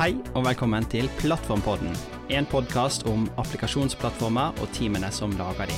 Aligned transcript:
Hei 0.00 0.14
og 0.32 0.46
velkommen 0.46 0.86
til 0.88 1.10
Plattformpodden. 1.18 1.90
En 2.32 2.46
podkast 2.48 3.02
om 3.04 3.26
applikasjonsplattformer 3.36 4.54
og 4.56 4.70
teamene 4.72 5.10
som 5.12 5.34
lager 5.36 5.68
de. 5.68 5.74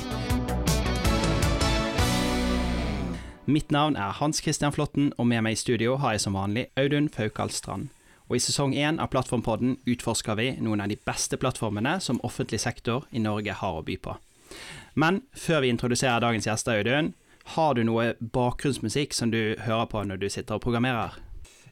Mitt 3.51 3.75
navn 3.75 3.97
er 3.99 4.15
Hans 4.15 4.39
Christian 4.39 4.71
Flåtten, 4.71 5.09
og 5.17 5.27
med 5.27 5.43
meg 5.43 5.57
i 5.57 5.59
studio 5.59 5.97
har 5.99 6.15
jeg 6.15 6.23
som 6.23 6.37
vanlig 6.39 6.69
Audun 6.79 7.09
Faukal 7.11 7.51
Strand. 7.51 7.89
Og 8.29 8.37
I 8.39 8.41
sesong 8.45 8.71
én 8.71 9.01
av 9.03 9.11
Plattformpodden 9.11 9.75
utforsker 9.83 10.39
vi 10.39 10.47
noen 10.63 10.85
av 10.85 10.87
de 10.87 10.99
beste 11.03 11.35
plattformene 11.35 11.97
som 11.99 12.23
offentlig 12.23 12.61
sektor 12.63 13.03
i 13.11 13.19
Norge 13.19 13.59
har 13.59 13.81
å 13.81 13.83
by 13.83 13.99
på. 14.07 14.15
Men 14.95 15.19
før 15.35 15.65
vi 15.67 15.75
introduserer 15.75 16.23
dagens 16.23 16.47
gjester, 16.47 16.79
Audun, 16.79 17.11
har 17.59 17.75
du 17.75 17.83
noe 17.83 18.13
bakgrunnsmusikk 18.23 19.11
som 19.11 19.35
du 19.35 19.59
hører 19.67 19.91
på 19.91 20.07
når 20.07 20.23
du 20.23 20.29
sitter 20.31 20.55
og 20.55 20.63
programmerer? 20.63 21.19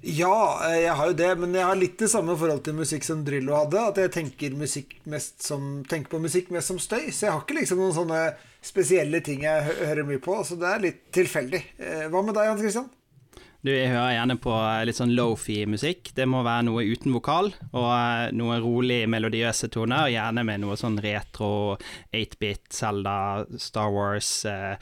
Ja, 0.01 0.61
eh, 0.65 0.79
jeg 0.81 0.93
har 0.97 1.09
jo 1.11 1.17
det, 1.17 1.29
men 1.37 1.53
jeg 1.53 1.65
har 1.67 1.77
litt 1.77 1.99
det 2.01 2.09
samme 2.09 2.33
forhold 2.37 2.63
til 2.65 2.77
musikk 2.79 3.05
som 3.05 3.21
Drillo 3.25 3.53
hadde. 3.53 3.83
At 3.91 3.99
jeg 4.01 4.13
tenker, 4.15 4.55
som, 5.37 5.67
tenker, 5.85 6.09
på 6.09 6.21
musikk 6.23 6.49
mest 6.53 6.73
som 6.73 6.79
støy. 6.81 7.11
Så 7.13 7.27
jeg 7.27 7.35
har 7.35 7.43
ikke 7.43 7.59
liksom 7.59 7.83
noen 7.83 7.93
sånne 7.99 8.23
spesielle 8.65 9.21
ting 9.25 9.45
jeg 9.45 9.77
hører 9.83 10.07
mye 10.07 10.23
på. 10.23 10.39
Så 10.47 10.57
det 10.57 10.71
er 10.71 10.87
litt 10.87 11.05
tilfeldig. 11.13 11.61
Eh, 11.77 12.09
hva 12.09 12.25
med 12.25 12.33
deg, 12.33 12.49
Hans 12.49 12.65
Christian? 12.65 12.89
Du, 13.61 13.69
Jeg 13.69 13.91
hører 13.93 14.15
gjerne 14.15 14.39
på 14.41 14.53
eh, 14.57 14.83
litt 14.89 14.97
sånn 14.97 15.13
lofi-musikk. 15.13 16.15
Det 16.17 16.25
må 16.25 16.41
være 16.47 16.65
noe 16.71 16.85
uten 16.89 17.13
vokal, 17.13 17.51
og 17.77 18.33
noe 18.33 18.57
rolig, 18.63 19.03
melodiøse 19.05 19.69
toner. 19.69 20.09
Gjerne 20.09 20.45
med 20.49 20.63
noe 20.63 20.79
sånn 20.81 20.97
retro, 21.03 21.77
8-bit, 22.09 22.71
Zelda, 22.73 23.45
Star 23.61 23.93
Wars. 23.93 24.39
Eh, 24.49 24.81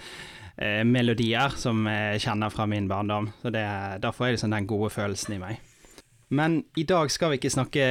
eh, 0.62 0.84
melodier 0.86 1.56
som 1.58 1.88
jeg 1.88 2.22
kjenner 2.28 2.54
fra 2.54 2.68
min 2.70 2.88
barndom. 2.92 3.32
Så 3.42 3.52
det, 3.54 3.66
Da 4.04 4.12
får 4.12 4.28
jeg 4.28 4.38
liksom 4.38 4.56
den 4.56 4.70
gode 4.70 4.92
følelsen 4.94 5.36
i 5.36 5.42
meg. 5.42 5.66
Men 6.30 6.64
i 6.78 6.84
dag 6.86 7.10
skal 7.10 7.32
vi 7.32 7.40
ikke 7.40 7.50
snakke 7.50 7.86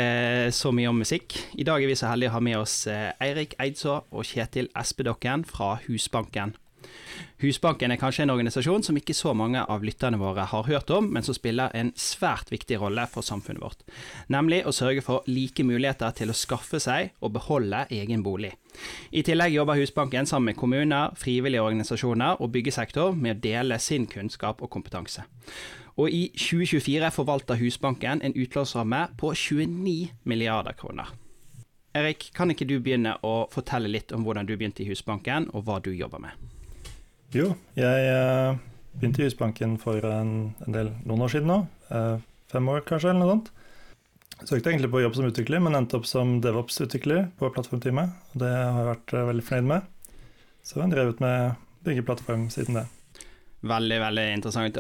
så 0.54 0.70
mye 0.70 0.92
om 0.92 1.00
musikk. 1.02 1.34
I 1.58 1.66
dag 1.66 1.82
er 1.82 1.90
vi 1.90 1.98
så 1.98 2.12
heldige 2.12 2.30
å 2.30 2.36
ha 2.36 2.40
med 2.40 2.60
oss 2.60 2.86
eh, 2.86 3.10
Eirik 3.20 3.56
Eidså 3.58 4.04
og 4.14 4.28
Kjetil 4.28 4.70
Espedokken 4.78 5.42
fra 5.48 5.74
Husbanken. 5.88 6.54
Husbanken 7.42 7.92
er 7.94 8.00
kanskje 8.00 8.24
en 8.24 8.32
organisasjon 8.34 8.82
som 8.82 8.96
ikke 8.98 9.14
så 9.14 9.30
mange 9.36 9.60
av 9.62 9.84
lytterne 9.86 10.18
våre 10.18 10.46
har 10.50 10.66
hørt 10.66 10.90
om, 10.90 11.06
men 11.14 11.22
som 11.22 11.36
spiller 11.36 11.74
en 11.76 11.92
svært 11.98 12.50
viktig 12.50 12.80
rolle 12.82 13.04
for 13.10 13.26
samfunnet 13.26 13.62
vårt, 13.62 13.84
nemlig 14.32 14.64
å 14.66 14.74
sørge 14.74 15.04
for 15.06 15.26
like 15.30 15.62
muligheter 15.66 16.14
til 16.18 16.32
å 16.32 16.36
skaffe 16.36 16.80
seg 16.82 17.12
og 17.22 17.36
beholde 17.36 17.84
egen 17.94 18.24
bolig. 18.26 18.54
I 19.10 19.22
tillegg 19.26 19.54
jobber 19.54 19.78
Husbanken 19.78 20.26
sammen 20.26 20.52
med 20.52 20.58
kommuner, 20.58 21.14
frivillige 21.18 21.62
organisasjoner 21.62 22.42
og 22.42 22.52
byggesektor 22.54 23.14
med 23.14 23.38
å 23.38 23.40
dele 23.46 23.78
sin 23.82 24.06
kunnskap 24.10 24.62
og 24.62 24.70
kompetanse. 24.74 25.26
Og 25.98 26.10
i 26.14 26.28
2024 26.34 27.10
forvalter 27.14 27.58
Husbanken 27.58 28.22
en 28.22 28.36
utlånsramme 28.38 29.08
på 29.18 29.32
29 29.34 30.12
milliarder 30.30 30.78
kroner. 30.78 31.10
Erik, 31.98 32.30
kan 32.34 32.52
ikke 32.52 32.68
du 32.68 32.76
begynne 32.78 33.16
å 33.26 33.48
fortelle 33.50 33.90
litt 33.90 34.12
om 34.14 34.22
hvordan 34.26 34.46
du 34.46 34.54
begynte 34.54 34.84
i 34.84 34.90
Husbanken, 34.90 35.48
og 35.54 35.66
hva 35.66 35.80
du 35.82 35.90
jobber 35.90 36.22
med? 36.22 36.47
Jo, 37.28 37.50
jeg 37.76 38.04
uh, 38.08 38.56
begynte 38.96 39.20
i 39.20 39.26
Husbanken 39.26 39.74
for 39.80 40.00
en, 40.08 40.54
en, 40.64 40.72
del, 40.72 40.88
noen 41.04 41.26
år 41.26 41.34
siden 41.34 41.50
nå. 41.52 41.58
Uh, 41.92 42.16
fem 42.48 42.70
år 42.72 42.86
kanskje, 42.88 43.12
eller 43.12 43.20
noe 43.20 43.34
sånt. 43.34 43.50
Søkte 44.48 44.72
egentlig 44.72 44.88
på 44.94 45.02
jobb 45.02 45.18
som 45.18 45.28
utvikler, 45.28 45.60
men 45.60 45.76
endte 45.76 45.98
opp 45.98 46.08
som 46.08 46.38
DevOps-utvikler 46.40 47.26
på 47.36 47.52
plattformteamet. 47.52 48.16
Og 48.32 48.40
det 48.44 48.54
har 48.54 48.80
jeg 48.80 48.88
vært 48.88 49.14
uh, 49.18 49.26
veldig 49.28 49.44
fornøyd 49.44 49.70
med. 49.74 50.16
Så 50.64 50.78
jeg 50.78 50.86
har 50.86 50.96
drevet 50.96 51.22
med 51.26 51.60
bygge 51.84 52.08
plattform 52.08 52.48
siden 52.54 52.80
det. 52.80 52.88
Veldig, 53.68 54.00
veldig 54.06 54.26
interessant. 54.38 54.76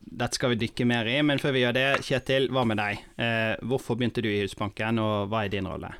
Dette 0.00 0.34
skal 0.38 0.54
vi 0.54 0.60
dykke 0.64 0.88
mer 0.88 1.08
i, 1.10 1.20
men 1.26 1.40
før 1.42 1.52
vi 1.52 1.66
gjør 1.66 1.76
det, 1.76 1.88
Kjetil, 2.06 2.46
hva 2.54 2.62
med 2.68 2.78
deg? 2.78 3.00
hvorfor 3.66 3.98
begynte 3.98 4.22
du 4.22 4.28
i 4.30 4.38
Husbanken, 4.44 5.00
og 5.02 5.32
hva 5.32 5.42
er 5.44 5.52
din 5.52 5.68
rolle? 5.68 5.90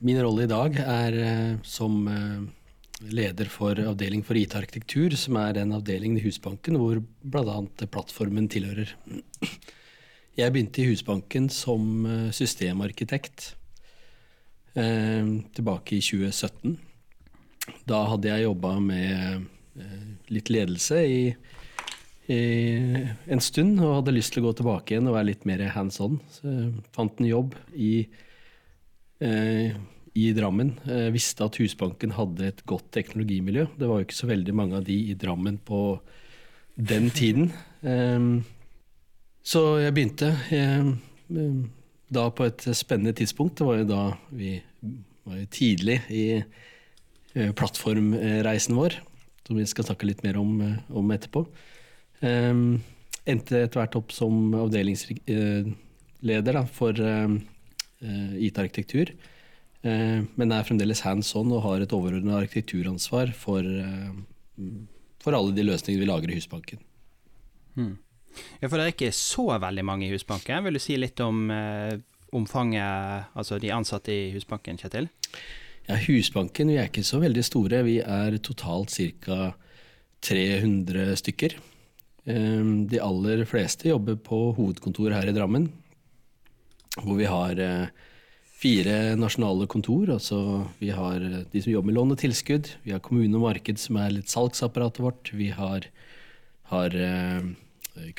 min 0.00 0.20
rolle 0.22 0.46
i 0.46 0.48
dag 0.48 0.76
er 0.80 1.18
som 1.66 2.08
leder 3.00 3.48
for 3.48 3.78
avdeling 3.80 4.22
for 4.26 4.36
IT-arkitektur, 4.36 5.14
som 5.16 5.38
er 5.40 5.60
en 5.60 5.72
avdeling 5.76 6.18
i 6.18 6.24
Husbanken 6.24 6.76
hvor 6.80 7.00
bl.a. 7.00 7.60
plattformen 7.86 8.48
tilhører. 8.52 8.92
Jeg 10.38 10.52
begynte 10.52 10.82
i 10.82 10.90
Husbanken 10.90 11.48
som 11.52 12.04
eh, 12.06 12.28
systemarkitekt 12.34 13.54
eh, 14.78 15.30
tilbake 15.56 15.96
i 15.96 16.02
2017. 16.04 16.76
Da 17.88 18.04
hadde 18.12 18.30
jeg 18.30 18.46
jobba 18.46 18.76
med 18.84 19.46
eh, 19.80 20.06
litt 20.30 20.52
ledelse 20.52 21.00
i, 21.02 21.22
i, 22.30 22.40
en 23.26 23.42
stund 23.42 23.80
og 23.80 24.00
hadde 24.00 24.16
lyst 24.16 24.36
til 24.36 24.44
å 24.44 24.50
gå 24.50 24.58
tilbake 24.60 24.94
igjen 24.94 25.08
og 25.10 25.16
være 25.18 25.32
litt 25.32 25.48
mer 25.48 25.64
hands 25.74 26.00
on. 26.04 26.20
Så 26.36 26.46
jeg 26.46 26.84
fant 26.96 27.20
en 27.20 27.32
jobb 27.32 27.56
i 27.74 27.94
i 30.18 30.30
Drammen 30.34 30.74
eh, 30.90 31.10
visste 31.14 31.46
at 31.46 31.60
Husbanken 31.60 32.16
hadde 32.16 32.48
et 32.50 32.64
godt 32.66 32.88
teknologimiljø. 32.96 33.68
Det 33.78 33.88
var 33.88 34.00
jo 34.00 34.08
ikke 34.08 34.22
så 34.22 34.30
veldig 34.30 34.54
mange 34.56 34.80
av 34.80 34.88
de 34.88 34.96
i 35.12 35.18
Drammen 35.18 35.60
på 35.62 36.00
den 36.74 37.12
tiden. 37.20 37.52
Um, 37.82 38.40
så 39.42 39.78
jeg 39.80 39.94
begynte 39.96 40.28
eh, 40.52 40.84
da 42.12 42.26
på 42.34 42.44
et 42.48 42.62
spennende 42.76 43.12
tidspunkt. 43.16 43.58
Det 43.58 43.66
var 43.66 43.76
jo 43.80 43.86
da 43.88 44.02
vi 44.36 44.62
var 45.24 45.36
jo 45.40 45.46
tidlig 45.52 46.00
i 46.12 46.24
eh, 46.40 47.52
plattformreisen 47.56 48.76
vår, 48.76 48.92
som 49.46 49.56
vi 49.56 49.66
skal 49.68 49.84
snakke 49.88 50.06
litt 50.08 50.24
mer 50.26 50.36
om, 50.40 50.60
eh, 50.64 50.78
om 50.92 51.10
etterpå. 51.14 51.40
Endte 52.20 53.56
etter 53.62 53.80
hvert 53.80 53.96
opp 53.96 54.12
som 54.12 54.54
avdelingsleder 54.58 56.66
for 56.74 56.92
IT-arkitektur. 57.00 59.06
Eh, 59.80 60.20
men 60.36 60.52
er 60.52 60.66
fremdeles 60.66 61.00
hands 61.06 61.32
on 61.38 61.52
og 61.56 61.64
har 61.64 61.80
et 61.80 61.94
overordnet 61.96 62.36
arkitekturansvar 62.42 63.32
for, 63.36 63.64
eh, 63.64 64.68
for 65.22 65.36
alle 65.36 65.56
de 65.56 65.64
løsningene 65.64 66.04
vi 66.04 66.10
lager 66.10 66.30
i 66.30 66.36
Husbanken. 66.36 66.82
Hmm. 67.74 67.96
Ja, 68.60 68.68
For 68.68 68.76
det 68.76 68.84
er 68.84 68.92
ikke 68.92 69.14
så 69.16 69.46
veldig 69.58 69.84
mange 69.84 70.06
i 70.06 70.12
Husbanken. 70.12 70.64
Vil 70.64 70.76
du 70.76 70.82
si 70.82 70.96
litt 70.96 71.18
om 71.24 71.50
eh, 71.50 71.96
omfanget, 72.32 73.32
altså 73.34 73.58
de 73.58 73.72
ansatte 73.74 74.12
i 74.12 74.30
Husbanken, 74.34 74.78
Kjetil? 74.78 75.08
Ja, 75.88 75.96
Husbanken 75.96 76.70
vi 76.70 76.76
er 76.78 76.90
ikke 76.90 77.06
så 77.06 77.18
veldig 77.22 77.42
store. 77.46 77.82
Vi 77.86 77.98
er 78.04 78.38
totalt 78.38 78.92
ca. 78.94 79.54
300 80.20 81.16
stykker. 81.16 81.56
Eh, 82.28 82.64
de 82.92 83.00
aller 83.00 83.46
fleste 83.48 83.88
jobber 83.88 84.20
på 84.20 84.52
hovedkontoret 84.58 85.16
her 85.16 85.30
i 85.30 85.34
Drammen, 85.34 85.70
hvor 87.00 87.16
vi 87.16 87.24
har 87.30 87.58
eh, 87.58 87.88
fire 88.60 89.16
nasjonale 89.16 89.66
kontor. 89.70 90.10
altså 90.16 90.66
Vi 90.80 90.90
har 90.92 91.20
de 91.20 91.62
som 91.62 91.72
jobber 91.72 91.90
med 91.90 91.96
lån 91.96 92.14
og 92.14 92.20
tilskudd. 92.20 92.68
Vi 92.84 92.92
har 92.92 93.02
kommune 93.04 93.36
og 93.38 93.46
marked, 93.46 93.80
som 93.80 93.96
er 93.96 94.12
litt 94.14 94.32
salgsapparatet 94.32 95.00
vårt. 95.04 95.32
Vi 95.32 95.48
har, 95.56 95.86
har 96.72 96.96
eh, 96.96 97.46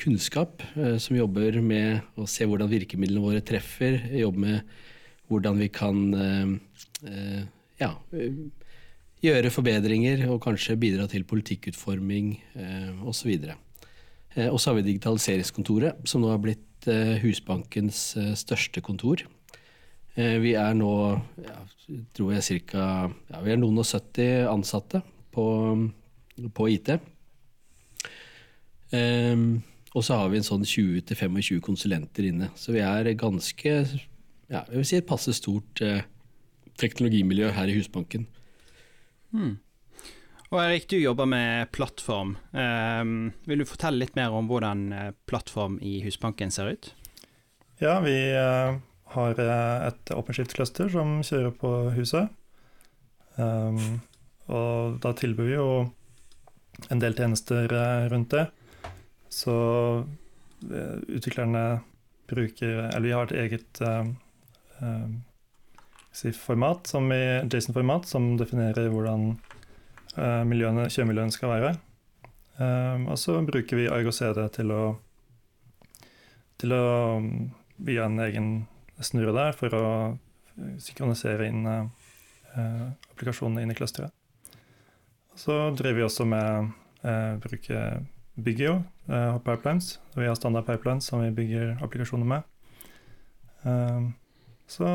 kunnskap, 0.02 0.64
eh, 0.74 0.96
som 0.98 1.18
jobber 1.18 1.60
med 1.62 2.02
å 2.18 2.26
se 2.26 2.48
hvordan 2.48 2.72
virkemidlene 2.72 3.22
våre 3.22 3.44
treffer. 3.46 4.00
Jobber 4.18 4.46
med 4.48 4.74
hvordan 5.30 5.62
vi 5.62 5.70
kan 5.72 6.06
eh, 6.14 6.56
eh 7.08 7.42
ja, 7.82 7.96
gjøre 9.22 9.50
forbedringer 9.50 10.20
og 10.30 10.42
kanskje 10.44 10.78
bidra 10.78 11.08
til 11.10 11.24
politikkutforming 11.26 12.34
eh, 12.58 12.90
osv. 13.06 13.32
Eh, 13.42 14.48
og 14.48 14.58
så 14.60 14.70
har 14.70 14.78
vi 14.78 14.88
Digitaliseringskontoret, 14.90 16.02
som 16.06 16.22
nå 16.22 16.30
har 16.30 16.42
blitt 16.42 16.86
eh, 16.90 17.16
Husbankens 17.24 18.12
største 18.38 18.82
kontor. 18.84 19.24
Eh, 20.14 20.36
vi 20.42 20.52
er 20.60 20.74
nå 20.76 20.92
ja, 21.40 21.56
tror 22.12 22.34
jeg 22.34 22.44
cirka, 22.44 22.84
ja, 23.32 23.40
vi 23.44 23.54
er 23.54 23.60
noen 23.60 23.80
og 23.80 23.88
70 23.88 24.44
ansatte 24.50 25.00
på, 25.32 25.46
på 26.52 26.68
IT. 26.68 26.92
Um, 28.92 28.98
ehm, 28.98 29.50
og 29.96 30.04
så 30.04 30.18
har 30.20 30.28
vi 30.32 30.40
en 30.40 30.44
sånn 30.46 30.66
20-25 30.68 31.62
konsulenter 31.64 32.28
inne. 32.28 32.50
Så 32.60 32.76
vi 32.76 32.84
er 32.84 33.08
ganske 33.16 33.72
ja, 34.52 34.62
jeg 34.68 34.76
vil 34.76 34.88
si 34.88 35.00
et 35.00 35.08
passe 35.08 35.32
stort 35.36 35.80
eh, 35.84 36.04
teknologimiljø 36.80 37.48
her 37.56 37.72
i 37.72 37.76
Husbanken. 37.78 38.26
Hmm. 39.32 39.56
Og 40.52 40.58
Erik, 40.60 40.90
du 40.92 40.98
jobber 40.98 41.28
med 41.28 41.70
plattform. 41.72 42.34
Um, 42.52 43.30
vil 43.48 43.64
du 43.64 43.68
fortelle 43.68 44.02
litt 44.02 44.16
mer 44.18 44.36
om 44.36 44.48
hvordan 44.50 44.86
eh, 44.92 45.10
plattform 45.28 45.78
i 45.80 46.02
Husbanken 46.04 46.52
ser 46.52 46.74
ut? 46.76 46.92
Ja, 47.80 47.96
vi 48.04 48.16
uh 48.36 48.76
har 49.14 49.40
eh, 49.40 49.88
et 49.88 50.12
OpenShift-cluster 50.14 50.90
som 50.92 51.20
kjører 51.26 51.52
på 51.58 51.72
huset. 51.96 52.32
Um, 53.36 54.00
og 54.52 54.98
da 55.00 55.14
tilbyr 55.16 55.48
vi 55.48 55.54
jo 55.56 55.68
en 56.92 57.00
del 57.02 57.16
tjenester 57.16 57.72
eh, 57.72 58.08
rundt 58.12 58.34
det. 58.34 58.46
Så 59.32 59.54
eh, 60.68 60.98
utviklerne 61.08 61.82
bruker 62.32 62.88
Eller 62.88 63.06
vi 63.06 63.12
har 63.12 63.26
et 63.26 63.40
eget 63.44 63.80
um, 63.82 65.18
si 66.12 66.30
format, 66.32 66.86
som 66.86 67.10
i 67.12 67.42
Jason-format, 67.44 68.06
som 68.08 68.38
definerer 68.40 68.88
hvordan 68.88 69.34
uh, 70.16 70.42
miljøene, 70.48 70.86
kjøremiljøene 70.88 71.34
skal 71.34 71.52
være. 71.52 71.72
Um, 72.56 73.08
og 73.12 73.18
så 73.20 73.36
bruker 73.44 73.76
vi 73.76 73.90
Argo 73.90 74.14
CD 74.16 74.40
til 74.54 74.72
å, 74.72 74.82
til 76.62 76.72
å 76.76 76.86
via 77.82 78.06
en 78.06 78.20
egen 78.24 78.48
snurre 79.06 79.34
der 79.36 79.56
for 79.56 79.74
å 79.76 79.84
synkronisere 80.82 81.48
inn 81.48 81.66
eh, 81.66 82.88
applikasjonene 83.12 83.64
inn 83.64 83.72
i 83.72 83.76
clusteret. 83.76 84.12
Så 85.34 85.54
driver 85.76 85.98
vi 86.00 86.06
også 86.06 86.26
med 86.28 86.72
eh, 87.08 87.34
bruke 87.42 87.84
bygger 88.32 88.66
jo 88.66 88.76
eh, 89.08 89.38
pipelines. 89.44 89.94
Vi 90.16 90.28
har 90.28 90.36
standard 90.38 90.66
pipelines 90.68 91.08
som 91.08 91.22
vi 91.24 91.32
bygger 91.36 91.76
applikasjoner 91.84 92.28
med. 92.36 92.48
Så 94.66 94.86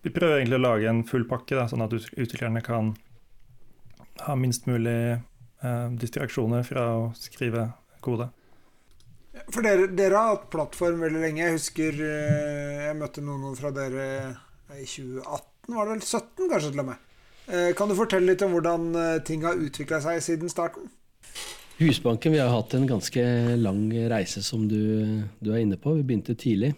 vi 0.00 0.10
prøver 0.14 0.38
egentlig 0.38 0.56
å 0.56 0.62
lage 0.62 0.88
en 0.88 1.02
full 1.04 1.26
pakke, 1.28 1.66
sånn 1.68 1.84
at 1.84 1.92
utviklerne 1.92 2.62
kan 2.64 2.94
ha 4.24 4.36
minst 4.38 4.64
mulig 4.64 5.18
distraksjoner 6.00 6.64
fra 6.64 6.86
å 6.96 7.02
skrive 7.18 7.66
kode. 8.04 8.30
For 9.50 9.66
dere, 9.66 9.88
dere, 9.90 10.14
har 10.14 10.36
hatt 10.36 10.50
plattform 10.52 11.00
veldig 11.02 11.22
lenge. 11.22 11.42
Jeg 11.42 11.56
husker 11.56 12.02
eh, 12.06 12.84
jeg 12.86 12.98
møtte 12.98 13.24
noen 13.24 13.56
fra 13.58 13.72
dere 13.74 14.04
i 14.74 14.84
2018, 14.86 15.74
var 15.74 15.88
det 15.88 15.94
vel? 15.94 16.04
17 16.04 16.52
kanskje 16.52 16.70
til 16.70 16.82
og 16.84 16.88
med. 16.90 17.08
Eh, 17.44 17.70
kan 17.76 17.90
du 17.90 17.96
fortelle 17.98 18.30
litt 18.30 18.44
om 18.46 18.54
hvordan 18.54 18.86
eh, 19.00 19.16
ting 19.26 19.42
har 19.46 19.58
utvikla 19.58 20.00
seg 20.04 20.22
siden 20.24 20.52
starten? 20.52 20.86
Husbanken 21.80 22.36
vi 22.36 22.38
har 22.38 22.52
hatt 22.54 22.76
en 22.78 22.86
ganske 22.86 23.24
lang 23.58 23.88
reise, 24.12 24.44
som 24.46 24.68
du, 24.70 24.78
du 25.42 25.50
er 25.50 25.64
inne 25.64 25.80
på. 25.80 25.96
Vi 25.98 26.06
begynte 26.06 26.36
tidlig. 26.38 26.70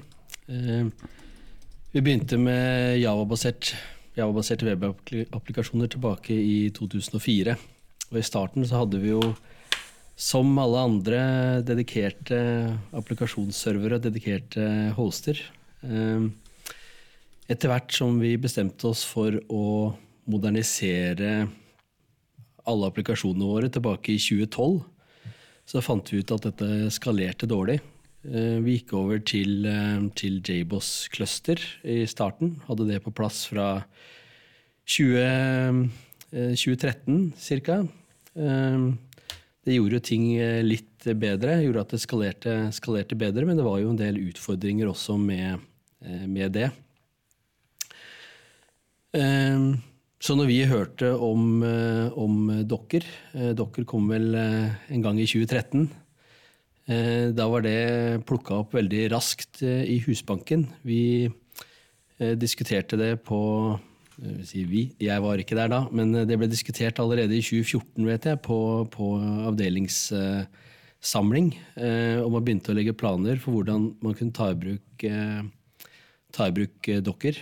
Vi 0.47 2.01
begynte 2.01 2.39
med 2.41 2.97
Java-baserte 3.03 3.77
Java 4.17 4.41
webapplikasjoner 4.41 5.91
tilbake 5.93 6.33
i 6.33 6.71
2004. 6.73 7.57
Og 8.11 8.17
I 8.17 8.25
starten 8.25 8.65
så 8.65 8.81
hadde 8.81 9.01
vi 9.03 9.13
jo 9.13 9.21
som 10.17 10.57
alle 10.59 10.81
andre 10.81 11.21
dedikerte 11.67 12.39
applikasjonsservere, 12.97 14.01
dedikerte 14.01 14.65
hoster. 14.97 15.39
Ehm, 15.85 16.31
etter 17.47 17.71
hvert 17.71 17.93
som 17.93 18.17
vi 18.19 18.33
bestemte 18.41 18.89
oss 18.89 19.05
for 19.05 19.37
å 19.53 19.93
modernisere 20.27 21.47
alle 22.67 22.89
applikasjonene 22.89 23.47
våre 23.47 23.69
tilbake 23.71 24.15
i 24.15 24.23
2012, 24.23 24.81
så 25.69 25.83
fant 25.85 26.09
vi 26.11 26.23
ut 26.25 26.33
at 26.33 26.49
dette 26.49 26.89
skalerte 26.97 27.47
dårlig. 27.51 27.83
Ehm, 28.25 28.65
vi 28.65 28.79
gikk 28.79 28.97
over 28.97 29.21
til, 29.21 29.67
ehm, 29.69 30.09
til 30.17 30.41
JBoss 30.41 31.11
Cluster 31.13 31.61
i 31.85 32.07
starten. 32.09 32.57
Hadde 32.67 32.89
det 32.89 33.05
på 33.05 33.13
plass 33.13 33.45
fra 33.53 33.85
20, 34.87 35.91
2013 36.33 37.35
ca. 37.61 37.85
Det 39.67 39.75
gjorde 39.75 39.99
jo 39.99 40.07
ting 40.07 40.27
eh, 40.39 40.63
litt 40.63 41.09
bedre, 41.19 41.59
gjorde 41.65 41.83
at 41.83 41.93
det 41.97 41.99
skalerte, 41.99 42.55
skalerte, 42.75 43.19
bedre, 43.19 43.43
men 43.49 43.59
det 43.59 43.67
var 43.67 43.81
jo 43.83 43.91
en 43.91 43.99
del 43.99 44.21
utfordringer 44.29 44.93
også 44.93 45.17
med, 45.19 45.65
eh, 46.07 46.23
med 46.31 46.55
det. 46.55 46.69
Ehm, 49.19 49.73
så 50.23 50.37
når 50.39 50.51
vi 50.53 50.61
hørte 50.71 51.11
om, 51.19 51.65
eh, 51.67 52.15
om 52.15 52.63
Dokker 52.63 53.05
Dokker 53.59 53.85
kom 53.85 54.07
vel 54.09 54.35
en 54.37 55.03
gang 55.03 55.19
i 55.19 55.27
2013. 55.27 55.91
Da 56.87 57.49
var 57.51 57.65
det 57.67 58.23
plukka 58.29 58.61
opp 58.63 58.77
veldig 58.77 59.09
raskt 59.11 59.59
i 59.67 59.99
Husbanken. 60.05 60.69
Vi 60.87 61.27
diskuterte 62.39 62.95
det 62.95 63.25
på 63.27 63.41
si 64.49 64.65
vi, 64.69 64.83
jeg 65.03 65.23
var 65.25 65.37
ikke 65.41 65.57
der 65.59 65.69
da, 65.73 65.81
men 65.93 66.13
det 66.29 66.39
ble 66.41 66.49
diskutert 66.49 66.99
allerede 67.03 67.37
i 67.37 67.43
2014 67.45 68.07
vet 68.09 68.25
jeg, 68.31 68.41
på, 68.45 68.59
på 68.93 69.07
avdelingssamling. 69.51 71.49
Eh, 71.77 72.19
og 72.23 72.31
man 72.33 72.45
begynte 72.47 72.73
å 72.73 72.77
legge 72.79 72.97
planer 72.97 73.37
for 73.43 73.51
hvordan 73.59 73.91
man 74.05 74.17
kunne 74.17 74.37
ta 74.37 74.47
i 74.55 74.61
bruk, 74.63 75.05
eh, 75.05 75.43
ta 76.33 76.49
i 76.49 76.57
bruk 76.57 76.89
eh, 76.89 77.05
dokker. 77.05 77.37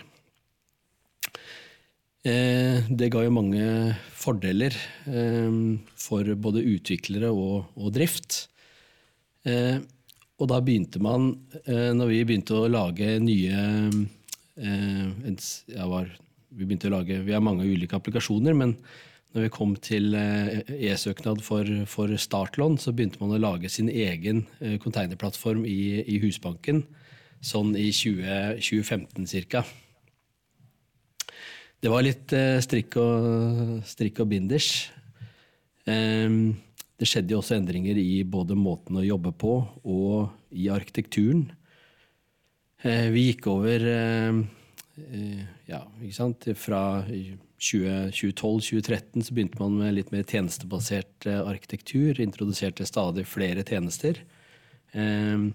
Eh, 2.24 2.80
det 2.88 3.10
ga 3.12 3.20
jo 3.20 3.32
mange 3.36 3.64
fordeler 4.16 4.72
eh, 5.04 5.56
for 6.00 6.24
både 6.40 6.62
utviklere 6.72 7.28
og, 7.28 7.68
og 7.76 7.92
drift. 7.92 8.46
Eh, 9.44 9.76
og 10.40 10.48
da 10.50 10.58
begynte 10.64 10.98
man, 11.04 11.28
når 11.68 12.08
vi 12.10 12.24
begynte 12.26 12.56
å 12.58 12.66
lage 12.66 13.20
nye 13.22 13.58
ja, 14.58 15.84
var 15.86 16.08
vi 16.54 16.66
begynte 16.66 16.90
å 16.90 16.96
lage, 16.96 17.18
vi 17.26 17.34
har 17.34 17.42
mange 17.44 17.66
ulike 17.66 17.98
applikasjoner, 17.98 18.54
men 18.56 18.76
når 19.34 19.48
vi 19.48 19.52
kom 19.54 19.72
til 19.82 20.14
eh, 20.14 20.60
e-søknad 20.92 21.42
for, 21.42 21.68
for, 21.90 22.12
startlån, 22.14 22.78
så 22.78 22.94
begynte 22.94 23.18
man 23.22 23.34
å 23.34 23.40
lage 23.42 23.70
sin 23.72 23.90
egen 23.90 24.44
konteinerplattform 24.60 24.78
containerplattform 24.84 25.64
i, 25.66 26.04
i 26.06 26.20
Husbanken 26.22 26.84
sånn 27.44 27.74
i 27.76 27.90
20, 27.92 28.60
2015 28.62 29.48
ca. 29.50 29.64
Det 31.82 31.90
var 31.92 32.06
litt 32.06 32.32
eh, 32.32 32.60
strikk 32.64 32.96
og, 33.02 33.82
strikk 33.90 34.22
og 34.22 34.30
binders. 34.30 34.70
Ehm, 35.90 36.54
det 36.94 37.10
skjedde 37.10 37.34
jo 37.34 37.42
også 37.42 37.58
endringer 37.58 37.98
i 38.00 38.22
både 38.22 38.56
måten 38.56 38.96
å 38.96 39.04
jobbe 39.04 39.34
på 39.36 39.58
og 39.82 40.54
i 40.54 40.70
arkitekturen. 40.72 41.48
Vi 42.84 43.22
gikk 43.30 43.46
over 43.48 43.82
Eh, 43.88 44.63
ja, 45.66 45.80
ikke 45.98 46.14
sant? 46.14 46.44
Fra 46.58 47.02
2012-2013 47.04 49.24
så 49.26 49.34
begynte 49.34 49.58
man 49.58 49.78
med 49.80 49.94
litt 49.96 50.12
mer 50.14 50.24
tjenestebasert 50.28 51.26
eh, 51.30 51.40
arkitektur. 51.42 52.20
Introduserte 52.22 52.86
stadig 52.86 53.26
flere 53.26 53.64
tjenester. 53.66 54.20
Eh, 54.94 55.48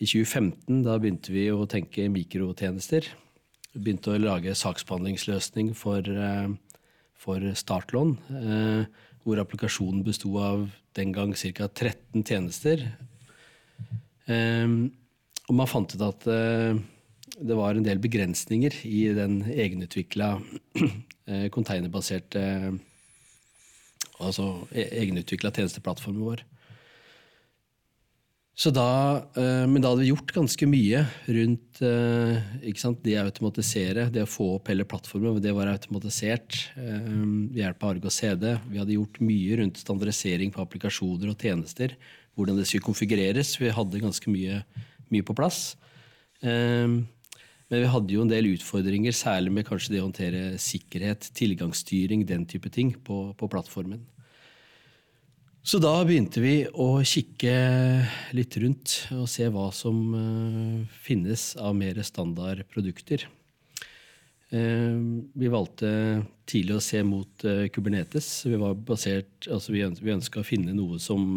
I 0.00 0.08
2015 0.08 0.82
da 0.86 0.98
begynte 0.98 1.34
vi 1.34 1.46
å 1.54 1.68
tenke 1.70 2.08
mikrotjenester. 2.10 3.06
Begynte 3.76 4.14
å 4.14 4.18
lage 4.18 4.56
saksbehandlingsløsning 4.58 5.74
for, 5.78 6.02
for 7.14 7.44
startlån. 7.54 8.16
Hvor 9.22 9.42
applikasjonen 9.44 10.02
besto 10.02 10.32
av 10.42 10.64
den 10.98 11.12
gang 11.14 11.36
ca. 11.36 11.68
13 11.68 12.24
tjenester. 12.26 12.82
Og 14.26 15.54
man 15.54 15.70
fant 15.70 15.94
ut 15.94 16.02
at 16.08 16.26
det 17.40 17.56
var 17.56 17.74
en 17.74 17.86
del 17.86 18.00
begrensninger 18.02 18.74
i 18.84 19.08
den 19.16 19.40
egenutvikla 19.48 20.34
eh, 21.30 21.48
containerbaserte 21.52 22.44
Altså 24.20 24.66
e-, 24.76 24.90
egenutvikla 25.00 25.48
tjenesteplattformen 25.56 26.26
vår. 26.26 26.42
Da, 28.60 28.90
eh, 29.40 29.64
men 29.64 29.80
da 29.80 29.94
hadde 29.94 30.02
vi 30.02 30.10
gjort 30.10 30.34
ganske 30.36 30.66
mye 30.68 30.98
rundt 31.32 31.80
eh, 31.80 32.74
sant, 32.76 33.00
det 33.06 33.14
å 33.16 33.22
automatisere, 33.24 34.10
det 34.12 34.26
å 34.26 34.28
få 34.28 34.50
opp 34.58 34.68
hele 34.68 34.84
plattformen. 34.84 35.38
Det 35.40 35.54
var 35.56 35.70
automatisert 35.72 36.58
ved 36.76 37.56
hjelp 37.62 37.86
av 37.86 37.94
Argo 37.94 38.12
CD. 38.12 38.50
Vi 38.68 38.82
hadde 38.82 38.98
gjort 38.98 39.16
mye 39.24 39.62
rundt 39.62 39.80
standardisering 39.80 40.52
på 40.52 40.60
applikasjoner 40.66 41.32
og 41.32 41.40
tjenester. 41.40 41.96
Hvordan 42.36 42.60
det 42.60 42.68
skulle 42.68 42.84
konfigureres. 42.84 43.54
Vi 43.56 43.72
hadde 43.72 44.04
ganske 44.04 44.36
mye, 44.36 44.60
mye 45.08 45.24
på 45.24 45.38
plass. 45.40 45.70
Men 47.70 47.84
vi 47.84 47.90
hadde 47.92 48.14
jo 48.16 48.24
en 48.24 48.30
del 48.32 48.48
utfordringer, 48.50 49.14
særlig 49.14 49.52
med 49.54 49.66
kanskje 49.68 49.94
det 49.94 50.00
å 50.00 50.08
håndtere 50.08 50.40
sikkerhet, 50.58 51.28
tilgangsstyring, 51.38 52.24
den 52.26 52.42
type 52.50 52.72
ting 52.74 52.96
på, 53.06 53.28
på 53.38 53.48
plattformen. 53.52 54.02
Så 55.62 55.78
da 55.78 55.92
begynte 56.08 56.42
vi 56.42 56.64
å 56.66 57.02
kikke 57.06 57.52
litt 58.34 58.56
rundt 58.58 58.96
og 59.14 59.28
se 59.30 59.46
hva 59.52 59.68
som 59.76 60.00
uh, 60.16 60.98
finnes 61.04 61.52
av 61.60 61.76
mer 61.78 62.00
standardprodukter. 62.02 63.28
Uh, 64.50 65.22
vi 65.38 65.52
valgte 65.52 65.92
tidlig 66.50 66.74
å 66.74 66.82
se 66.82 67.04
mot 67.06 67.46
uh, 67.46 67.68
Kubernetes. 67.70 68.32
Vi, 68.50 68.58
basert, 68.88 69.46
altså 69.46 69.76
ønska 69.76 70.42
å 70.42 70.48
finne 70.48 70.74
noe 70.74 70.98
som, 70.98 71.36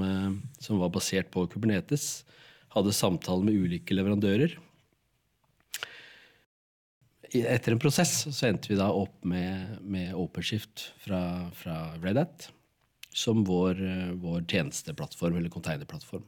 som, 0.57 0.81
var 0.81 0.89
basert 0.95 1.29
på 1.29 1.45
Kubernetes. 1.51 2.23
Hadde 2.73 2.95
samtaler 2.95 3.51
med 3.51 3.59
ulike 3.67 3.93
leverandører 3.93 4.57
etter 7.41 7.73
en 7.73 7.81
prosess 7.81 8.11
så 8.29 8.47
endte 8.47 8.69
vi 8.69 8.77
da 8.77 8.91
opp 8.93 9.23
med, 9.25 9.79
med 9.81 10.13
OpenShift 10.13 10.91
fra, 11.01 11.21
fra 11.57 11.77
Red 12.03 12.19
Hat 12.21 12.51
som 13.13 13.43
vår, 13.45 13.77
vår 14.21 14.45
tjenesteplattform, 14.49 15.37
eller 15.37 15.53
containerplattform. 15.53 16.23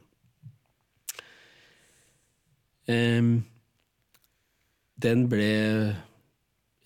Um, 2.86 3.40
den 5.02 5.26
ble 5.30 5.50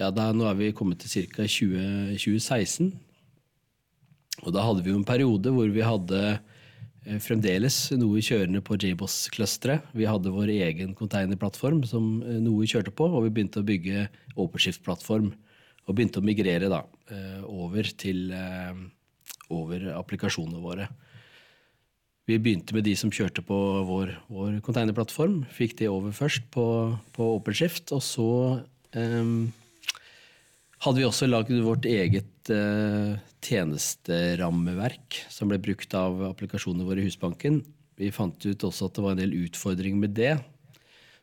Ja, 0.00 0.09
da, 0.09 0.31
nå 0.33 0.47
er 0.49 0.57
vi 0.57 0.71
kommet 0.73 1.03
til 1.03 1.29
ca. 1.29 1.45
2016. 1.45 2.89
Og 4.41 4.55
da 4.57 4.62
hadde 4.65 4.81
vi 4.81 4.95
jo 4.95 4.97
en 4.97 5.05
periode 5.05 5.53
hvor 5.53 5.69
vi 5.69 5.85
hadde 5.85 6.23
fremdeles 7.23 7.76
noe 7.97 8.21
kjørende 8.25 8.61
på 8.64 8.76
JBoss-clusteret. 8.76 9.90
Vi 9.97 10.09
hadde 10.09 10.33
vår 10.35 10.52
egen 10.52 10.95
containerplattform 10.99 11.83
som 11.88 12.21
eh, 12.23 12.40
noe 12.42 12.69
kjørte 12.69 12.92
på, 12.95 13.09
og 13.09 13.25
vi 13.26 13.35
begynte 13.35 13.62
å 13.62 13.66
bygge 13.66 14.09
OpenShift-plattform. 14.37 15.30
Og 15.88 15.97
begynte 15.97 16.21
å 16.21 16.26
migrere 16.26 16.69
da, 16.71 16.85
eh, 17.11 17.40
over 17.49 17.88
til 17.99 18.28
over 19.50 19.88
applikasjonene 19.97 20.61
våre. 20.62 20.88
vi 22.30 22.38
begynte 22.38 22.76
med 22.76 22.85
de 22.87 22.92
som 22.95 23.11
kjørte 23.11 23.42
på 23.42 23.57
vår, 23.88 24.12
vår 24.30 24.61
containerplattform. 24.62 25.40
Fikk 25.50 25.73
de 25.80 25.88
over 25.90 26.12
først 26.14 26.45
på, 26.54 26.66
på 27.16 27.26
OpenShift. 27.40 27.90
Og 27.90 28.02
så 28.07 28.28
um, 28.95 29.50
hadde 30.85 31.00
vi 31.00 31.09
også 31.09 31.26
lagd 31.26 31.50
vårt 31.64 31.88
eget 31.90 32.30
uh, 32.52 33.19
tjenesterammeverk 33.45 35.23
som 35.33 35.50
ble 35.50 35.61
brukt 35.62 35.95
av 35.97 36.23
applikasjonene 36.30 36.87
våre 36.87 37.02
i 37.02 37.07
Husbanken. 37.09 37.62
Vi 38.00 38.12
fant 38.14 38.38
ut 38.47 38.66
også 38.66 38.88
at 38.88 38.97
det 38.97 39.04
var 39.04 39.16
en 39.16 39.23
del 39.23 39.37
utfordringer 39.45 40.00
med 40.00 40.16
det. 40.19 40.35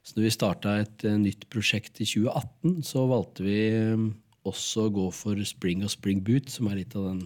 Så 0.06 0.16
når 0.16 0.28
vi 0.28 0.34
starta 0.36 0.78
et 0.82 1.06
uh, 1.08 1.18
nytt 1.20 1.48
prosjekt 1.54 2.02
i 2.02 2.08
2018, 2.08 2.82
så 2.88 3.06
valgte 3.10 3.46
vi 3.46 3.60
um, 3.94 4.10
også 4.48 4.88
å 4.88 4.96
gå 4.96 5.08
for 5.16 5.40
Spring 5.48 5.84
og 5.84 5.94
Spring 5.94 6.24
Boot, 6.24 6.52
som 6.54 6.72
er 6.72 6.82
litt 6.82 6.96
av 6.98 7.10
den 7.12 7.24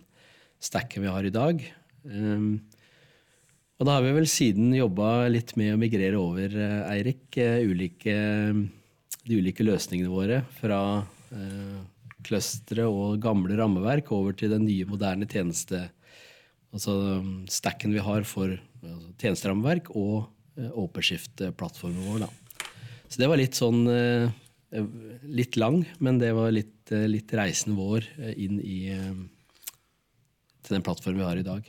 stacken 0.62 1.06
vi 1.06 1.12
har 1.12 1.26
i 1.26 1.34
dag. 1.34 1.62
Um, 2.06 2.62
og 3.82 3.88
da 3.88 3.96
har 3.98 4.06
vi 4.06 4.14
vel 4.14 4.28
siden 4.30 4.76
jobba 4.78 5.26
litt 5.34 5.56
med 5.58 5.74
å 5.74 5.80
migrere 5.82 6.20
over, 6.22 6.54
eh, 6.54 6.82
Eirik, 6.94 7.34
eh, 7.34 7.66
de 9.26 9.40
ulike 9.42 9.66
løsningene 9.66 10.12
våre 10.12 10.44
fra 10.60 11.02
eh, 12.30 12.86
og 12.88 13.22
gamle 13.24 13.58
rammeverk 13.60 14.12
over 14.16 14.38
til 14.38 14.54
den 14.56 14.68
nye, 14.68 14.90
moderne 14.90 15.30
tjeneste... 15.30 15.90
Altså 16.72 16.94
stacken 17.52 17.92
vi 17.92 18.00
har 18.00 18.24
for 18.24 18.48
altså, 18.48 19.10
tjenesterammeverk 19.20 19.90
og 19.92 20.30
eh, 20.56 20.70
OpenShift-plattformen 20.72 22.06
vår. 22.08 22.22
Da. 22.24 22.70
Så 23.12 23.20
det 23.20 23.28
var 23.28 23.42
litt 23.42 23.60
sånn 23.60 23.84
eh, 23.92 24.32
Litt 25.28 25.58
lang, 25.60 25.82
men 26.00 26.16
det 26.22 26.30
var 26.32 26.54
litt, 26.56 26.94
eh, 26.96 27.04
litt 27.12 27.34
reisen 27.36 27.76
vår 27.76 28.06
inn 28.40 28.62
i 28.64 28.78
til 30.64 30.78
den 30.78 30.86
plattformen 30.86 31.20
vi 31.20 31.28
har 31.28 31.42
i 31.42 31.46
dag. 31.46 31.68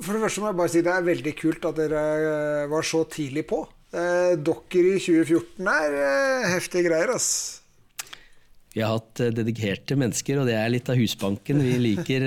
For 0.00 0.16
det 0.16 0.22
første 0.22 0.42
må 0.42 0.50
jeg 0.50 0.58
bare 0.60 0.72
si 0.72 0.82
det 0.84 0.92
er 0.94 1.06
veldig 1.06 1.34
kult 1.38 1.66
at 1.68 1.78
dere 1.78 2.02
eh, 2.16 2.68
var 2.70 2.86
så 2.86 3.02
tidlig 3.10 3.46
på. 3.50 3.62
Eh, 3.92 4.36
Dokker 4.40 4.92
i 4.94 4.96
2014 5.02 5.70
er 5.72 5.96
eh, 6.00 6.50
heftige 6.54 6.88
greier, 6.88 7.12
ass. 7.16 7.59
Vi 8.74 8.82
har 8.84 8.94
hatt 8.94 9.22
dedikerte 9.34 9.96
mennesker, 9.98 10.40
og 10.40 10.46
det 10.46 10.54
er 10.54 10.70
litt 10.70 10.88
av 10.92 10.98
Husbanken. 11.00 11.58
Vi 11.64 11.72
liker, 11.80 12.26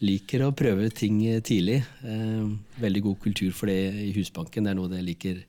liker 0.00 0.46
å 0.46 0.54
prøve 0.56 0.88
ting 0.88 1.18
tidlig. 1.44 1.82
Veldig 2.80 3.02
god 3.04 3.18
kultur 3.26 3.52
for 3.52 3.68
det 3.68 3.76
i 4.06 4.08
Husbanken. 4.16 4.64
Det 4.64 4.72
er 4.72 4.78
noe 4.78 4.88
jeg 4.96 5.04
liker 5.10 5.42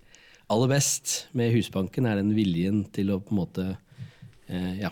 aller 0.52 0.74
best 0.76 1.16
med 1.32 1.56
Husbanken, 1.56 2.10
er 2.10 2.20
den 2.20 2.36
viljen 2.36 2.84
til 2.94 3.16
å 3.16 3.22
på 3.24 3.34
en 3.34 3.40
måte 3.40 3.66
ja, 4.82 4.92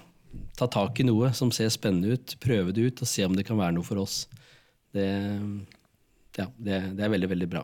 ta 0.58 0.70
tak 0.72 1.04
i 1.04 1.06
noe 1.06 1.34
som 1.36 1.52
ser 1.54 1.70
spennende 1.74 2.16
ut, 2.16 2.38
prøve 2.42 2.74
det 2.74 2.88
ut 2.88 3.04
og 3.04 3.10
se 3.10 3.28
om 3.28 3.36
det 3.36 3.46
kan 3.46 3.60
være 3.60 3.76
noe 3.76 3.86
for 3.86 4.02
oss. 4.02 4.24
Det 4.96 5.08
ja, 6.34 6.48
det, 6.58 6.80
det, 6.98 7.04
er 7.04 7.12
veldig, 7.14 7.30
veldig 7.30 7.48
bra. 7.52 7.62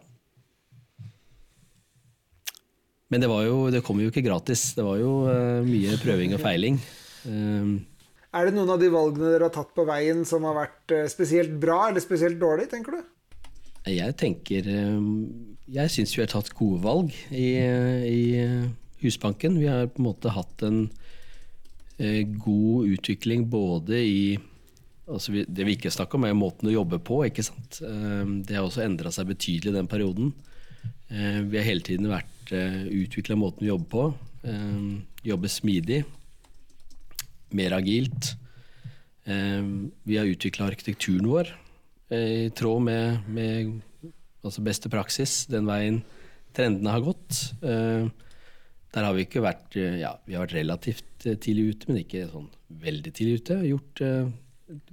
Men 3.10 3.24
det, 3.24 3.29
jo, 3.48 3.58
det 3.74 3.81
kom 3.86 4.01
jo 4.01 4.12
ikke 4.12 4.25
gratis. 4.25 4.75
Det 4.77 4.86
var 4.86 5.00
jo 5.01 5.13
mye 5.65 5.98
prøving 6.03 6.36
og 6.38 6.43
feiling. 6.43 6.77
Um, 7.28 7.86
er 8.30 8.46
det 8.46 8.56
noen 8.56 8.70
av 8.76 8.82
de 8.82 8.92
valgene 8.94 9.32
dere 9.34 9.48
har 9.48 9.56
tatt 9.56 9.72
på 9.76 9.86
veien 9.90 10.22
som 10.28 10.46
har 10.48 10.58
vært 10.58 10.94
uh, 10.96 11.06
spesielt 11.12 11.56
bra 11.62 11.88
eller 11.90 12.04
spesielt 12.04 12.40
dårlig, 12.42 12.70
tenker 12.72 13.00
du? 13.00 13.02
Jeg 13.90 14.14
tenker 14.20 14.68
um, 14.68 15.56
Jeg 15.72 15.90
syns 15.94 16.14
vi 16.18 16.22
har 16.22 16.30
tatt 16.30 16.52
gode 16.58 16.82
valg 16.84 17.16
i, 17.32 17.56
i, 17.58 18.22
Husbanken. 19.00 19.58
Vi 19.62 19.70
har 19.72 19.88
på 19.88 20.04
en 20.04 20.10
måte 20.10 20.36
hatt 20.36 20.66
en 20.68 20.84
uh, 20.90 22.24
god 22.44 22.94
utvikling 22.98 23.48
både 23.50 24.04
i 24.04 24.22
Altså 25.10 25.34
vi, 25.34 25.44
det 25.50 25.66
vi 25.66 25.74
ikke 25.74 25.92
snakker 25.94 26.20
om, 26.20 26.28
er 26.28 26.38
måten 26.38 26.70
å 26.70 26.74
jobbe 26.74 27.00
på. 27.02 27.24
ikke 27.26 27.46
sant? 27.46 27.80
Ehm, 27.82 28.44
det 28.46 28.58
har 28.58 28.68
også 28.68 28.84
endra 28.86 29.10
seg 29.14 29.32
betydelig 29.32 29.74
den 29.74 29.90
perioden. 29.90 30.36
Ehm, 31.10 31.48
vi 31.50 31.58
har 31.58 31.66
hele 31.66 31.86
tiden 31.86 32.12
vært 32.12 32.54
eh, 32.54 32.84
utvikla 32.86 33.38
måten 33.40 33.66
vi 33.66 33.72
jobber 33.72 33.90
på. 33.90 34.04
Ehm, 34.52 34.92
jobbe 35.26 35.50
smidig. 35.50 36.04
Mer 37.56 37.74
agilt. 37.77 38.34
Vi 40.03 40.18
har 40.18 40.25
utvikla 40.25 40.70
arkitekturen 40.70 41.27
vår 41.29 41.51
eh, 42.10 42.48
i 42.48 42.50
tråd 42.56 42.82
med, 42.82 43.27
med 43.29 43.75
altså 44.46 44.63
beste 44.65 44.89
praksis, 44.89 45.44
den 45.51 45.68
veien 45.70 46.01
trendene 46.56 46.96
har 46.96 47.03
gått. 47.06 47.41
Der 47.62 49.06
har 49.06 49.13
vi 49.13 49.27
ikke 49.27 49.44
vært 49.46 49.77
ja, 49.77 50.15
vi 50.25 50.34
har 50.34 50.48
vært 50.48 50.58
relativt 50.58 51.27
eh, 51.29 51.38
tidlig 51.38 51.75
ute, 51.75 51.91
men 51.91 52.01
ikke 52.01 52.32
sånn 52.32 52.50
veldig 52.82 53.13
tidlig 53.13 53.44
ute. 53.44 53.60
Gjort 53.70 54.01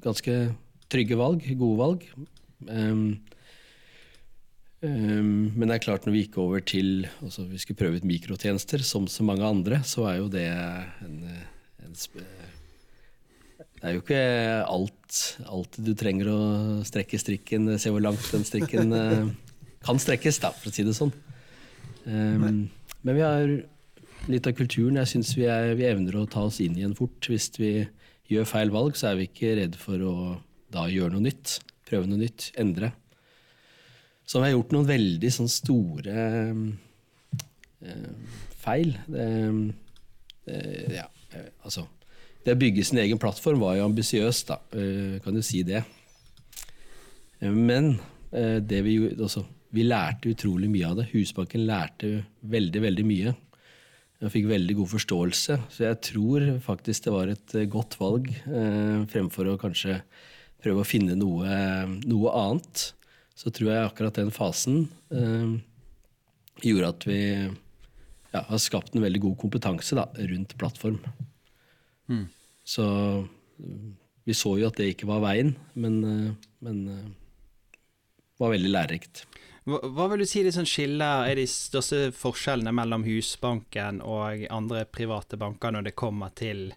ganske 0.05 0.37
trygge 0.93 1.17
valg, 1.19 1.49
gode 1.59 1.81
valg. 1.81 2.05
Men 4.87 5.67
det 5.67 5.75
er 5.75 5.83
klart, 5.83 6.07
når 6.07 6.15
vi 6.15 6.23
gikk 6.23 6.39
over 6.41 6.63
til 6.65 7.09
altså 7.19 7.45
Vi 7.51 7.59
skulle 7.61 7.81
prøve 7.81 7.99
ut 7.99 8.07
mikrotjenester, 8.09 8.81
som 8.87 9.09
så 9.11 9.25
mange 9.27 9.45
andre, 9.49 9.81
så 9.85 10.07
er 10.09 10.21
jo 10.21 10.29
det 10.33 10.47
en 10.47 11.19
Det 13.77 13.85
er 13.85 13.95
jo 13.95 14.03
ikke 14.03 14.23
alt, 14.67 15.21
alt, 15.47 15.79
du 15.85 15.93
trenger 15.97 16.31
å 16.33 16.41
strekke 16.87 17.21
strikken, 17.21 17.77
se 17.81 17.93
hvor 17.93 18.03
langt 18.05 18.25
den 18.33 18.45
strikken 18.49 18.93
uh, 18.93 19.29
kan 19.87 20.01
strekkes, 20.01 20.41
da, 20.43 20.51
for 20.57 20.73
å 20.73 20.75
si 20.75 20.85
det 20.87 20.97
sånn. 20.97 21.13
Um, 22.07 22.67
men 23.07 23.19
vi 23.19 23.23
har 23.23 23.53
litt 24.33 24.49
av 24.49 24.57
kulturen. 24.59 24.99
Jeg 25.03 25.13
syns 25.13 25.33
vi, 25.39 25.47
vi 25.79 25.87
evner 25.89 26.19
å 26.19 26.27
ta 26.31 26.47
oss 26.49 26.59
inn 26.65 26.77
igjen 26.79 26.97
fort 26.99 27.29
hvis 27.31 27.51
vi 27.61 27.71
gjør 28.33 28.49
feil 28.49 28.73
valg, 28.75 28.99
så 28.99 29.13
er 29.13 29.21
vi 29.21 29.29
ikke 29.29 29.55
redd 29.61 29.79
for 29.79 30.03
å 30.03 30.15
da 30.75 30.87
gjøre 30.91 31.15
noe 31.15 31.29
nytt. 31.29 31.59
Prøve 31.87 32.11
noe 32.11 32.21
nytt. 32.21 32.51
Endre. 32.59 32.91
Så 34.27 34.41
vi 34.41 34.49
har 34.49 34.57
gjort 34.57 34.75
noen 34.75 34.89
veldig 34.89 35.31
sånn 35.31 35.51
store 35.51 36.25
um, 36.51 36.65
feil. 38.65 38.97
Det, 39.07 39.29
det, 40.49 40.97
ja, 40.97 41.07
altså 41.65 41.87
Det 42.47 42.55
å 42.55 42.59
bygge 42.61 42.85
sin 42.87 43.01
egen 43.03 43.19
plattform 43.19 43.59
var 43.59 43.75
jo 43.75 43.89
ambisiøst, 43.89 44.53
da. 44.53 44.61
Eh, 44.79 45.17
kan 45.25 45.35
du 45.35 45.43
si 45.43 45.65
det. 45.67 45.81
Men 47.43 47.97
eh, 48.31 48.61
det 48.63 48.85
vi, 48.87 49.01
altså, 49.11 49.43
vi 49.75 49.83
lærte 49.83 50.31
utrolig 50.31 50.71
mye 50.71 50.87
av 50.87 51.01
det. 51.01 51.09
Husbanken 51.11 51.67
lærte 51.67 52.13
veldig, 52.47 52.83
veldig 52.85 53.07
mye. 53.09 53.35
Jeg 54.17 54.33
fikk 54.33 54.47
veldig 54.49 54.79
god 54.79 54.89
forståelse, 54.95 55.57
så 55.75 55.83
jeg 55.85 55.97
tror 56.07 56.45
faktisk 56.65 57.05
det 57.05 57.13
var 57.13 57.33
et 57.33 57.57
eh, 57.59 57.69
godt 57.69 57.99
valg 58.01 58.31
eh, 58.33 59.03
fremfor 59.13 59.51
å 59.53 59.59
kanskje 59.61 59.99
prøve 60.63 60.81
å 60.81 60.89
finne 60.89 61.19
noe, 61.19 61.59
noe, 62.07 62.33
annet. 62.33 62.87
Så 63.37 63.53
tror 63.53 63.75
jeg 63.75 63.85
akkurat 63.85 64.17
den 64.17 64.33
fasen 64.33 64.87
eh, 65.13 65.59
gjorde 66.65 66.93
at 66.95 67.05
vi 67.11 67.21
ja, 68.37 68.45
har 68.49 68.63
skapt 68.63 68.95
en 68.95 69.05
veldig 69.05 69.23
god 69.25 69.39
kompetanse 69.41 69.99
da, 69.99 70.07
rundt 70.31 70.57
plattform. 70.61 71.01
Mm. 72.13 72.27
Så 72.67 72.87
vi 74.27 74.35
så 74.35 74.57
jo 74.59 74.69
at 74.69 74.79
det 74.81 74.93
ikke 74.93 75.09
var 75.09 75.23
veien, 75.23 75.55
men, 75.79 75.99
eh, 76.05 76.49
men 76.67 76.81
eh, 76.91 77.11
var 78.43 78.55
veldig 78.57 78.73
lærerikt. 78.73 79.25
Hva, 79.67 79.81
hva 79.95 80.09
vil 80.13 80.23
du 80.23 80.29
si 80.31 80.43
de 80.47 80.53
som 80.55 80.67
skiller 80.67 81.31
er 81.31 81.39
de 81.39 81.47
største 81.51 82.11
forskjellene 82.15 82.75
mellom 82.75 83.07
Husbanken 83.07 84.03
og 84.03 84.45
andre 84.55 84.85
private 84.87 85.39
banker 85.41 85.75
når 85.75 85.89
det 85.89 85.97
kommer 85.99 86.35
til 86.39 86.69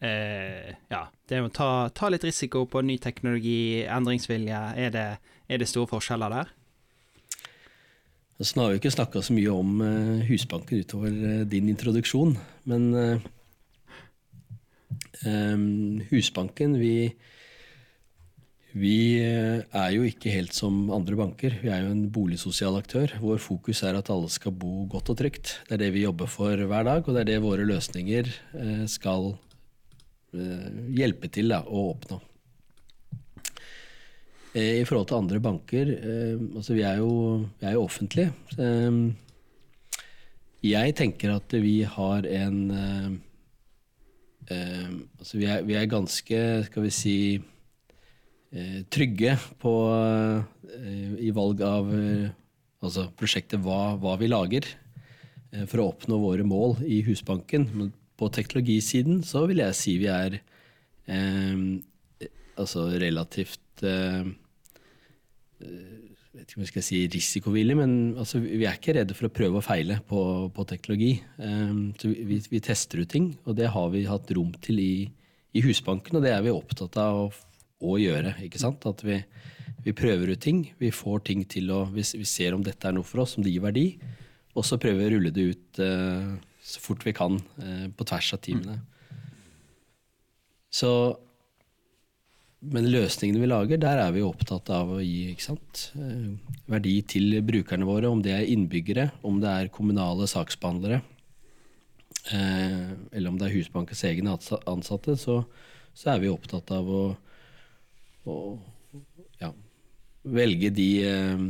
eh, 0.00 0.72
ja, 0.92 1.02
det 1.28 1.40
å 1.44 1.52
ta, 1.52 1.70
ta, 1.96 2.08
litt 2.12 2.24
risiko 2.24 2.64
på 2.68 2.84
ny 2.84 2.96
teknologi, 3.00 3.84
endringsvilje? 3.84 4.62
Er 4.80 4.94
det, 4.94 5.06
er 5.48 5.60
det 5.60 5.68
store 5.68 5.90
forskjeller 5.92 6.32
der? 6.32 6.52
Nå 8.42 8.64
har 8.64 8.72
vi 8.72 8.80
ikke 8.80 8.94
snakka 8.94 9.22
så 9.22 9.34
mye 9.36 9.52
om 9.54 9.76
uh, 9.84 10.22
Husbanken 10.26 10.82
utover 10.82 11.12
uh, 11.14 11.42
din 11.46 11.68
introduksjon, 11.70 12.34
men 12.66 12.88
um, 15.22 16.00
Husbanken, 16.10 16.74
vi 16.80 17.12
vi 18.72 19.20
eh, 19.20 19.60
er 19.68 19.90
jo 19.92 20.04
ikke 20.08 20.32
helt 20.32 20.56
som 20.56 20.86
andre 20.94 21.16
banker. 21.18 21.58
Vi 21.60 21.68
er 21.68 21.84
jo 21.84 21.92
en 21.92 22.06
boligsosial 22.12 22.78
aktør. 22.78 23.12
Vår 23.20 23.40
fokus 23.42 23.82
er 23.84 23.98
at 23.98 24.08
alle 24.12 24.30
skal 24.32 24.54
bo 24.56 24.86
godt 24.88 25.12
og 25.12 25.18
trygt. 25.20 25.58
Det 25.68 25.76
er 25.76 25.82
det 25.84 25.92
vi 25.96 26.06
jobber 26.06 26.30
for 26.30 26.56
hver 26.56 26.88
dag, 26.88 27.04
og 27.04 27.12
det 27.12 27.24
er 27.24 27.30
det 27.34 27.42
våre 27.44 27.68
løsninger 27.68 28.32
eh, 28.32 28.84
skal 28.88 29.34
eh, 30.32 30.68
hjelpe 30.96 31.28
til 31.32 31.52
å 31.52 31.90
oppnå. 31.92 32.22
I 34.52 34.84
forhold 34.84 35.06
til 35.08 35.16
andre 35.16 35.38
banker 35.40 35.90
altså 36.58 36.74
Vi 36.76 36.82
er 36.84 36.98
jo, 37.00 37.12
vi 37.60 37.66
er 37.66 37.72
jo 37.72 37.84
offentlige. 37.86 38.32
Jeg 40.62 40.94
tenker 40.98 41.32
at 41.38 41.56
vi 41.56 41.80
har 41.88 42.28
en 42.28 42.58
Altså 44.52 45.38
vi 45.40 45.48
er, 45.48 45.62
vi 45.64 45.78
er 45.78 45.88
ganske, 45.88 46.42
skal 46.68 46.84
vi 46.84 46.92
si 46.92 47.16
Eh, 48.52 48.82
trygge 48.92 49.38
på, 49.62 49.70
eh, 50.76 51.12
i 51.24 51.30
valg 51.32 51.62
av 51.64 51.86
eh, 51.96 52.26
altså 52.84 53.06
prosjektet 53.16 53.62
hva, 53.64 53.94
hva, 53.96 54.18
vi 54.20 54.28
lager, 54.28 54.66
for 55.68 55.80
å 55.80 55.86
oppnå 55.92 56.16
våre 56.20 56.44
mål 56.44 56.78
i 56.84 57.02
Husbanken. 57.04 57.64
Men 57.72 57.90
på 58.20 58.28
teknologisiden 58.32 59.22
så 59.24 59.46
vil 59.48 59.60
jeg 59.60 59.76
si 59.76 59.96
vi 60.00 60.08
er 60.12 60.36
eh, 61.08 61.64
altså 62.60 62.90
relativt 63.00 63.84
eh, 63.88 64.28
vet 66.32 66.46
ikke 66.46 66.58
om 66.58 66.64
jeg 66.64 66.70
skal 66.70 66.84
si 66.86 66.98
risikovillig, 67.12 67.76
men 67.76 67.94
altså, 68.16 68.40
vi 68.42 68.64
er 68.64 68.76
ikke 68.78 68.94
redde 68.96 69.16
for 69.16 69.28
å 69.28 69.34
prøve 69.34 69.60
og 69.60 69.66
feile 69.66 69.98
på, 70.08 70.20
på 70.54 70.64
teknologi. 70.68 71.12
Um, 71.36 71.90
så 72.00 72.12
vi, 72.12 72.38
vi, 72.48 72.60
tester 72.64 73.02
ut 73.02 73.10
ting, 73.12 73.32
og 73.44 73.58
det 73.58 73.68
har 73.74 73.90
vi 73.92 74.06
hatt 74.08 74.32
rom 74.36 74.52
til 74.64 74.80
i, 74.80 74.94
i 75.52 75.64
Husbanken, 75.64 76.16
og 76.18 76.24
det 76.24 76.32
er 76.32 76.44
vi 76.44 76.54
opptatt 76.54 76.96
av 77.00 77.26
å, 77.26 77.28
å 77.84 77.98
gjøre. 78.00 78.36
ikke 78.46 78.62
sant? 78.62 78.86
At 78.88 79.04
vi, 79.04 79.18
vi, 79.84 79.96
prøver 79.96 80.32
ut 80.32 80.42
ting, 80.42 80.64
vi 80.80 80.92
får 80.94 81.26
ting 81.28 81.44
til 81.44 81.68
å 81.74 81.84
vi, 81.92 82.04
vi, 82.16 82.28
ser 82.28 82.56
om 82.56 82.64
dette 82.64 82.88
er 82.88 82.96
noe 82.96 83.06
for 83.06 83.26
oss, 83.26 83.36
om 83.36 83.44
det 83.44 83.52
gir 83.52 83.66
verdi, 83.66 83.90
og 84.56 84.64
så 84.68 84.80
prøver 84.80 85.02
vi 85.02 85.10
å 85.10 85.12
rulle 85.16 85.34
det 85.36 85.50
ut 85.52 85.82
uh, 85.84 86.32
så 86.64 86.80
fort 86.80 87.04
vi 87.04 87.12
kan 87.16 87.36
uh, 87.36 87.86
på 87.92 88.08
tvers 88.08 88.32
av 88.38 88.40
teamene. 88.44 88.80
Så 90.72 90.88
men 92.62 92.86
løsningene 92.86 93.42
vi 93.42 93.48
lager, 93.50 93.80
der 93.82 93.98
er 94.04 94.12
vi 94.14 94.22
opptatt 94.22 94.70
av 94.70 94.92
å 94.94 95.00
gi 95.02 95.32
eh, 95.34 96.26
verdi 96.70 96.94
til 97.10 97.40
brukerne 97.42 97.88
våre. 97.88 98.10
Om 98.12 98.22
det 98.22 98.36
er 98.36 98.50
innbyggere, 98.52 99.08
om 99.26 99.40
det 99.42 99.50
er 99.50 99.72
kommunale 99.74 100.28
saksbehandlere, 100.30 101.00
eh, 102.30 102.92
eller 103.10 103.32
om 103.32 103.40
det 103.40 103.48
er 103.48 103.56
Husbankens 103.56 104.04
egne 104.06 104.36
ansatte, 104.70 105.16
så, 105.18 105.40
så 105.90 106.14
er 106.14 106.22
vi 106.22 106.30
opptatt 106.30 106.70
av 106.76 106.86
å, 106.86 107.02
å 108.30 108.38
ja, 109.42 109.50
velge 110.22 110.70
de, 110.70 110.88
eh, 111.10 111.44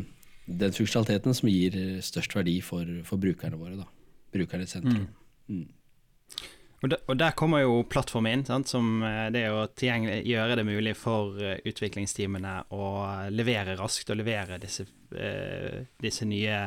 den 0.49 0.78
funksjonaliteten 0.78 1.37
som 1.37 1.52
gir 1.52 1.76
størst 2.00 2.38
verdi 2.38 2.57
for, 2.64 2.88
for 3.04 3.21
brukerne 3.21 3.61
våre. 3.61 3.76
Da. 3.83 3.88
Brukerne 4.33 4.64
i 4.64 4.73
sentrum. 4.73 5.04
Mm. 5.52 5.61
Mm. 5.61 6.49
Og, 6.83 6.89
de, 6.91 6.97
og, 7.07 7.15
der 7.15 7.35
kommer 7.39 7.62
jo 7.62 7.77
plattformen 7.87 8.41
inn, 8.41 8.47
sant, 8.47 8.71
som 8.71 9.05
eh, 9.07 9.29
det 9.31 9.45
å 9.55 9.62
gjøre 9.71 10.57
det 10.59 10.65
mulig 10.67 10.97
for 10.99 11.39
eh, 11.39 11.61
utviklingsteamene 11.71 12.57
å 12.75 12.89
levere 13.31 13.77
raskt 13.79 14.11
og 14.11 14.19
levere 14.19 14.59
disse, 14.59 14.89
eh, 15.15 15.85
disse 16.03 16.27
nye, 16.27 16.59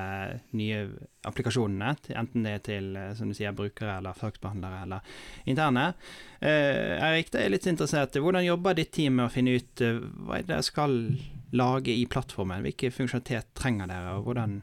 nye, 0.55 0.79
applikasjonene, 1.27 1.91
enten 2.15 2.47
det 2.47 2.55
er 2.55 2.63
til 2.63 2.89
som 3.19 3.27
du 3.27 3.35
sier, 3.35 3.55
brukere 3.57 3.97
eller 3.97 4.15
saksbehandlere 4.15 4.81
eller 4.85 5.21
interne. 5.51 5.85
Erik, 6.45 7.31
det 7.33 7.41
er 7.41 7.49
litt 7.49 7.65
interessert. 7.67 8.15
Hvordan 8.21 8.45
jobber 8.45 8.77
ditt 8.77 8.93
team 8.95 9.17
med 9.17 9.25
å 9.25 9.33
finne 9.33 9.55
ut 9.57 9.81
hva 9.81 10.43
dere 10.45 10.61
skal 10.63 10.99
lage 11.57 11.95
i 11.95 12.05
plattformen? 12.05 12.61
Hvilke 12.61 12.93
funksjonalitet 12.93 13.55
trenger 13.57 13.89
dere, 13.89 14.13
og 14.19 14.29
hvordan 14.29 14.59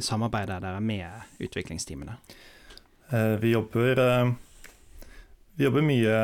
samarbeider 0.00 0.64
dere 0.64 0.80
med 0.80 1.44
utviklingsteamene? 1.44 2.16
Eh, 3.12 3.36
vi 3.40 3.50
jobber, 3.50 3.98
eh, 3.98 4.32
vi 5.54 5.64
jobber 5.64 5.82
mye 5.82 6.18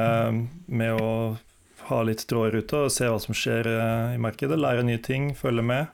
med 0.67 1.01
å 1.03 1.37
ha 1.89 1.99
litt 2.07 2.23
tråder 2.31 2.61
ute 2.63 2.83
og 2.87 2.93
se 2.95 3.09
hva 3.11 3.19
som 3.23 3.35
skjer 3.35 3.67
eh, 3.67 4.15
i 4.15 4.21
markedet. 4.23 4.59
Lære 4.59 4.85
nye 4.87 5.03
ting, 5.03 5.33
følge 5.35 5.67
med. 5.67 5.93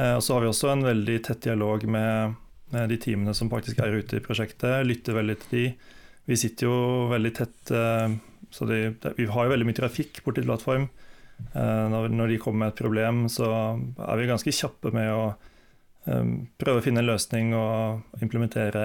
Og 0.00 0.22
så 0.22 0.32
har 0.32 0.44
vi 0.44 0.48
også 0.48 0.68
en 0.70 0.84
veldig 0.86 1.16
tett 1.26 1.42
dialog 1.44 1.82
med 1.84 2.36
de 2.88 2.96
teamene 3.02 3.34
som 3.36 3.50
faktisk 3.52 3.82
er 3.82 3.98
ute 3.98 4.16
i 4.16 4.22
prosjektet. 4.24 4.86
Lytter 4.86 5.18
veldig 5.18 5.34
til 5.42 5.50
de. 5.52 5.64
Vi 6.30 6.38
sitter 6.40 6.70
jo 6.70 6.76
veldig 7.10 7.32
tett, 7.36 7.72
så 8.54 8.68
de, 8.70 8.78
vi 9.18 9.26
har 9.28 9.44
jo 9.44 9.52
veldig 9.52 9.66
mye 9.68 9.76
trafikk 9.76 10.22
borti 10.24 10.46
plattform. 10.46 10.86
Når 11.52 12.30
de 12.30 12.38
kommer 12.40 12.62
med 12.62 12.72
et 12.72 12.80
problem, 12.80 13.26
så 13.28 13.50
er 14.06 14.22
vi 14.22 14.30
ganske 14.30 14.56
kjappe 14.56 14.94
med 14.94 15.10
å 15.12 15.34
prøve 16.60 16.80
å 16.80 16.84
finne 16.84 17.02
en 17.02 17.08
løsning 17.10 17.52
og 17.56 18.22
implementere 18.24 18.82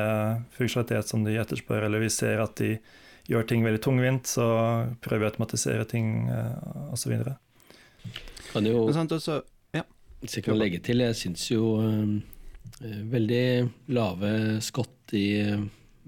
funksjonalitet 0.58 1.10
som 1.10 1.26
de 1.26 1.38
etterspør, 1.42 1.88
eller 1.88 2.04
vi 2.04 2.12
ser 2.14 2.44
at 2.44 2.56
de 2.60 2.76
gjør 3.30 3.48
ting 3.50 3.66
veldig 3.66 3.82
tungvint, 3.82 4.30
så 4.30 4.46
prøver 5.04 5.24
vi 5.24 5.28
å 5.28 5.32
automatisere 5.32 5.88
ting 5.90 6.30
uh, 6.30 6.94
osv. 6.94 7.16
Kan 8.52 8.70
jo 8.70 8.86
også, 8.90 9.40
ja. 9.76 9.84
Hvis 10.22 10.38
jeg 10.38 10.46
kan 10.46 10.60
legge 10.60 10.82
til, 10.86 11.02
jeg 11.02 11.18
syns 11.18 11.48
jo 11.50 11.76
uh, 11.82 12.14
veldig 13.16 13.46
lave 13.96 14.32
skott 14.66 15.16
i, 15.18 15.28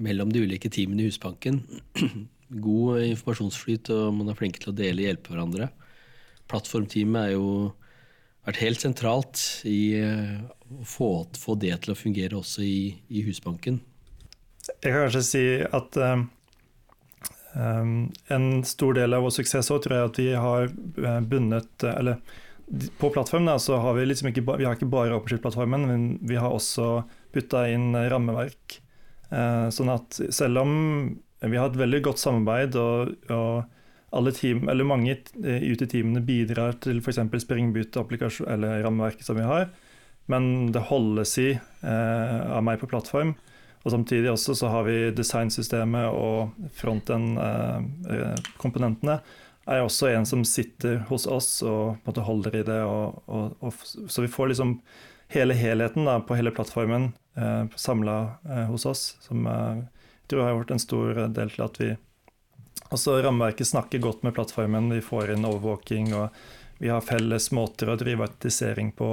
mellom 0.02 0.32
de 0.34 0.46
ulike 0.46 0.70
teamene 0.74 1.06
i 1.06 1.10
Husbanken. 1.10 1.64
God 2.68 3.02
informasjonsflyt, 3.04 3.90
og 3.96 4.14
man 4.16 4.32
er 4.32 4.38
flinke 4.40 4.62
til 4.62 4.72
å 4.72 4.78
dele 4.78 5.02
og 5.02 5.10
hjelpe 5.10 5.34
hverandre. 5.34 5.72
Plattformteamet 6.48 7.26
er 7.26 7.34
jo 7.36 7.48
vært 8.48 8.64
helt 8.64 8.84
sentralt 8.84 9.44
i 9.68 10.00
uh, 10.00 10.40
å 10.72 10.88
få, 10.88 11.12
få, 11.38 11.56
det 11.60 11.76
til 11.84 11.94
å 11.94 12.00
fungere 12.00 12.40
også 12.40 12.64
i, 12.64 12.80
i, 13.08 13.24
Husbanken. 13.28 13.82
Jeg 14.68 14.92
kan 14.92 15.06
kanskje 15.06 15.24
si 15.24 15.44
at 15.64 16.00
um, 16.00 16.28
en 18.34 18.50
stor 18.68 18.98
del 18.98 19.16
av 19.16 19.24
vår 19.26 19.38
suksess 19.38 19.72
også, 19.72 19.80
tror 19.84 19.98
jeg 19.98 20.10
at 20.10 20.20
vi 20.20 20.28
har 20.38 20.68
eh, 20.68 21.22
bundet 21.26 21.86
Eller 21.88 22.20
på 23.00 23.10
plattformen 23.16 23.58
så 23.64 23.80
har 23.82 23.96
vi 23.96 24.04
liksom 24.06 24.28
ikke, 24.30 24.44
vi 24.60 24.68
har 24.68 24.76
ikke 24.76 24.90
bare 24.92 25.16
OpenShift-plattformen, 25.16 25.88
men 25.88 26.04
vi 26.28 26.38
har 26.38 26.52
også 26.52 27.08
putta 27.34 27.64
inn 27.72 27.96
rammeverk. 27.96 28.76
Sånn 29.74 29.90
at 29.94 30.20
selv 30.36 30.62
om 30.62 30.74
vi 31.40 31.58
har 31.58 31.72
et 31.72 31.80
veldig 31.80 32.02
godt 32.10 32.22
samarbeid 32.22 32.76
og, 32.82 33.16
og 33.32 33.77
alle 34.16 34.32
team, 34.32 34.70
eller 34.70 34.84
mange 34.88 35.18
ute 35.36 35.84
i 35.84 35.92
teamene 35.92 36.22
bidrar 36.24 36.74
til 36.84 36.98
f.eks. 37.02 37.20
Spring 37.44 37.76
eller 37.76 38.84
rammeverket 38.86 39.26
som 39.28 39.36
vi 39.40 39.46
har. 39.48 39.64
Men 40.28 40.72
det 40.72 40.88
holdes 40.90 41.38
i 41.40 41.52
eh, 41.56 42.52
av 42.52 42.64
meg 42.64 42.80
på 42.82 42.88
plattform. 42.92 43.36
Og 43.84 43.92
Samtidig 43.94 44.32
også 44.32 44.56
så 44.60 44.68
har 44.74 44.84
vi 44.88 45.12
designsystemet 45.16 46.06
og 46.12 46.38
frontend-komponentene. 46.76 49.16
Eh, 49.16 49.22
er 49.68 49.84
også 49.84 50.08
en 50.12 50.26
som 50.28 50.46
sitter 50.48 51.02
hos 51.10 51.28
oss 51.28 51.62
og 51.68 51.98
måte, 52.08 52.24
holder 52.24 52.62
i 52.62 52.64
det. 52.68 52.82
Og, 52.88 53.22
og, 53.28 53.56
og, 53.60 53.74
så 53.84 54.24
vi 54.24 54.32
får 54.32 54.48
liksom 54.54 54.78
hele 55.34 55.54
helheten 55.58 56.08
da, 56.08 56.20
på 56.24 56.38
hele 56.40 56.54
plattformen 56.56 57.12
eh, 57.36 57.64
samla 57.76 58.18
eh, 58.48 58.66
hos 58.72 58.88
oss. 58.88 59.18
Som 59.24 59.48
eh, 59.48 59.84
jeg 60.24 60.32
tror 60.32 60.48
har 60.48 60.60
vært 60.60 60.76
en 60.76 60.84
stor 60.84 61.08
del 61.36 61.50
til 61.54 61.68
at 61.68 61.76
vi 61.82 61.90
Altså 62.90 63.18
Rammeverket 63.22 63.68
snakker 63.68 64.00
godt 64.00 64.24
med 64.24 64.36
plattformen, 64.38 64.90
vi 64.94 65.04
får 65.04 65.34
inn 65.34 65.48
overvåking, 65.48 66.14
og 66.16 66.30
vi 66.78 66.92
har 66.94 67.04
felles 67.04 67.50
måter 67.52 67.90
å 67.92 67.98
drive 68.00 68.28
autisering 68.28 68.94
på. 68.96 69.10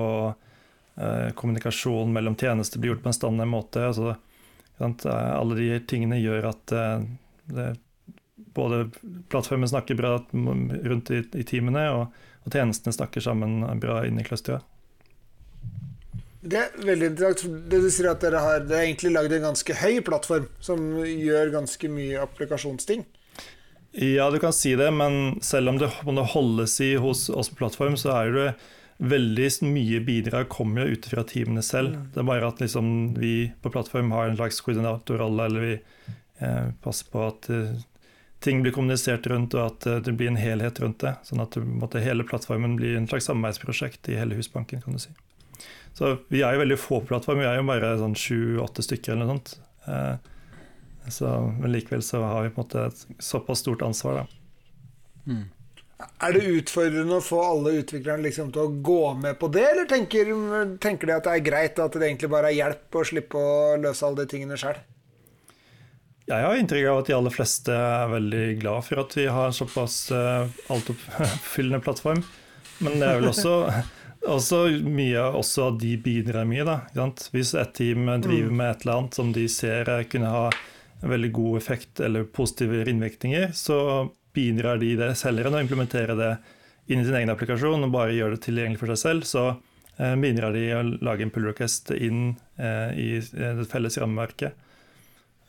Eh, 0.94 1.30
kommunikasjon 1.34 2.12
mellom 2.12 2.36
tjenester 2.38 2.78
blir 2.78 2.92
gjort 2.92 3.02
på 3.02 3.10
en 3.10 3.16
standard 3.16 3.50
måte. 3.50 3.82
Altså, 3.86 4.14
alle 4.78 5.56
de 5.58 5.80
tingene 5.90 6.20
gjør 6.22 6.52
at 6.52 6.74
eh, 6.74 7.08
det, 7.50 7.72
både 8.54 8.90
plattformen 9.28 9.68
snakker 9.68 9.98
bra 9.98 10.12
rundt 10.30 11.10
i, 11.10 11.24
i 11.34 11.42
teamene, 11.46 11.88
og, 11.90 12.14
og, 12.44 12.52
tjenestene 12.54 12.94
snakker 12.94 13.24
sammen 13.24 13.64
bra 13.82 14.04
inn 14.06 14.20
i 14.20 14.26
clusteret. 14.26 14.62
Det 16.44 16.60
er 16.60 16.74
veldig 16.84 17.06
interessant. 17.14 17.60
Det 17.72 17.80
du 17.80 17.88
sier 17.88 18.10
at 18.10 18.22
dere 18.22 18.42
har 18.44 18.64
dere 18.68 18.84
egentlig 18.84 19.14
lagd 19.14 19.32
en 19.32 19.46
ganske 19.48 19.76
høy 19.80 20.02
plattform 20.04 20.46
som 20.62 20.82
gjør 21.00 21.54
ganske 21.54 21.88
mye 21.88 22.20
applikasjonsting. 22.20 23.06
Ja, 23.94 24.30
du 24.30 24.40
kan 24.42 24.52
si 24.52 24.74
det, 24.74 24.90
men 24.90 25.38
selv 25.42 25.70
om 25.70 25.78
det, 25.78 25.90
om 26.02 26.16
det 26.18 26.26
holdes 26.34 26.80
i 26.82 26.94
hos 26.98 27.28
oss 27.30 27.50
på 27.52 27.60
plattform, 27.62 27.94
så 27.96 28.10
er 28.16 28.32
det 28.34 28.48
veldig 28.98 29.48
mye 29.70 30.00
bidrag 30.02 30.48
kommer 30.50 30.82
jo 30.84 30.96
ut 30.96 31.06
fra 31.06 31.22
teamene 31.26 31.62
selv. 31.62 31.94
Mm. 31.94 32.08
Det 32.14 32.22
er 32.22 32.28
bare 32.28 32.48
at 32.48 32.62
liksom, 32.62 32.88
vi 33.18 33.34
på 33.62 33.70
plattform 33.70 34.10
har 34.14 34.28
en 34.28 34.38
slags 34.38 34.60
koordinatorrolle, 34.66 35.46
eller 35.46 35.66
vi 35.66 35.74
eh, 36.38 36.68
passer 36.82 37.10
på 37.12 37.22
at 37.26 37.50
eh, 37.54 37.76
ting 38.44 38.62
blir 38.62 38.74
kommunisert 38.74 39.26
rundt, 39.30 39.54
og 39.54 39.66
at 39.68 39.86
eh, 39.90 40.02
det 40.06 40.16
blir 40.18 40.32
en 40.32 40.42
helhet 40.42 40.82
rundt 40.82 41.02
det. 41.06 41.14
Sånn 41.30 41.42
at 41.44 41.58
måtte, 41.62 42.02
hele 42.02 42.26
plattformen 42.26 42.74
blir 42.80 42.98
en 42.98 43.06
slags 43.10 43.30
samarbeidsprosjekt 43.30 44.10
i 44.10 44.18
hele 44.18 44.38
Husbanken, 44.38 44.82
kan 44.82 44.98
du 44.98 45.02
si. 45.02 45.14
Så 45.94 46.16
vi 46.34 46.42
er 46.42 46.56
jo 46.56 46.64
veldig 46.64 46.82
få 46.82 46.98
på 47.02 47.12
plattform, 47.12 47.44
vi 47.44 47.50
er 47.50 47.60
jo 47.60 47.70
bare 47.70 47.94
sånn 48.00 48.18
sju-åtte 48.18 48.82
stykker 48.82 49.14
eller 49.14 49.28
noe 49.28 49.36
sånt. 49.38 49.58
Eh, 51.04 51.10
så, 51.10 51.34
men 51.60 51.72
likevel 51.72 52.02
så 52.02 52.22
har 52.22 52.42
vi 52.42 52.54
på 52.54 52.60
en 52.60 52.66
måte 52.66 52.86
et 52.86 53.06
såpass 53.18 53.64
stort 53.64 53.82
ansvar, 53.82 54.24
da. 54.24 54.26
Mm. 55.26 55.44
Er 56.20 56.34
det 56.34 56.48
utfordrende 56.58 57.16
å 57.20 57.24
få 57.24 57.38
alle 57.44 57.76
utviklerne 57.80 58.26
liksom 58.26 58.50
til 58.52 58.66
å 58.66 58.72
gå 58.84 59.14
med 59.16 59.38
på 59.40 59.48
det, 59.52 59.62
eller 59.70 59.86
tenker, 59.88 60.32
tenker, 60.82 61.08
de 61.08 61.14
at 61.16 61.28
det 61.28 61.36
er 61.36 61.46
greit 61.46 61.78
at 61.80 61.96
det 61.96 62.08
egentlig 62.08 62.32
bare 62.32 62.50
er 62.50 62.58
hjelp 62.58 62.98
å 62.98 63.04
slippe 63.06 63.40
å 63.40 63.54
løse 63.80 64.04
alle 64.04 64.24
de 64.24 64.32
tingene 64.34 64.58
sjøl? 64.60 64.80
Jeg 66.24 66.40
har 66.40 66.56
inntrykk 66.56 66.86
av 66.88 67.02
at 67.02 67.08
de 67.08 67.14
aller 67.14 67.32
fleste 67.32 67.74
er 67.76 68.12
veldig 68.14 68.44
glad 68.62 68.86
for 68.86 69.02
at 69.02 69.16
vi 69.16 69.26
har 69.28 69.50
en 69.50 69.56
såpass 69.56 69.98
uh, 70.16 70.48
altoppfyllende 70.72 71.82
plattform. 71.84 72.22
Men 72.80 72.96
det 72.98 73.10
er 73.10 73.18
vel 73.20 73.28
også, 73.28 73.56
også 74.36 74.62
mye 74.88 75.26
også 75.36 75.68
at 75.68 75.82
de 75.82 75.92
bidrar 76.00 76.48
mye. 76.48 76.64
da. 76.64 76.78
Hvis 77.34 77.52
et 77.60 77.74
team 77.76 78.08
driver 78.24 78.50
mm. 78.50 78.56
med 78.56 78.70
et 78.70 78.86
eller 78.86 79.02
annet 79.02 79.20
som 79.20 79.34
de 79.36 79.44
ser 79.52 79.92
kunne 80.08 80.32
ha 80.32 80.46
en 81.04 81.12
veldig 81.12 81.32
god 81.36 81.56
effekt 81.60 82.00
eller 82.00 82.24
positive 82.24 82.84
innvirkninger, 82.88 83.52
så 83.52 84.10
bidrar 84.34 84.80
de 84.80 84.94
det 84.98 85.12
selgeren 85.20 85.54
å 85.54 85.62
implementere 85.62 86.16
det 86.18 86.32
inn 86.86 87.00
i 87.00 87.06
sin 87.06 87.16
egen 87.16 87.32
applikasjon 87.32 87.86
og 87.86 87.94
bare 87.94 88.16
gjøre 88.16 88.36
det 88.36 88.44
tilgjengelig 88.46 88.80
for 88.80 88.92
seg 88.92 89.00
selv. 89.02 89.28
Så 89.28 89.44
eh, 90.00 90.14
bidrar 90.20 90.56
de 90.56 90.64
å 90.74 90.82
lage 91.04 91.26
en 91.26 91.32
pull 91.34 91.46
request 91.48 91.92
inn 91.94 92.34
eh, 92.56 92.90
i 92.98 93.08
eh, 93.20 93.52
det 93.60 93.68
felles 93.70 94.00
rammeverket. 94.00 94.60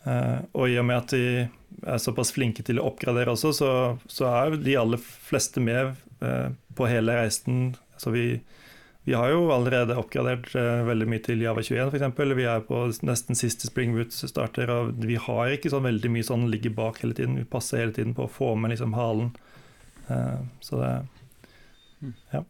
Og 0.06 0.70
i 0.70 0.76
og 0.78 0.84
med 0.86 1.00
at 1.00 1.14
de 1.16 1.48
er 1.90 1.98
såpass 1.98 2.30
flinke 2.36 2.62
til 2.62 2.78
å 2.78 2.84
oppgradere 2.92 3.32
også, 3.34 3.50
så, 3.58 3.70
så 4.06 4.28
er 4.30 4.60
de 4.62 4.76
aller 4.78 5.02
fleste 5.02 5.64
med 5.66 5.96
på 6.78 6.86
hele 6.86 7.16
reisen. 7.18 7.72
Så 7.98 8.14
vi, 8.14 8.28
vi 9.06 9.14
har 9.14 9.30
jo 9.30 9.52
allerede 9.54 9.98
oppgradert 10.02 10.48
uh, 10.58 10.82
veldig 10.88 11.06
mye 11.10 11.22
til 11.28 11.44
Java 11.46 11.62
21 11.62 11.92
f.eks. 11.94 12.22
Vi 12.40 12.48
er 12.50 12.64
på 12.66 12.80
nesten 13.06 13.38
siste 13.38 13.70
Spring 13.70 13.94
Boot-starter, 13.94 14.72
og 14.74 14.96
vi 15.06 15.20
har 15.22 15.54
ikke 15.54 15.70
sånn 15.70 15.86
veldig 15.86 16.10
mye 16.16 16.26
sånn 16.26 16.48
ligger 16.50 16.74
bak 16.74 17.04
hele 17.04 17.14
tiden. 17.18 17.38
Vi 17.38 17.46
passer 17.46 17.84
hele 17.84 17.94
tiden 17.94 18.16
på 18.18 18.26
å 18.26 18.32
få 18.32 18.56
med 18.58 18.74
liksom 18.74 18.98
halen. 18.98 19.30
Uh, 20.10 20.42
så 20.66 20.82
det 20.82 20.90
ja. 22.34 22.42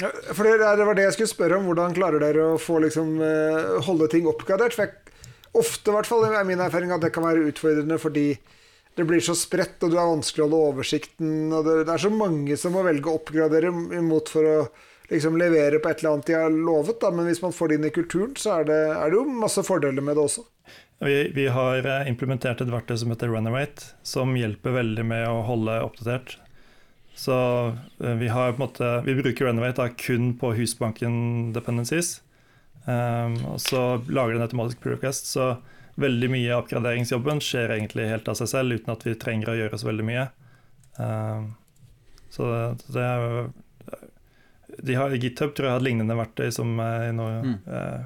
ja. 0.00 0.10
For 0.32 0.48
det, 0.48 0.56
det, 0.64 0.88
var 0.88 0.96
det 0.96 1.06
jeg 1.10 1.18
skulle 1.18 1.34
spørre 1.34 1.60
om. 1.60 1.68
Hvordan 1.68 1.98
klarer 2.00 2.24
dere 2.24 2.48
å 2.54 2.58
få 2.60 2.80
liksom 2.86 3.20
uh, 3.20 3.76
holde 3.84 4.08
ting 4.16 4.32
oppgradert? 4.32 4.76
For 4.76 4.88
jeg, 4.88 5.28
ofte, 5.52 5.92
i 5.92 5.98
hvert 5.98 6.08
fall, 6.08 6.24
er 6.30 6.48
min 6.48 6.64
erfaring 6.64 6.96
at 6.96 7.04
det 7.04 7.12
kan 7.12 7.28
være 7.28 7.44
utfordrende 7.52 8.00
fordi 8.00 8.30
det 8.96 9.04
blir 9.04 9.20
så 9.20 9.36
spredt, 9.36 9.76
og 9.84 9.92
du 9.92 10.00
har 10.00 10.08
vanskelig 10.08 10.40
å 10.40 10.48
holde 10.48 10.66
oversikten. 10.72 11.50
Og 11.52 11.68
det, 11.68 11.82
det 11.84 11.98
er 11.98 12.06
så 12.08 12.16
mange 12.16 12.56
som 12.56 12.72
må 12.72 12.88
velge 12.88 13.12
å 13.12 13.20
oppgradere 13.20 13.68
imot 14.00 14.32
for 14.32 14.54
å 14.56 14.60
liksom 15.10 15.38
levere 15.38 15.78
på 15.82 15.90
et 15.90 16.02
eller 16.02 16.16
annet 16.16 16.30
de 16.30 16.36
har 16.38 16.52
lovet, 16.52 17.00
da. 17.00 17.12
men 17.14 17.28
hvis 17.28 17.42
man 17.42 17.54
får 17.54 17.68
det 17.68 17.78
inn 17.78 17.88
i 17.88 17.94
kulturen, 17.94 18.34
så 18.38 18.60
er 18.60 18.68
det, 18.70 18.80
er 18.96 19.12
det 19.12 19.20
jo 19.20 19.26
masse 19.44 19.62
fordeler 19.66 20.04
med 20.04 20.18
det 20.18 20.24
også. 20.26 20.46
Vi, 20.98 21.16
vi, 21.34 21.46
har 21.52 21.84
eh, 21.84 22.08
implementert 22.08 22.62
et 22.64 22.72
verktøy 22.72 22.96
som 23.02 23.12
heter 23.12 23.28
Runawate, 23.28 23.92
som 24.06 24.32
hjelper 24.36 24.78
veldig 24.78 25.04
med 25.04 25.26
å 25.28 25.42
holde 25.44 25.76
oppdatert. 25.84 26.38
Så 27.16 27.36
eh, 28.00 28.16
vi, 28.20 28.30
har 28.32 28.54
på 28.54 28.60
en 28.60 28.64
måte, 28.64 28.92
vi 29.04 29.16
bruker 29.18 29.48
Runarawate 29.48 29.90
kun 30.00 30.32
på 30.40 30.54
Husbanken 30.56 31.52
dependencies. 31.56 32.20
Um, 32.86 33.34
og 33.50 33.60
så 33.60 33.80
lager 34.06 34.36
den 34.36 34.44
automatisk 34.46 34.80
pre-request. 34.84 35.28
Så 35.32 35.56
veldig 36.00 36.28
mye 36.30 36.52
av 36.54 36.64
oppgraderingsjobben 36.64 37.40
skjer 37.42 37.72
egentlig 37.76 38.08
helt 38.12 38.28
av 38.30 38.36
seg 38.38 38.52
selv, 38.52 38.76
uten 38.78 38.92
at 38.94 39.06
vi 39.06 39.16
trenger 39.18 39.52
å 39.52 39.56
gjøre 39.58 39.80
så 39.80 39.88
veldig 39.88 40.06
mye. 40.06 40.26
Um, 41.00 41.48
så 42.32 42.48
det, 42.52 42.92
det 42.94 43.04
er 43.04 43.48
har, 44.98 45.14
GitHub 45.16 45.54
tror 45.54 45.68
jeg 45.68 45.74
har 45.76 45.80
et 45.80 45.86
lignende 45.86 46.16
verktøy 46.18 46.50
som 46.54 46.76
i 46.80 47.12
nå, 47.14 47.26
mm. 47.46 47.56
eh, 47.70 48.04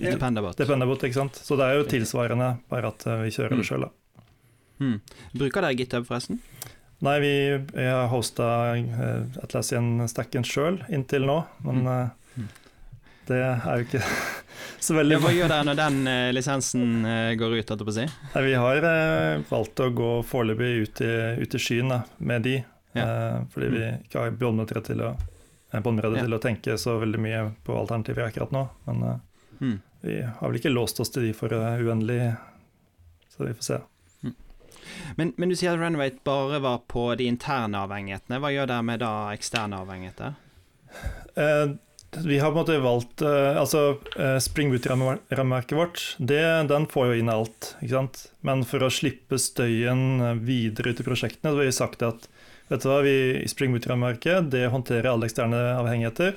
Dependabot. 0.00 0.56
Dependabot 0.56 1.02
ikke 1.04 1.18
sant? 1.18 1.36
Så 1.36 1.56
det 1.60 1.66
er 1.66 1.80
jo 1.80 1.88
tilsvarende, 1.88 2.54
bare 2.72 2.92
at 2.92 3.04
uh, 3.08 3.18
vi 3.20 3.32
kjører 3.34 3.56
mm. 3.56 3.60
det 3.60 3.66
sjøl. 3.68 3.86
Mm. 4.80 4.94
Bruker 5.36 5.66
dere 5.66 5.76
GitHub, 5.76 6.06
forresten? 6.08 6.40
Nei, 7.04 7.16
vi, 7.20 7.34
vi 7.72 7.84
har 7.84 8.08
hosta 8.12 8.46
uh, 8.76 9.42
Atlassian-stacken 9.44 10.46
sjøl 10.48 10.80
inntil 10.92 11.28
nå, 11.28 11.36
men 11.66 11.84
mm. 11.84 12.48
det 13.28 13.42
er 13.44 13.82
jo 13.82 13.88
ikke 13.88 14.02
så 14.86 14.96
veldig 14.96 15.18
ja, 15.18 15.22
Hva 15.24 15.34
gjør 15.36 15.52
dere 15.52 15.68
når 15.68 15.80
den 15.82 16.00
lisensen 16.36 16.86
går 17.40 17.58
ut? 17.60 17.74
På 17.84 17.92
å 17.92 17.96
si? 18.00 18.06
Nei, 18.34 18.44
vi 18.48 18.56
har 18.56 18.88
valgt 19.52 19.84
å 19.84 19.90
gå 19.92 20.14
foreløpig 20.28 20.70
ut, 20.80 21.04
ut, 21.44 21.58
i 21.60 21.60
skyen 21.60 21.92
da, 21.92 22.00
med 22.24 22.48
de, 22.48 22.56
ja. 22.96 23.04
fordi 23.52 23.68
vi 23.76 23.84
mm. 23.84 24.08
ikke 24.08 24.24
har 24.24 24.40
båndmøtere 24.40 24.84
til 24.88 25.04
å 25.04 25.12
båndbredde 25.78 26.18
ja. 26.18 26.26
til 26.26 26.34
å 26.34 26.42
tenke 26.42 26.76
så 26.78 26.96
veldig 27.00 27.20
mye 27.22 27.42
på 27.66 27.76
alternativer 27.78 28.26
akkurat 28.26 28.54
nå. 28.54 28.64
Men 28.88 29.04
mm. 29.60 29.76
vi 30.06 30.20
har 30.22 30.42
vel 30.46 30.58
ikke 30.60 30.72
låst 30.72 31.00
oss 31.02 31.12
til 31.14 31.28
de 31.28 31.34
for 31.36 31.54
uh, 31.54 31.78
uendelig, 31.78 32.32
så 33.30 33.46
vi 33.46 33.54
får 33.54 33.68
se. 33.68 33.78
Mm. 34.26 34.34
Men, 35.20 35.34
men, 35.36 35.52
du 35.52 35.58
sier 35.58 35.76
at 35.76 35.82
Renovate 35.82 36.24
bare 36.26 36.62
var 36.64 36.82
på 36.90 37.12
de 37.20 37.28
interne 37.30 37.84
avhengighetene. 37.84 38.40
Hva 38.42 38.50
gjør 38.54 38.72
dere 38.72 38.88
med 38.90 39.04
da 39.04 39.12
eksterne 39.36 39.78
avhengigheter? 39.84 40.34
Eh, 41.38 41.76
vi 42.26 42.40
har 42.42 42.50
på 42.50 42.58
en 42.58 42.64
måte 42.64 42.80
valgt 42.82 43.22
altså 43.22 44.00
Spring 44.42 44.72
Boot-rammeverket 44.72 45.76
vårt, 45.78 46.00
det, 46.18 46.42
den 46.66 46.88
får 46.90 47.12
jo 47.12 47.20
inn 47.20 47.30
alt. 47.30 47.68
ikke 47.78 47.94
sant? 47.94 48.24
Men 48.42 48.64
for 48.66 48.82
å 48.82 48.90
slippe 48.90 49.38
støyen 49.38 50.42
videre 50.42 50.90
ut 50.90 51.04
i 51.04 51.06
prosjektene, 51.06 51.52
så 51.52 51.60
har 51.60 51.68
vi 51.70 51.76
sagt 51.76 52.02
at 52.02 52.26
Vet 52.70 52.84
du 52.84 52.86
hva, 52.86 53.00
vi 53.02 53.16
i 53.40 53.48
Springboot-rammeverket 53.50 54.50
det 54.52 54.68
håndterer 54.70 55.10
alle 55.10 55.26
eksterne 55.26 55.58
avhengigheter. 55.74 56.36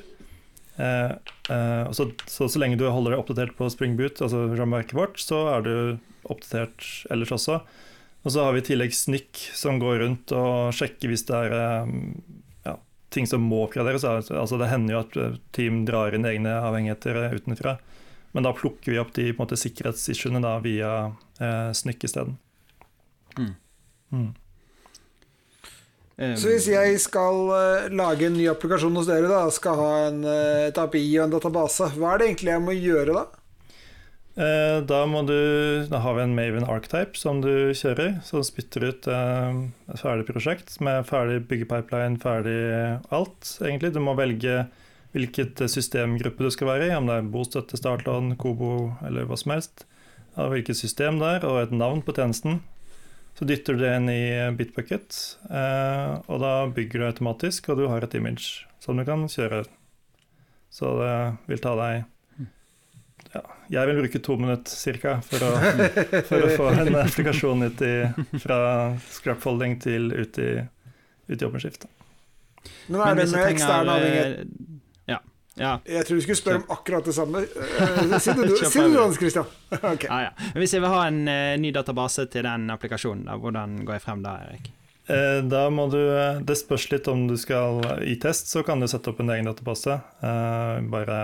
Eh, 0.76 1.12
eh, 1.56 1.92
så, 1.92 2.08
så, 2.26 2.50
så, 2.50 2.60
lenge 2.60 2.80
du 2.82 2.88
holder 2.90 3.14
deg 3.14 3.22
oppdatert 3.22 3.56
på 3.60 3.70
Springboot, 3.70 4.24
altså 4.26 4.48
rammeverket 4.58 4.98
vårt, 4.98 5.22
så 5.22 5.44
er 5.54 5.68
du 5.68 5.76
oppdatert 6.26 6.88
ellers 7.14 7.36
også. 7.36 7.60
Og 8.24 8.34
så 8.34 8.46
har 8.46 8.56
vi 8.56 8.64
i 8.64 8.68
tillegg 8.72 8.96
SNIC 8.96 9.48
som 9.54 9.78
går 9.82 10.00
rundt 10.02 10.34
og 10.34 10.74
sjekker 10.76 11.12
hvis 11.12 11.26
det 11.28 11.38
er 11.38 11.56
eh, 11.60 11.96
ja, 12.66 12.78
ting 13.14 13.30
som 13.30 13.44
må 13.46 13.66
oppgraderes. 13.68 14.06
Altså, 14.08 14.58
det 14.58 14.72
hender 14.72 14.98
jo 14.98 15.02
at 15.04 15.18
eh, 15.20 15.42
team 15.56 15.84
drar 15.86 16.16
inn 16.16 16.26
egne 16.26 16.56
avhengigheter 16.64 17.20
utenfra. 17.36 17.78
Men 18.34 18.48
da 18.48 18.56
plukker 18.58 18.96
vi 18.96 19.02
opp 19.02 19.12
de 19.14 19.28
på 19.38 19.46
sikkerhetsissuene 19.54 20.42
via 20.66 20.94
eh, 21.38 21.70
SNIC 21.78 22.08
isteden. 22.10 22.40
Mm. 23.38 23.54
Mm. 24.10 24.32
Så 26.14 26.52
hvis 26.52 26.68
jeg 26.70 26.98
skal 27.02 27.48
uh, 27.50 27.86
lage 27.90 28.28
en 28.28 28.36
ny 28.38 28.46
applikasjon 28.52 28.94
hos 29.00 29.08
dere, 29.10 29.30
da, 29.32 29.48
skal 29.54 29.80
ha 29.80 29.94
en, 30.12 30.20
uh, 30.28 30.68
et 30.68 30.78
API 30.78 31.08
og 31.18 31.24
en 31.26 31.34
database, 31.34 31.88
hva 31.98 32.12
er 32.14 32.22
det 32.22 32.28
egentlig 32.28 32.52
jeg 32.54 32.62
må 32.62 32.76
gjøre 32.78 33.16
da? 33.16 33.24
Uh, 34.34 34.78
da, 34.90 35.00
du, 35.26 35.40
da 35.90 36.02
har 36.06 36.18
vi 36.18 36.24
en 36.24 36.36
Maven 36.38 36.68
Archetype 36.70 37.18
som 37.18 37.42
du 37.42 37.74
kjører, 37.78 38.20
som 38.26 38.46
spytter 38.46 38.86
ut 38.86 39.10
et 39.10 39.98
ferdig 40.02 40.28
prosjekt 40.30 40.78
med 40.86 41.06
ferdig 41.10 41.40
byggepipeline, 41.50 42.22
ferdig 42.22 42.60
alt, 43.14 43.56
egentlig. 43.62 43.96
Du 43.98 44.02
må 44.06 44.14
velge 44.18 44.68
hvilket 45.14 45.66
systemgruppe 45.70 46.46
du 46.46 46.54
skal 46.54 46.70
være 46.76 46.92
i, 46.92 46.94
om 46.98 47.10
det 47.10 47.18
er 47.18 47.34
bostøtte, 47.34 47.78
startlån, 47.78 48.36
Kobo 48.42 48.94
eller 49.06 49.26
hva 49.30 49.38
som 49.38 49.54
helst. 49.54 49.86
Hvilket 50.34 50.78
system 50.78 51.20
der, 51.22 51.46
og 51.46 51.60
et 51.62 51.74
navn 51.74 52.02
på 52.06 52.14
tjenesten. 52.18 52.62
Så 53.34 53.46
dytter 53.50 53.74
du 53.74 53.82
det 53.82 53.96
inn 53.98 54.10
i 54.14 54.24
Bitbucket, 54.54 55.16
eh, 55.50 56.12
og 56.30 56.42
da 56.44 56.54
bygger 56.70 57.02
du 57.02 57.08
automatisk, 57.08 57.72
og 57.74 57.82
du 57.82 57.88
har 57.90 58.06
et 58.06 58.14
image 58.20 58.68
som 58.84 59.00
du 59.00 59.06
kan 59.08 59.26
kjøre. 59.26 59.64
Så 60.74 60.92
det 61.00 61.14
vil 61.50 61.62
ta 61.62 61.74
deg 61.78 62.04
ja, 63.34 63.42
Jeg 63.70 63.90
vil 63.90 64.00
bruke 64.04 64.22
to 64.26 64.38
minutter 64.38 64.98
ca. 65.02 65.16
For, 65.26 65.44
for, 66.30 66.46
å 66.46 66.54
få 66.58 66.70
en 66.74 66.96
applikasjon 67.02 67.66
ut 67.66 67.84
i, 67.86 67.96
fra 68.44 68.60
scrapfolding 69.10 69.80
til 69.82 70.14
ut 70.14 70.38
i, 70.42 70.52
ut 71.30 71.38
i 71.38 71.48
OpenShift. 71.48 71.88
Men 72.88 73.02
er 73.02 73.18
det 73.18 73.28
med 73.34 73.50
ekstern 73.50 73.92
avhengighet? 73.96 74.54
Ja. 75.60 75.78
Jeg 75.86 76.08
tror 76.08 76.18
du 76.18 76.24
skulle 76.26 76.40
spørre 76.40 76.62
om 76.64 76.72
akkurat 76.74 77.06
det 77.06 77.14
samme. 77.14 77.44
Eh, 77.46 77.98
du, 78.10 78.16
si 78.20 78.34
det 78.34 78.98
Hans 78.98 79.20
Christian. 79.22 79.46
Okay. 79.74 80.08
Ja, 80.10 80.30
ja. 80.30 80.52
Hvis 80.58 80.74
jeg 80.74 80.82
vil 80.82 80.94
ha 80.94 81.04
en 81.10 81.20
uh, 81.28 81.56
ny 81.62 81.74
database 81.74 82.26
til 82.34 82.46
den 82.46 82.70
applikasjonen, 82.74 83.28
da, 83.30 83.38
hvordan 83.42 83.80
går 83.86 83.98
jeg 83.98 84.04
frem 84.06 84.24
da, 84.26 84.38
Erik? 84.48 84.72
Eh, 85.12 85.40
da 85.46 85.66
må 85.74 85.90
du, 85.92 86.00
Det 86.48 86.56
spørs 86.56 86.88
litt 86.94 87.10
om 87.12 87.26
du 87.28 87.36
skal 87.36 87.82
I 88.08 88.14
test 88.24 88.48
så 88.48 88.62
kan 88.64 88.80
du 88.80 88.88
sette 88.88 89.12
opp 89.12 89.20
en 89.20 89.34
egen 89.34 89.50
database, 89.50 89.98
bare 90.94 91.18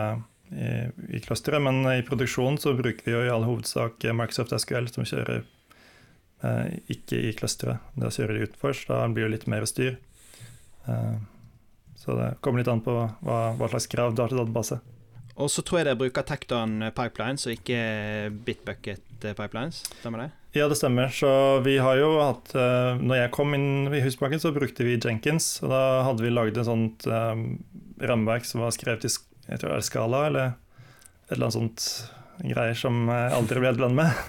i, 0.51 0.89
i 1.15 1.21
clusteret. 1.23 1.63
Men 1.63 1.81
i 1.93 2.03
produksjonen 2.05 2.59
så 2.61 2.75
bruker 2.77 3.07
vi 3.07 3.15
jo 3.15 3.23
i 3.23 3.31
all 3.31 3.47
hovedsak 3.47 4.03
Microsoft 4.11 4.53
SQL, 4.57 4.91
som 4.91 5.07
kjører 5.07 5.45
ikke 6.91 7.23
i 7.29 7.33
clusteret. 7.37 7.81
Da 7.99 8.11
kjører 8.11 8.35
de 8.35 8.49
utenfor, 8.49 8.75
så 8.75 8.93
da 8.93 9.01
blir 9.13 9.29
det 9.29 9.37
litt 9.37 9.49
mer 9.51 9.65
styr. 9.69 9.97
Så 12.09 12.17
det 12.17 12.29
kommer 12.41 12.63
litt 12.63 12.71
an 12.71 12.81
på 12.81 12.95
hva, 12.97 13.37
hva 13.53 13.69
slags 13.69 13.85
krav 13.91 14.15
du 14.15 14.23
har 14.23 14.33
til 14.33 14.41
database. 14.41 14.79
Og 15.39 15.47
så 15.47 15.63
tror 15.63 15.79
jeg 15.79 15.87
dere 15.87 15.99
bruker 15.99 16.25
Tecton 16.27 16.81
pipelines 16.95 17.45
og 17.47 17.55
ikke 17.55 17.79
Bitbucket 18.43 19.05
pipelines, 19.23 19.83
stemmer 20.01 20.25
det? 20.25 20.29
Ja, 20.57 20.65
det 20.67 20.79
stemmer. 20.79 21.11
Så 21.13 21.29
vi 21.63 21.77
har 21.77 21.99
jo 21.99 22.09
hatt 22.17 22.55
uh, 22.57 22.97
Når 22.97 23.19
jeg 23.19 23.31
kom 23.35 23.53
inn 23.53 23.85
i 23.93 24.01
Husbanken, 24.01 24.41
så 24.41 24.51
brukte 24.55 24.83
vi 24.87 24.97
Jenkins. 24.97 25.59
Og 25.61 25.69
da 25.71 25.83
hadde 26.07 26.25
vi 26.25 26.33
laget 26.33 26.57
et 26.57 26.67
sånt 26.67 27.05
um, 27.05 27.43
rammeverk 28.01 28.47
som 28.49 28.65
var 28.65 28.73
skrevet 28.75 29.05
i 29.05 29.13
jeg 29.49 29.61
tror 29.61 29.71
det 29.71 29.77
er 29.79 29.85
Skala, 29.85 30.25
eller 30.27 30.49
et 30.49 31.31
eller 31.33 31.47
annet 31.47 31.55
sånt 31.55 31.85
greier 32.43 32.75
som 32.77 33.07
jeg 33.09 33.31
aldri 33.33 33.61
ble 33.61 33.71
helt 33.71 33.79
blend 33.81 33.97
med. 33.97 34.19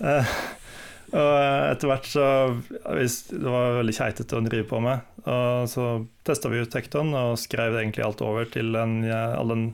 Og 1.08 1.34
etter 1.72 1.88
hvert 1.88 2.08
så 2.10 2.24
Det 2.68 3.40
var 3.40 3.78
veldig 3.78 3.94
keitete 3.96 4.36
å 4.36 4.44
drive 4.44 4.66
på 4.68 4.80
med. 4.84 5.04
Og 5.28 5.68
så 5.70 5.84
testa 6.26 6.50
vi 6.52 6.60
ut 6.62 6.72
Tekton 6.72 7.12
og 7.16 7.38
skrev 7.40 7.76
egentlig 7.80 8.04
alt 8.04 8.22
over 8.24 8.48
til 8.48 8.76
en, 8.78 9.00
all 9.08 9.52
den 9.52 9.68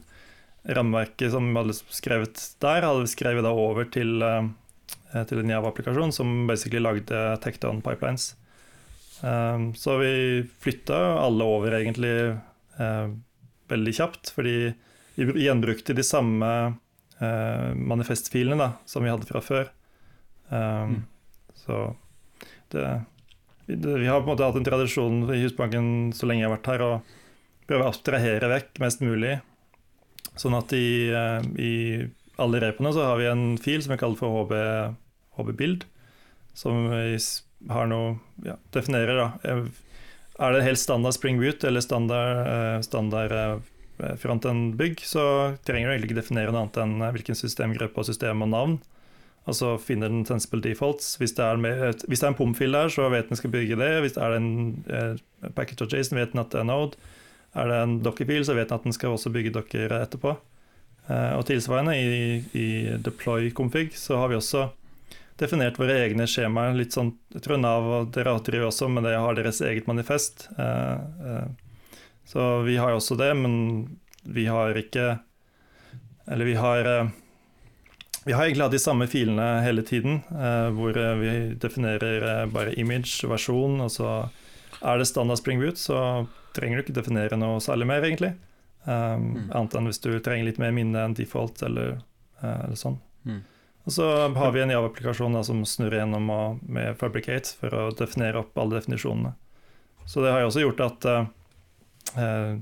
rammeverket 0.64 1.34
som 1.34 1.50
vi 1.50 1.58
hadde 1.58 1.76
skrevet 1.76 2.40
der, 2.62 2.86
hadde 2.86 3.04
vi 3.04 3.12
skrevet 3.12 3.44
da 3.44 3.52
over 3.52 3.86
til, 3.92 4.22
eh, 4.24 5.20
til 5.28 5.42
en 5.42 5.52
Java-applikasjon 5.52 6.14
som 6.16 6.46
basically 6.48 6.80
lagde 6.82 7.20
Tekton 7.44 7.82
pipelines. 7.84 8.32
Um, 9.22 9.70
så 9.78 9.98
vi 10.00 10.42
flytta 10.60 10.96
alle 11.20 11.46
over 11.46 11.76
egentlig 11.76 12.14
veldig 13.70 13.92
kjapt, 13.94 14.32
fordi 14.34 14.74
vi 15.14 15.44
gjenbrukte 15.44 15.94
de 15.94 16.02
samme 16.02 16.48
manifestfilene 17.78 18.58
da, 18.58 18.72
som 18.90 19.06
vi 19.06 19.12
hadde 19.12 19.28
fra 19.28 19.40
før. 19.44 19.70
Um, 20.50 20.90
mm. 20.90 20.98
Så 21.64 21.94
det, 22.74 22.86
vi 23.66 24.06
har 24.06 24.20
på 24.20 24.26
en 24.26 24.32
måte 24.34 24.46
hatt 24.46 24.58
en 24.60 24.66
tradisjon 24.66 25.22
i 25.32 25.40
Husbanken 25.42 26.12
så 26.16 26.28
lenge 26.28 26.44
jeg 26.44 26.50
har 26.50 26.56
vært 26.58 26.70
her, 26.74 26.84
å 26.84 27.68
prøve 27.68 27.86
å 27.86 27.92
abstrahere 27.92 28.50
vekk 28.52 28.82
mest 28.84 29.04
mulig. 29.04 29.38
Sånn 30.40 30.56
at 30.58 30.74
i, 30.76 31.08
eh, 31.14 31.46
i 31.56 31.74
alle 32.42 32.60
repene 32.60 32.92
så 32.92 33.06
har 33.08 33.20
vi 33.20 33.30
en 33.30 33.46
fil 33.62 33.82
som 33.84 33.94
vi 33.94 34.00
kaller 34.00 34.20
for 34.20 34.42
HB, 34.42 34.54
HB-bild, 35.38 35.86
som 36.54 36.90
har 36.90 37.88
noe 37.90 38.16
ja, 38.44 38.58
definerer 38.74 39.20
da. 39.20 39.28
Er 40.34 40.52
det 40.52 40.64
helt 40.66 40.82
standard 40.82 41.14
Spring 41.14 41.38
Boot 41.38 41.64
eller 41.64 41.84
standard, 41.84 42.42
eh, 42.50 42.80
standard 42.84 43.62
frontend-bygg, 44.18 45.04
så 45.06 45.54
trenger 45.62 45.88
du 45.88 45.94
egentlig 45.94 46.10
ikke 46.10 46.18
definere 46.18 46.52
noe 46.52 46.64
annet 46.64 46.80
enn 46.82 46.96
hvilken 47.14 47.38
systemgruppe 47.38 48.02
og 48.02 48.08
system 48.08 48.42
og 48.42 48.50
navn. 48.50 48.74
Og 49.44 49.56
så 49.58 49.74
finner 49.76 50.08
den 50.08 50.24
sensible 50.24 50.62
defaults. 50.64 51.16
Hvis 51.20 51.36
det 51.36 51.44
er, 51.44 51.58
med, 51.60 52.04
hvis 52.08 52.22
det 52.22 52.26
er 52.26 52.32
en 52.32 52.38
POM-fil 52.38 52.72
der, 52.72 52.88
så 52.92 53.10
vet 53.12 53.28
den 53.28 53.40
skal 53.40 53.52
bygge 53.52 53.76
det. 53.76 53.90
Hvis 54.00 54.16
det 54.16 54.22
er 54.24 54.36
en 54.38 54.52
eh, 54.88 55.50
package 55.56 55.84
of 55.84 55.92
Jason, 55.92 56.18
vet 56.18 56.32
den 56.32 56.40
at 56.40 56.54
det 56.54 56.62
er 56.62 56.68
Node. 56.70 56.96
Er 57.54 57.68
det 57.70 57.82
en 57.82 57.98
docker-fil, 58.02 58.46
så 58.46 58.56
vet 58.56 58.70
den 58.70 58.80
at 58.80 58.86
den 58.88 58.96
skal 58.96 59.14
også 59.14 59.32
bygge 59.34 59.52
docker 59.54 59.92
etterpå. 60.00 60.32
Eh, 61.10 61.34
og 61.36 61.44
tilsvarende 61.50 61.98
i, 62.00 62.40
i 62.56 62.68
deploy-config 63.04 63.92
så 64.00 64.22
har 64.22 64.32
vi 64.32 64.40
også 64.40 64.70
definert 65.40 65.78
våre 65.80 65.98
egne 66.04 66.26
skjemaer. 66.30 66.76
Litt 66.78 66.96
sånn, 66.96 67.12
jeg 67.34 67.44
tror 67.44 67.60
Nav 67.60 67.90
og 67.90 68.14
dere 68.14 68.36
driver 68.46 68.70
også, 68.70 68.88
men 68.88 69.06
det 69.06 69.16
har 69.18 69.36
deres 69.36 69.60
eget 69.66 69.88
manifest. 69.90 70.48
Eh, 70.56 70.96
eh, 71.28 71.98
så 72.24 72.62
vi 72.64 72.78
har 72.80 72.94
jo 72.94 73.02
også 73.02 73.18
det, 73.20 73.30
men 73.36 73.54
vi 74.24 74.46
har 74.48 74.72
ikke 74.80 75.18
Eller 76.24 76.44
vi 76.48 76.54
har 76.56 76.86
eh, 76.88 77.08
vi 78.24 78.32
har 78.32 78.44
egentlig 78.44 78.64
hatt 78.64 78.72
de 78.72 78.80
samme 78.80 79.06
filene 79.06 79.46
hele 79.64 79.82
tiden, 79.84 80.22
eh, 80.32 80.68
hvor 80.72 80.96
eh, 80.96 81.14
vi 81.20 81.32
definerer 81.60 82.24
eh, 82.30 82.46
bare 82.48 82.72
image, 82.80 83.20
versjon, 83.28 83.76
og 83.84 83.92
så 83.92 84.14
er 84.80 84.98
det 84.98 85.08
standard 85.08 85.40
Spring 85.40 85.60
Boot, 85.60 85.78
så 85.80 86.24
trenger 86.56 86.80
du 86.80 86.84
ikke 86.84 86.96
definere 86.96 87.36
noe 87.40 87.60
særlig 87.60 87.88
mer, 87.90 88.04
egentlig. 88.04 88.32
Um, 88.84 89.30
mm. 89.32 89.44
Annet 89.56 89.76
enn 89.76 89.88
hvis 89.88 90.00
du 90.04 90.10
trenger 90.20 90.48
litt 90.48 90.60
mer 90.60 90.72
minne 90.76 91.04
enn 91.04 91.16
default, 91.16 91.62
eller, 91.66 91.98
eller 92.40 92.76
sånn. 92.78 92.98
Mm. 93.24 93.40
Og 93.84 93.92
så 93.92 94.08
har 94.36 94.52
vi 94.52 94.62
en 94.62 94.72
Java-applikasjon 94.72 95.40
som 95.44 95.64
snurrer 95.68 96.00
gjennom 96.02 96.28
med 96.62 96.96
Fabricate 97.00 97.56
for 97.60 97.76
å 97.76 97.86
definere 97.96 98.40
opp 98.40 98.56
alle 98.60 98.78
definisjonene. 98.78 99.34
Så 100.08 100.24
det 100.24 100.32
har 100.32 100.44
jo 100.44 100.50
også 100.50 100.64
gjort 100.64 100.84
at 100.84 101.08
uh, 101.08 102.54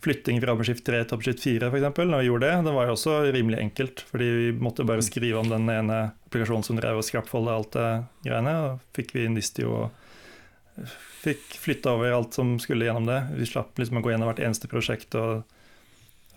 flytting 0.00 0.40
fra 0.42 0.54
OpenShift 0.54 0.86
3 0.86 1.00
til 1.04 1.16
OpenShift 1.16 1.42
4, 1.42 1.70
f.eks., 1.72 1.98
når 1.98 2.22
vi 2.22 2.28
gjorde 2.28 2.46
det, 2.46 2.58
det 2.68 2.74
var 2.76 2.86
jo 2.86 2.94
også 2.94 3.16
rimelig 3.34 3.58
enkelt. 3.64 4.04
Fordi 4.10 4.28
vi 4.36 4.52
måtte 4.54 4.86
bare 4.86 5.02
skrive 5.02 5.40
om 5.40 5.50
den 5.50 5.66
ene 5.72 5.98
applikasjonen 6.28 6.66
som 6.66 6.78
drev 6.78 7.00
og 7.00 7.06
scrapfolda 7.06 7.56
alt 7.56 7.74
det 7.74 7.88
greiene. 8.28 8.54
Og 8.66 8.94
fikk 8.98 9.16
vi 9.16 9.26
Nistio 9.32 9.74
og 9.74 10.86
fikk 11.18 11.58
flytta 11.58 11.96
over 11.98 12.14
alt 12.14 12.38
som 12.38 12.56
skulle 12.62 12.86
gjennom 12.86 13.08
det. 13.10 13.20
Vi 13.40 13.50
slapp 13.50 13.78
liksom 13.78 13.98
å 13.98 14.04
gå 14.04 14.14
gjennom 14.14 14.30
hvert 14.30 14.42
eneste 14.46 14.70
prosjekt 14.70 15.18
og, 15.18 15.42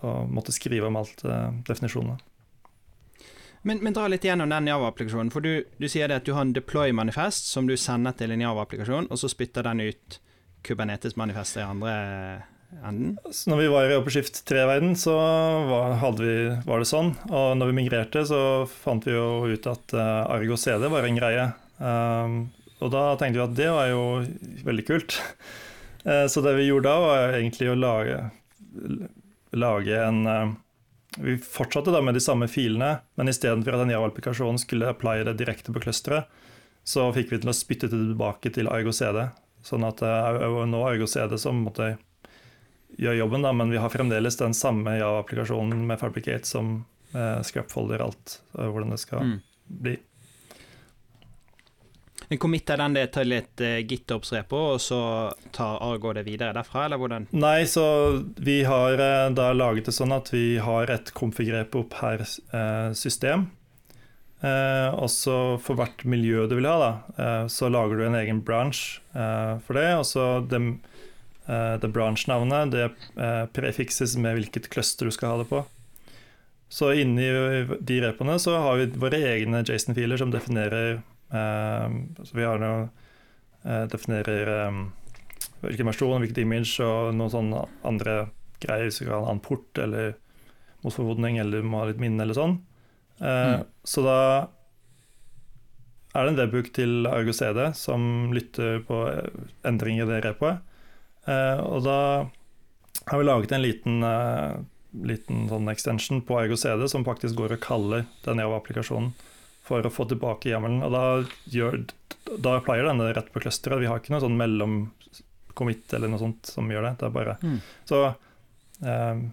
og 0.02 0.34
måtte 0.34 0.56
skrive 0.56 0.90
om 0.90 0.98
alt 0.98 1.22
uh, 1.28 1.54
definisjonene. 1.68 2.18
Men, 3.62 3.78
men, 3.86 3.94
dra 3.94 4.08
litt 4.10 4.26
gjennom 4.26 4.50
den 4.50 4.72
Java-applikasjonen. 4.72 5.30
For 5.30 5.46
du, 5.46 5.68
du, 5.78 5.86
sier 5.86 6.10
det 6.10 6.24
at 6.24 6.26
du 6.26 6.34
har 6.34 6.48
en 6.48 6.56
deploy-manifest 6.56 7.52
som 7.52 7.70
du 7.70 7.76
sender 7.78 8.16
til 8.18 8.34
en 8.34 8.42
Java-applikasjon, 8.42 9.12
og 9.14 9.22
så 9.22 9.30
spytter 9.30 9.68
den 9.70 9.84
ut 9.86 10.18
Kubernetes-manifestet 10.66 11.62
i 11.62 11.68
andre 11.68 11.94
enden? 12.84 13.18
Så 13.32 13.52
når 13.52 13.62
vi 13.62 13.70
var 13.72 13.90
i 13.90 13.98
oppeskift 13.98 14.42
3-verden, 14.50 14.96
så 15.00 15.14
var, 15.68 15.98
vi, 16.18 16.36
var, 16.66 16.82
det 16.82 16.90
sånn. 16.90 17.14
Og 17.30 17.54
når 17.60 17.72
vi 17.72 17.78
migrerte, 17.82 18.24
så 18.28 18.42
fant 18.70 19.06
vi 19.08 19.16
jo 19.16 19.52
ut 19.52 19.70
at 19.70 19.96
uh, 19.98 20.32
Argo 20.32 20.58
CD 20.60 20.88
var 20.92 21.08
en 21.08 21.20
greie. 21.20 21.46
Um, 21.78 22.36
og 22.82 22.94
da 22.94 23.06
tenkte 23.20 23.40
vi 23.40 23.46
at 23.46 23.58
det 23.58 23.70
var 23.74 23.92
jo 23.92 24.04
veldig 24.68 24.88
kult. 24.88 25.20
Uh, 26.06 26.26
så 26.32 26.44
det 26.46 26.56
vi 26.60 26.70
gjorde 26.70 26.90
da, 26.90 27.06
var 27.06 27.38
egentlig 27.40 27.72
å 27.72 27.80
lage, 27.80 28.20
lage 29.58 29.98
en 30.02 30.22
uh, 30.28 30.54
Vi 31.22 31.36
fortsatte 31.44 31.92
da 31.92 32.00
med 32.02 32.16
de 32.16 32.24
samme 32.24 32.48
filene, 32.48 33.02
men 33.20 33.32
istedenfor 33.32 33.76
at 33.76 33.86
en 33.86 33.92
Java-applikasjon 33.94 34.62
skulle 34.62 34.94
applye 34.94 35.26
det 35.28 35.36
direkte 35.42 35.74
på 35.76 35.84
clusteret, 35.84 36.30
så 36.88 37.12
fikk 37.14 37.34
vi 37.34 37.42
til 37.44 37.52
å 37.52 37.54
spytte 37.54 37.92
det 37.92 38.00
tilbake 38.00 38.50
til 38.56 38.72
Argo 38.72 38.94
CD. 38.96 39.28
Sånn 39.62 39.84
at 39.86 40.00
nå 40.02 40.80
Argo 40.82 41.06
CD 41.06 41.36
som 41.38 41.60
måtte 41.62 41.92
gjør 43.02 43.18
jobben, 43.18 43.42
da, 43.46 43.52
men 43.54 43.74
vi 43.74 43.82
har 43.82 43.90
fremdeles 43.90 44.38
den 44.38 44.54
samme 44.58 44.96
Java-applikasjonen 45.00 45.86
med 45.90 46.00
Fabricate 46.02 46.48
som 46.48 46.84
eh, 47.16 47.42
scrapfolder 47.46 48.04
alt 48.06 48.40
uh, 48.54 48.68
hvordan 48.70 48.94
det 48.94 49.02
skal 49.02 49.26
mm. 49.26 49.38
bli. 49.82 49.98
Men 52.32 52.40
Committer 52.40 52.80
den 52.80 52.94
det 52.96 53.08
til 53.16 53.34
et 53.36 53.64
uh, 53.66 53.80
GitOps-repo, 53.84 54.60
og 54.76 54.78
så 54.80 55.00
tar 55.52 55.82
Argo 55.84 56.14
det 56.16 56.24
videre 56.30 56.54
derfra, 56.56 56.86
eller 56.86 57.02
hvordan? 57.02 57.26
Nei, 57.36 57.66
så 57.68 57.84
vi 58.38 58.62
har 58.70 59.02
uh, 59.02 59.32
da 59.36 59.50
laget 59.52 59.90
det 59.90 59.96
sånn 59.98 60.14
at 60.16 60.30
vi 60.32 60.62
har 60.62 60.94
et 60.94 61.12
konfig-repo 61.18 61.84
per 61.92 62.24
uh, 62.24 62.94
system. 62.96 63.50
Uh, 64.42 64.94
og 64.96 65.10
så 65.14 65.36
for 65.62 65.78
hvert 65.78 66.06
miljø 66.08 66.48
du 66.50 66.56
vil 66.58 66.70
ha, 66.70 66.78
da, 66.82 67.26
så 67.52 67.68
lager 67.70 68.00
du 68.00 68.08
en 68.08 68.18
egen 68.18 68.40
branch 68.46 69.02
for 69.12 69.78
det. 69.78 69.90
Og 70.00 70.08
så 70.08 70.30
dem, 70.50 70.78
Uh, 71.52 71.76
det 71.80 71.90
branch-navnet 71.92 72.72
det 72.72 72.86
uh, 73.20 73.46
prefikses 73.52 74.14
med 74.16 74.38
hvilket 74.38 74.70
cluster 74.72 75.10
du 75.10 75.12
skal 75.12 75.34
ha 75.34 75.42
det 75.42 75.50
på. 75.50 75.66
Så 76.72 76.94
inni 76.96 77.28
de 77.84 77.98
repene 78.00 78.38
så 78.40 78.56
har 78.64 78.78
vi 78.80 78.86
våre 79.02 79.20
egne 79.34 79.60
Jason-filer 79.68 80.22
som 80.22 80.32
definerer 80.32 81.02
uh, 81.34 81.90
Så 82.24 82.38
vi 82.38 82.48
har 82.48 82.62
noe 82.62 82.90
definerer 83.92 84.48
um, 84.72 84.80
hvilken 85.62 85.86
versjon, 85.92 86.24
hvilket 86.24 86.40
image 86.42 86.80
og 86.82 87.12
noen 87.14 87.30
sånne 87.30 87.60
andre 87.86 88.16
greier. 88.64 88.88
Hvis 88.88 89.04
du 89.04 89.06
kan 89.06 89.28
ha 89.28 89.36
en 89.36 89.44
port 89.44 89.78
eller 89.78 90.16
mot 90.82 90.96
formodning, 90.96 91.38
eller 91.38 91.62
du 91.62 91.68
må 91.70 91.84
ha 91.84 91.92
litt 91.92 92.02
minne 92.02 92.24
eller 92.26 92.34
sånn. 92.34 92.56
Mm. 93.20 93.68
Så 93.86 94.02
da 94.02 94.18
er 96.16 96.26
det 96.26 96.32
en 96.32 96.40
webbook 96.40 96.72
til 96.74 97.06
Argo 97.06 97.36
CD 97.38 97.68
som 97.78 98.34
lytter 98.34 98.82
på 98.88 99.04
endringer 99.70 100.08
i 100.08 100.14
det 100.16 100.24
repoet. 100.26 100.66
Eh, 101.30 101.60
og 101.62 101.84
da 101.86 101.98
har 103.06 103.20
vi 103.20 103.28
laget 103.28 103.52
en 103.52 103.62
liten, 103.62 104.04
eh, 104.04 104.56
liten 105.06 105.50
sånn 105.50 105.70
extension 105.72 106.22
på 106.26 106.40
Ergo 106.42 106.58
CD 106.58 106.88
som 106.90 107.06
faktisk 107.06 107.36
går 107.36 107.58
og 107.58 107.64
kaller 107.64 108.06
den 108.26 108.42
Java-applikasjonen 108.42 109.14
for 109.66 109.86
å 109.86 109.94
få 109.94 110.08
tilbake 110.10 110.50
hjemmelen. 110.52 110.82
Og 110.86 110.92
da, 110.92 111.04
gjør, 111.54 111.84
da 112.38 112.58
pleier 112.66 112.90
den 112.90 113.04
rett 113.14 113.32
på 113.34 113.44
clusteret. 113.44 113.82
Vi 113.82 113.90
har 113.90 114.02
ikke 114.02 114.16
noe 114.16 114.24
sånn 114.24 114.40
mellom 114.40 114.82
commit 115.54 115.94
eller 115.94 116.12
noe 116.12 116.22
sånt 116.22 116.50
som 116.50 116.70
gjør 116.72 116.90
det. 116.90 116.98
Det 117.00 117.08
er 117.08 117.16
bare 117.16 117.38
mm. 117.42 117.58
Så 117.86 118.04
eh, 118.08 119.24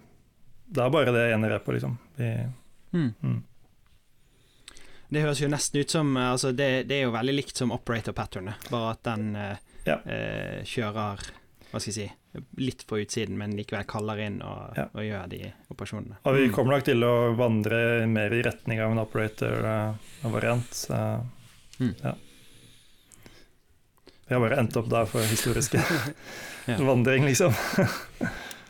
det 0.69 0.83
er 0.83 0.93
bare 0.93 1.13
det 1.15 1.29
ene 1.33 1.49
repet, 1.49 1.79
liksom. 1.79 1.95
Vi, 2.19 2.29
mm. 2.93 3.13
Mm. 3.23 3.39
Det 5.09 5.23
høres 5.25 5.41
jo 5.41 5.49
nesten 5.49 5.81
ut 5.81 5.89
som 5.89 6.11
altså 6.21 6.51
det, 6.53 6.83
det, 6.89 6.99
er 6.99 7.07
jo 7.07 7.15
veldig 7.15 7.33
likt 7.33 7.57
som 7.57 7.73
operator 7.73 8.13
patternet, 8.13 8.69
bare 8.69 8.91
at 8.93 9.01
den 9.07 9.31
uh, 9.33 9.55
ja. 9.87 9.95
uh, 10.05 10.59
kjører 10.69 11.23
hva 11.69 11.79
skal 11.81 11.91
jeg 11.93 12.09
si, 12.09 12.39
litt 12.61 12.85
på 12.89 12.97
utsiden, 13.03 13.37
men 13.37 13.53
likevel 13.57 13.85
kaller 13.89 14.21
inn 14.25 14.39
og, 14.41 14.77
ja. 14.77 14.87
og 14.89 15.05
gjør 15.05 15.27
de 15.29 15.41
operasjonene. 15.69 16.17
Og 16.23 16.37
vi 16.37 16.47
mm. 16.47 16.53
kommer 16.55 16.75
nok 16.75 16.87
til 16.87 17.05
å 17.05 17.13
vandre 17.37 17.81
mer 18.09 18.33
i 18.33 18.41
retning 18.45 18.81
av 18.81 18.95
en 18.95 19.03
operator-variant. 19.03 20.81
Uh, 20.89 21.77
mm. 21.77 21.93
ja. 22.01 22.15
Vi 24.29 24.35
har 24.35 24.41
bare 24.45 24.59
endt 24.61 24.77
opp 24.77 24.89
der 24.89 25.09
for 25.09 25.25
historiske 25.25 25.81
vandring, 26.89 27.25
liksom. 27.29 27.53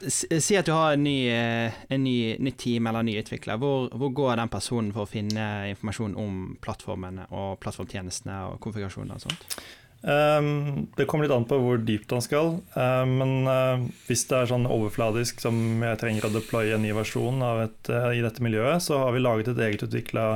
si 0.08 0.56
at 0.56 0.68
du 0.68 0.72
har 0.72 0.96
en 0.96 1.04
ny, 1.04 1.18
eh, 1.28 1.80
en 1.92 2.04
ny, 2.04 2.38
nytt 2.40 2.58
team 2.64 2.88
eller 2.88 3.04
en 3.04 3.10
ny 3.12 3.18
utvikler. 3.20 3.60
Hvor, 3.60 3.90
hvor, 3.92 4.14
går 4.16 4.40
den 4.40 4.52
personen 4.52 4.94
for 4.96 5.04
å 5.04 5.12
finne 5.12 5.50
informasjon 5.74 6.16
om 6.20 6.40
plattformene 6.64 7.28
og 7.36 7.60
plattformtjenestene 7.64 8.38
og 8.50 8.60
konfigurasjoner 8.64 9.20
og 9.20 9.28
sånt? 9.28 9.60
Um, 10.02 10.88
det 10.96 11.10
kommer 11.12 11.26
litt 11.26 11.34
an 11.36 11.46
på 11.48 11.58
hvor 11.60 11.82
dypt 11.84 12.14
han 12.16 12.24
skal. 12.24 12.54
Uh, 12.76 13.04
men 13.10 13.50
uh, 13.50 13.84
hvis 14.08 14.24
det 14.30 14.38
er 14.38 14.52
sånn 14.52 14.70
overfladisk 14.70 15.44
som 15.44 15.84
jeg 15.84 16.00
trenger 16.00 16.30
å 16.30 16.34
deploye 16.34 16.78
en 16.78 16.86
ny 16.86 16.94
versjon 16.96 17.44
et, 17.66 17.92
uh, 17.92 18.12
i 18.16 18.24
dette 18.24 18.44
miljøet, 18.44 18.84
så 18.86 19.04
har 19.04 19.16
vi 19.16 19.24
laget 19.24 19.52
et 19.52 19.64
eget 19.68 19.84
utvikla 19.90 20.28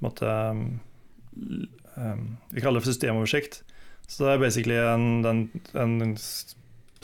um, 0.00 0.62
Vi 1.36 2.62
kaller 2.62 2.78
det 2.78 2.86
for 2.86 2.92
systemoversikt. 2.92 3.62
Så 4.08 4.24
det 4.24 4.36
er 4.36 4.40
basically 4.40 4.76
en, 4.78 5.24
en, 5.26 5.46
en 5.74 6.16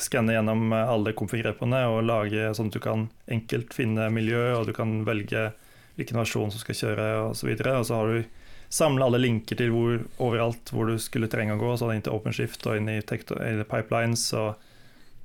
skanne 0.01 0.37
gjennom 0.37 0.73
alle 0.73 1.13
konfigrepene 1.19 1.81
og 1.91 2.05
lage 2.07 2.53
sånn 2.57 2.71
at 2.71 2.77
du 2.77 2.83
kan 2.83 3.09
enkelt 3.27 3.75
finne 3.75 4.07
miljø, 4.15 4.53
og 4.55 4.69
du 4.69 4.73
kan 4.77 5.03
velge 5.05 5.51
hvilken 5.99 6.21
versjon 6.23 6.53
som 6.55 6.63
skal 6.63 6.79
kjøre 6.79 7.09
osv. 7.27 7.51
Og, 7.51 7.59
så 7.59 7.75
og 7.75 7.89
så 7.89 7.99
har 7.99 8.13
du 8.13 8.42
samle 8.73 9.05
alle 9.05 9.21
linker 9.21 9.59
til 9.59 9.73
hvor, 9.75 9.99
overalt 10.23 10.73
hvor 10.73 10.89
du 10.89 10.97
skulle 11.03 11.29
trenge 11.33 11.57
å 11.57 11.61
gå, 11.61 11.75
sånn 11.77 11.97
inn 11.97 12.05
til 12.05 12.17
OpenShift 12.17 12.65
og 12.71 12.79
inn 12.79 12.89
i, 12.89 13.01
i 13.03 13.67
pipelines 13.69 14.25
og 14.39 14.55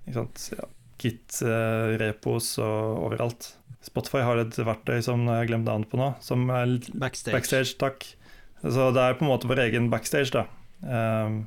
ja, 0.07 0.25
Git-repos 0.97 2.53
uh, 2.57 2.65
og 2.65 3.07
overalt. 3.09 3.51
Spotify 3.85 4.23
har 4.25 4.41
et 4.41 4.57
verktøy 4.57 4.99
som 5.05 5.23
jeg 5.27 5.43
har 5.43 5.49
glemt 5.49 5.67
navnet 5.69 5.89
på 5.91 5.99
nå, 5.99 6.11
som 6.23 6.47
er 6.51 6.79
backstage. 6.97 7.35
backstage. 7.35 7.75
Takk. 7.79 8.07
Så 8.63 8.89
det 8.95 9.03
er 9.03 9.17
på 9.17 9.23
en 9.23 9.31
måte 9.31 9.49
vår 9.49 9.67
egen 9.67 9.91
backstage, 9.93 10.33
da. 10.33 10.47
Um, 10.81 11.45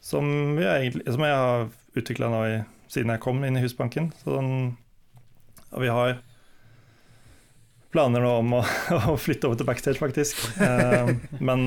som, 0.00 0.56
jeg, 0.60 0.94
som, 1.04 1.24
jeg, 1.26 1.36
har 1.42 1.68
utvikla 1.98 2.30
nå 2.32 2.40
i, 2.48 2.56
siden 2.90 3.12
jeg 3.12 3.22
kom 3.22 3.42
inn 3.44 3.58
i 3.58 3.64
Husbanken. 3.64 4.12
Så 4.22 4.38
den, 4.38 4.52
og 5.70 5.84
vi 5.84 5.90
har 5.92 6.20
planer 7.94 8.24
nå 8.24 8.34
om 8.42 8.58
å, 8.60 8.64
å, 9.12 9.16
flytte 9.20 9.48
over 9.48 9.60
til 9.60 9.68
backstage, 9.68 10.00
faktisk. 10.00 10.42
Uh, 10.60 11.14
men, 11.42 11.64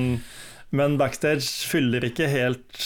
men, 0.74 0.98
backstage 1.00 1.68
fyller 1.70 2.06
ikke 2.08 2.30
helt 2.30 2.80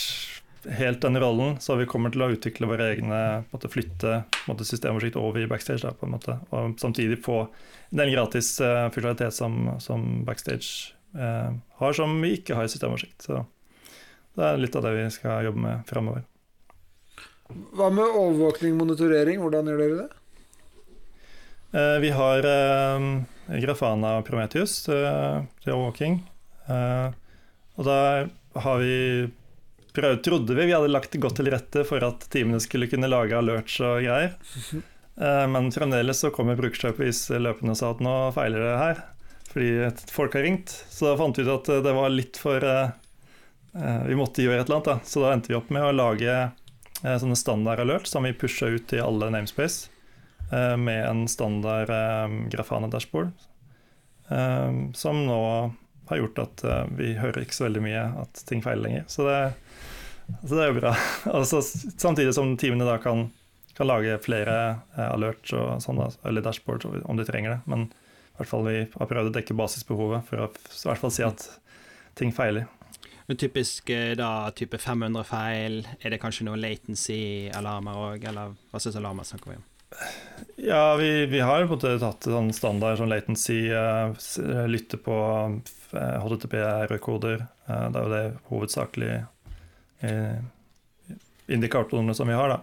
helt 0.68 1.00
den 1.00 1.16
rollen, 1.20 1.56
så 1.62 1.76
vi 1.78 1.86
kommer 1.88 2.12
til 2.12 2.24
å 2.24 2.30
utvikle 2.34 2.68
våre 2.68 2.90
egne 2.92 3.18
måtte 3.52 3.70
flytte 3.72 4.22
måtte 4.48 4.66
systemoversikt 4.66 5.16
over 5.16 5.40
i 5.40 5.48
backstage. 5.50 5.84
Da, 5.84 5.94
på 5.96 6.06
en 6.08 6.16
måte, 6.16 6.38
Og 6.50 6.74
samtidig 6.82 7.20
få 7.24 7.46
den 7.94 8.12
gratis 8.12 8.56
uh, 8.60 8.88
funksjonalitet 8.92 9.34
som, 9.34 9.70
som, 9.80 10.24
backstage 10.28 10.92
uh, 11.16 11.54
har, 11.80 11.96
som 11.96 12.18
vi 12.22 12.34
ikke 12.40 12.58
har 12.58 12.68
i 12.68 12.72
systemoversikt. 12.72 13.30
Så 13.30 13.44
det 14.38 14.44
er 14.44 14.60
litt 14.60 14.76
av 14.76 14.84
det 14.84 14.96
vi 14.98 15.06
skal 15.14 15.46
jobbe 15.48 15.62
med 15.62 15.88
framover. 15.88 16.26
Hva 17.48 17.88
med 17.88 18.04
overvåkning 18.04 18.74
og 18.74 18.82
monitorering, 18.82 19.40
hvordan 19.40 19.70
gjør 19.70 19.80
dere 19.80 20.00
det? 20.02 20.17
Uh, 21.74 21.98
vi 22.00 22.10
har 22.16 22.46
Grafana 23.60 24.18
og 24.18 24.26
Prometheus 24.28 24.80
til 24.88 25.72
overvåking. 25.72 26.20
og 26.68 27.84
da 27.86 27.98
har 28.60 28.78
vi 28.82 29.28
prøvd, 29.98 30.22
trodde 30.24 30.54
vi 30.54 30.66
vi 30.68 30.74
hadde 30.76 30.90
lagt 30.92 31.16
godt 31.20 31.38
til 31.40 31.50
rette 31.52 31.84
for 31.88 32.04
at 32.04 32.28
teamene 32.32 32.60
skulle 32.62 32.88
kunne 32.90 33.10
lage 33.10 33.36
alerts 33.36 33.78
og 33.80 34.02
greier. 34.04 34.36
Eh, 35.18 35.46
men 35.50 35.72
fremdeles 35.74 36.20
så 36.22 36.30
kommer 36.30 36.58
brukerservice 36.58 37.34
løpende 37.42 37.74
og 37.74 37.80
sa 37.80 37.88
at 37.90 38.02
nå 38.04 38.14
feiler 38.36 38.62
det 38.62 38.76
her. 38.78 39.02
Fordi 39.48 39.70
folk 40.12 40.36
har 40.36 40.46
ringt. 40.46 40.70
Så 40.92 41.08
da 41.08 41.16
fant 41.18 41.38
vi 41.38 41.46
ut 41.46 41.54
at 41.56 41.70
det 41.84 41.94
var 41.96 42.12
litt 42.14 42.38
for 42.38 42.62
eh, 42.62 42.94
eh, 43.74 44.02
Vi 44.10 44.18
måtte 44.18 44.44
gjøre 44.44 44.62
et 44.62 44.68
eller 44.68 44.78
annet. 44.78 44.90
da. 44.92 44.98
Så 45.08 45.24
da 45.24 45.32
endte 45.34 45.50
vi 45.50 45.58
opp 45.58 45.72
med 45.74 45.88
å 45.88 45.94
lage 45.96 46.40
sånne 46.98 47.36
standard 47.38 47.78
alerts 47.78 48.10
som 48.10 48.24
vi 48.26 48.34
pusha 48.34 48.66
ut 48.74 48.92
i 48.94 48.98
alle 48.98 49.28
namespace. 49.30 49.90
Med 50.50 51.02
en 51.04 51.26
standard 51.28 51.90
Grafana 52.48 52.88
dashboard. 52.88 53.34
Som 54.96 55.20
nå 55.26 55.40
har 56.08 56.20
gjort 56.22 56.40
at 56.40 56.64
vi 56.96 57.10
hører 57.20 57.44
ikke 57.44 57.56
så 57.56 57.66
veldig 57.66 57.82
mye 57.84 58.04
at 58.22 58.40
ting 58.48 58.64
feiler 58.64 58.86
lenger. 58.86 59.04
Så 59.12 59.26
det 59.28 59.38
så 60.42 60.54
det 60.54 60.64
er 60.64 60.72
jo 60.72 60.80
bra. 60.80 60.94
Altså, 61.38 61.62
samtidig 61.98 62.34
som 62.36 62.56
teamene 62.60 62.86
da 62.88 62.98
kan, 63.02 63.28
kan 63.76 63.88
lage 63.88 64.18
flere 64.24 64.56
eh, 64.96 65.06
alerts 65.08 65.54
og 65.56 65.80
sånn, 65.84 66.00
eller 66.26 66.44
dashboard 66.44 66.86
om 67.04 67.18
de 67.18 67.26
trenger 67.28 67.56
det. 67.56 67.60
Men 67.70 67.88
i 67.88 68.40
hvert 68.40 68.52
fall 68.52 68.66
vi 68.68 68.80
har 68.94 69.10
prøvd 69.10 69.32
å 69.32 69.36
dekke 69.38 69.56
basisbehovet 69.58 70.28
for 70.28 70.44
å 70.44 70.50
i 70.50 70.90
hvert 70.90 71.02
fall 71.02 71.14
si 71.14 71.24
at 71.26 71.48
ting 72.18 72.34
feiler. 72.34 72.68
Men 73.28 73.40
typisk 73.40 73.90
eh, 73.92 74.14
da 74.18 74.50
type 74.56 74.80
500 74.80 75.26
feil, 75.28 75.82
er 76.00 76.14
det 76.14 76.20
kanskje 76.22 76.46
noen 76.48 76.62
latency-alarmer 76.62 78.04
òg, 78.04 78.30
eller 78.30 78.54
hva 78.70 78.80
slags 78.80 79.00
alarmer 79.00 79.28
snakker 79.28 79.52
vi 79.52 79.60
om? 79.60 79.66
Ja, 80.68 80.96
vi, 81.00 81.26
vi 81.30 81.40
har 81.40 81.62
på 81.64 81.64
en 81.64 81.72
måte 81.72 81.94
tatt 82.02 82.28
sånn 82.28 82.52
standard 82.52 83.00
sånn 83.00 83.08
latency, 83.12 83.60
uh, 83.72 84.12
lytte 84.68 85.00
på 85.00 85.16
HTTP-koder. 85.92 87.46
Uh, 87.64 87.86
det 87.88 88.00
er 88.00 88.02
jo 88.04 88.12
det 88.12 88.24
hovedsakelig 88.50 89.12
uh, 90.04 91.14
indikatorene 91.48 92.14
som 92.14 92.28
vi 92.28 92.36
har. 92.36 92.48
da. 92.48 92.60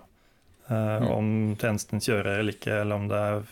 Eh, 0.68 0.98
mm. 1.02 1.08
Om 1.08 1.56
tjenesten 1.62 2.02
kjører 2.02 2.40
eller 2.40 2.56
ikke, 2.56 2.74
eller 2.82 2.96
om 2.96 3.10
det 3.10 3.18
er 3.22 3.44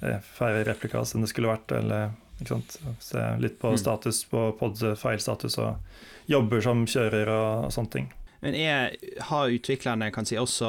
eh, 0.00 0.20
færre 0.36 0.62
replikas 0.68 1.14
enn 1.14 1.24
det 1.24 1.30
skulle 1.32 1.50
vært. 1.50 1.72
eller 1.74 2.12
ikke 2.40 2.56
sant? 2.56 2.76
Se 3.02 3.24
litt 3.42 3.58
på 3.60 3.74
mm. 3.74 3.78
status 3.82 4.24
på 4.30 4.48
pod-feilstatus 4.60 5.58
og 5.62 6.30
jobber 6.30 6.62
som 6.64 6.84
kjører 6.86 7.30
og, 7.30 7.66
og 7.68 7.74
sånne 7.74 7.94
ting. 7.96 8.12
Men 8.44 8.54
er, 8.54 8.96
har 9.30 9.48
utviklerne 9.48 10.10
kan 10.12 10.26
si, 10.28 10.36
også 10.36 10.68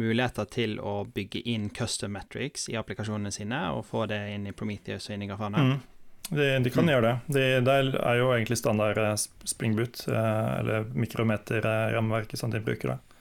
muligheter 0.00 0.46
til 0.48 0.78
å 0.80 1.02
bygge 1.04 1.42
inn 1.52 1.66
custom 1.68 2.14
metrics 2.16 2.64
i 2.72 2.78
applikasjonene 2.80 3.28
sine, 3.34 3.58
og 3.76 3.84
få 3.84 4.06
det 4.08 4.22
inn 4.32 4.46
i 4.48 4.54
Prometheus 4.56 5.10
og 5.10 5.18
inn 5.18 5.26
i 5.26 5.28
Grafana? 5.28 5.60
Mm. 5.60 5.82
De, 6.30 6.46
de 6.64 6.72
kan 6.72 6.88
mm. 6.88 6.92
gjøre 6.94 7.10
det. 7.10 7.34
De, 7.36 7.44
det 7.66 7.74
er 8.00 8.16
jo 8.22 8.30
egentlig 8.32 8.56
standard 8.56 9.02
eh, 9.02 9.12
springboot, 9.52 10.06
eh, 10.08 10.48
eller 10.62 10.88
mikrometer-rammeverket 10.96 12.40
som 12.40 12.54
de 12.54 12.64
bruker. 12.64 12.94
Da. 12.94 13.20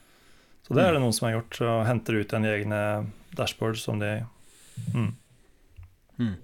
Så 0.63 0.77
det 0.77 0.85
er 0.85 0.95
det 0.95 1.01
mm. 1.01 1.09
noen 1.09 1.19
som 1.19 1.27
har 1.27 1.35
gjort, 1.35 1.59
og 1.67 1.83
henter 1.89 2.21
ut 2.21 2.39
en 2.39 2.47
egne 2.47 2.81
dashboard 3.35 3.83
som 3.83 3.99
de 3.99 4.13
mm. 4.95 5.11
Mm. 6.23 6.35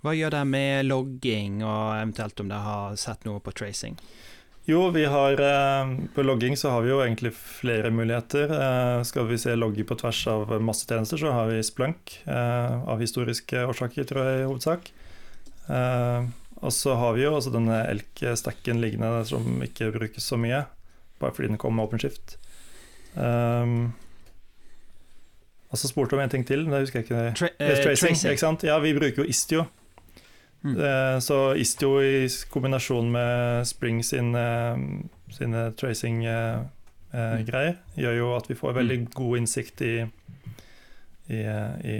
Hva 0.00 0.16
gjør 0.16 0.32
det 0.38 0.46
med 0.48 0.88
logging, 0.88 1.60
og 1.60 1.98
eventuelt 1.98 2.40
om 2.40 2.48
de 2.48 2.62
har 2.70 2.96
sett 3.04 3.28
noe 3.28 3.44
på 3.44 3.52
tracing? 3.52 4.00
Jo, 4.66 4.88
vi 4.90 5.04
har, 5.06 5.32
eh, 5.38 5.90
på 6.14 6.22
logging 6.26 6.56
så 6.58 6.70
har 6.74 6.82
vi 6.82 6.90
jo 6.90 6.98
egentlig 7.04 7.30
flere 7.38 7.90
muligheter. 7.94 8.50
Skal 9.06 9.28
vi 9.30 9.38
se 9.38 9.54
logge 9.54 9.84
på 9.86 9.94
tvers 9.98 10.26
av 10.26 10.50
massetjenester, 10.60 11.20
så 11.22 11.30
har 11.32 11.46
vi 11.52 11.62
Splunk, 11.62 12.16
av 12.26 12.98
historiske 12.98 13.62
årsaker, 13.62 14.04
tror 14.04 14.24
jeg, 14.26 14.40
i 14.40 14.48
hovedsak. 14.50 14.90
Og 16.56 16.72
så 16.72 16.96
har 16.98 17.14
vi 17.14 17.22
jo 17.22 17.34
også 17.36 17.52
denne 17.54 17.78
elk-stacken 17.92 18.80
liggende 18.82 19.22
som 19.28 19.62
ikke 19.62 19.92
brukes 19.94 20.26
så 20.26 20.38
mye, 20.40 20.64
bare 21.20 21.34
fordi 21.36 21.52
den 21.52 21.62
kom 21.62 21.76
med 21.78 21.86
OpenShift. 21.86 22.36
Og 25.70 25.78
så 25.78 25.90
spurte 25.90 26.10
du 26.14 26.18
om 26.18 26.24
en 26.24 26.32
ting 26.32 26.46
til, 26.46 26.64
men 26.64 26.74
det 26.74 26.86
husker 26.86 27.02
jeg 27.02 27.06
ikke. 27.06 27.34
Tra 27.38 27.48
tracing, 27.84 28.16
Ikke 28.32 28.42
sant? 28.42 28.66
Ja, 28.66 28.78
vi 28.82 28.94
bruker 28.96 29.22
jo 29.22 29.28
Istio. 29.30 29.66
Mm. 30.66 30.76
Uh, 30.80 31.16
så 31.22 31.40
Istio 31.54 32.00
i 32.02 32.26
kombinasjon 32.50 33.10
med 33.12 33.66
Spring 33.68 34.00
sine, 34.04 34.44
sine 35.30 35.68
tracing-greier 35.78 37.76
mm. 37.76 37.98
gjør 38.02 38.16
jo 38.18 38.30
at 38.34 38.50
vi 38.50 38.58
får 38.58 38.78
veldig 38.80 38.96
mm. 39.04 39.10
god 39.14 39.42
innsikt 39.42 39.84
i, 39.86 39.94
i, 41.30 41.42
i 41.46 41.96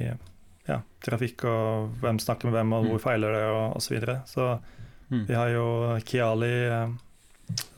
ja, 0.66 0.80
trafikk 1.04 1.46
og 1.46 1.94
hvem 2.02 2.18
snakker 2.22 2.50
med 2.50 2.58
hvem, 2.58 2.74
og 2.74 2.90
hvor 2.90 3.04
feiler 3.06 3.36
det, 3.38 3.44
og 3.54 3.78
osv. 3.78 3.86
Så, 3.86 3.94
videre. 3.94 4.16
så 4.26 4.48
vi 5.28 5.34
har 5.38 5.52
jo 5.54 5.66
Kiali 6.02 6.52
eh, 6.66 6.88